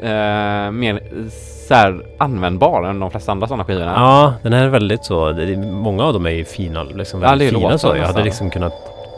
eh, 0.01 0.72
mer 0.72 1.01
så 1.68 1.73
här 1.73 2.06
användbar 2.18 2.84
än 2.84 2.99
de 2.99 3.11
flesta 3.11 3.31
andra 3.31 3.48
sådana 3.48 3.64
skivorna. 3.65 3.94
Ja, 3.95 4.34
den 4.44 4.53
här 4.53 4.64
är 4.64 4.69
väldigt 4.69 5.03
så. 5.06 5.31
Det 5.31 5.57
många 5.57 6.03
av 6.03 6.14
dem 6.14 6.26
är 6.26 6.30
ju 6.30 6.45
fina. 6.45 6.84
Liksom 6.84 7.22
Ja, 7.22 7.30
väldigt 7.30 7.52
det 7.53 7.56
är 7.56 7.60
fina 7.60 7.77
så. 7.77 7.95
Jag 7.95 8.07
hade 8.07 8.23
liksom 8.23 8.49
kunnat 8.49 8.73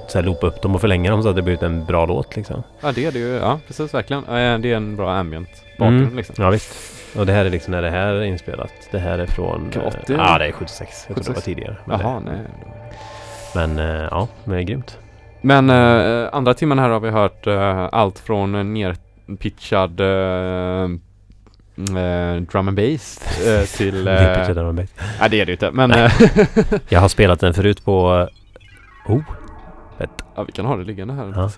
så 0.08 0.18
här, 0.18 0.26
loopa 0.26 0.48
upp 0.48 0.62
dem 0.62 0.76
och 0.76 0.82
förlänga 0.82 1.12
dem 1.12 1.24
så 1.24 1.30
att 1.30 1.36
det 1.36 1.42
blivit 1.42 1.64
en 1.64 1.86
bra 1.86 2.06
låt 2.06 2.36
liksom. 2.36 2.64
Ja, 2.82 2.92
det 2.92 3.06
är 3.06 3.12
det 3.12 3.20
ju. 3.20 3.28
Ja, 3.36 3.60
precis 3.68 3.94
verkligen. 3.94 4.24
Eh, 4.24 4.60
det 4.60 4.72
är 4.72 4.76
en 4.76 4.96
bra 4.96 5.14
ambient 5.16 5.50
bakgrund 5.80 6.02
Mm. 6.02 6.16
liksom. 6.18 6.36
Ja 6.38 6.50
visst. 6.50 6.76
Och 7.18 7.26
det 7.26 7.34
här 7.34 7.46
är 7.46 7.50
liksom 7.50 7.72
när 7.72 7.82
det 7.82 7.90
här 7.90 8.14
är 8.14 8.22
inspelat. 8.24 8.72
Det 8.92 9.00
här 9.00 9.20
är 9.20 9.26
från... 9.26 9.70
Kan 9.72 9.82
eh, 9.82 9.86
vara 9.92 10.02
80? 10.04 10.14
Ja, 10.18 10.38
det 10.38 10.46
är 10.48 10.52
76. 10.52 11.06
Jag 11.08 11.16
tror 11.16 11.24
det 11.24 11.30
var 11.30 11.36
76. 11.36 11.46
tidigare. 11.46 11.76
Men, 11.86 12.00
Jaha, 12.00 12.20
det, 12.20 12.32
nej. 12.32 12.40
men 13.56 13.80
eh, 13.80 14.08
ja, 14.12 14.28
men 14.44 14.56
det 14.56 14.62
är 14.62 14.66
grymt. 14.66 14.98
Men 15.42 15.70
eh, 15.70 16.30
andra 16.32 16.54
timmen 16.54 16.80
här 16.80 16.90
har 16.90 17.00
vi 17.00 17.10
hört 17.10 17.48
eh, 17.48 17.90
allt 17.92 18.20
från 18.20 18.56
eh, 18.56 18.64
nerpitchad 18.64 20.02
eh, 21.78 22.42
drum 22.42 22.68
and 22.68 22.78
bass 22.78 23.20
eh, 23.46 23.66
till... 23.78 23.96
Vilket 23.96 24.10
är 24.10 24.50
Eh, 24.50 24.56
där 24.56 24.64
man 24.64 24.76
vet. 24.76 24.94
nej, 25.20 25.30
det 25.30 25.42
är 25.42 25.46
det 25.46 25.50
ju 25.50 25.54
inte. 25.54 25.72
Men 25.72 25.90
Jag 26.90 27.00
har 27.00 27.10
spelat 27.10 27.40
den 27.40 27.54
förut 27.54 27.86
på... 27.86 28.28
Oh, 29.08 29.22
ja, 30.36 30.44
vi 30.44 30.52
kan 30.52 30.66
ha 30.66 30.76
det 30.76 30.84
liggande 30.84 31.14
här. 31.14 31.34
Ja. 31.36 31.52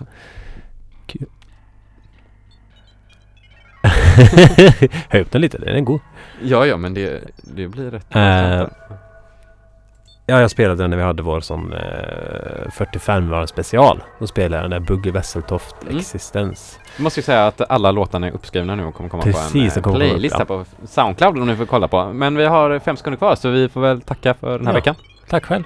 höj 5.08 5.20
upp 5.22 5.30
den 5.30 5.40
lite. 5.40 5.58
Den 5.58 5.76
är 5.76 5.80
god. 5.80 6.00
Ja, 6.42 6.66
ja, 6.66 6.76
men 6.76 6.94
det, 6.94 7.20
det 7.36 7.68
blir 7.68 7.90
rätt. 7.90 8.06
Ja, 10.30 10.40
jag 10.40 10.50
spelade 10.50 10.82
den 10.82 10.90
när 10.90 10.96
vi 10.96 11.02
hade 11.02 11.22
vår 11.22 11.40
sån 11.40 11.72
eh, 11.72 12.70
45 12.72 13.30
var 13.30 13.46
special. 13.46 14.02
Då 14.18 14.26
spelade 14.26 14.54
jag 14.62 14.70
den 14.70 14.70
där 14.82 14.86
Bugge 14.88 15.10
Wesseltoft 15.10 15.76
Mm. 15.82 15.96
Existens. 15.98 16.78
Jag 16.96 17.02
måste 17.02 17.20
ju 17.20 17.24
säga 17.24 17.46
att 17.46 17.70
alla 17.70 17.90
låtarna 17.90 18.26
är 18.26 18.30
uppskrivna 18.30 18.74
nu 18.74 18.84
och 18.84 18.94
kommer 18.94 19.10
komma 19.10 19.22
Precis, 19.22 19.52
på 19.52 19.58
en 19.58 19.64
eh, 19.66 19.72
kommer 19.74 19.82
komma 19.82 19.96
upp, 19.96 20.10
playlist 20.10 20.32
ja. 20.32 20.38
här 20.38 20.44
på 20.44 20.64
Soundcloud 20.86 21.38
om 21.38 21.46
ni 21.48 21.56
får 21.56 21.66
kolla 21.66 21.88
på. 21.88 22.12
Men 22.12 22.36
vi 22.36 22.44
har 22.44 22.78
fem 22.78 22.96
sekunder 22.96 23.18
kvar 23.18 23.34
så 23.34 23.48
vi 23.50 23.68
får 23.68 23.80
väl 23.80 24.00
tacka 24.00 24.34
för 24.34 24.58
den 24.58 24.66
här 24.66 24.72
Ja. 24.74 24.78
veckan. 24.78 24.94
Tack 25.28 25.44
själv. 25.44 25.64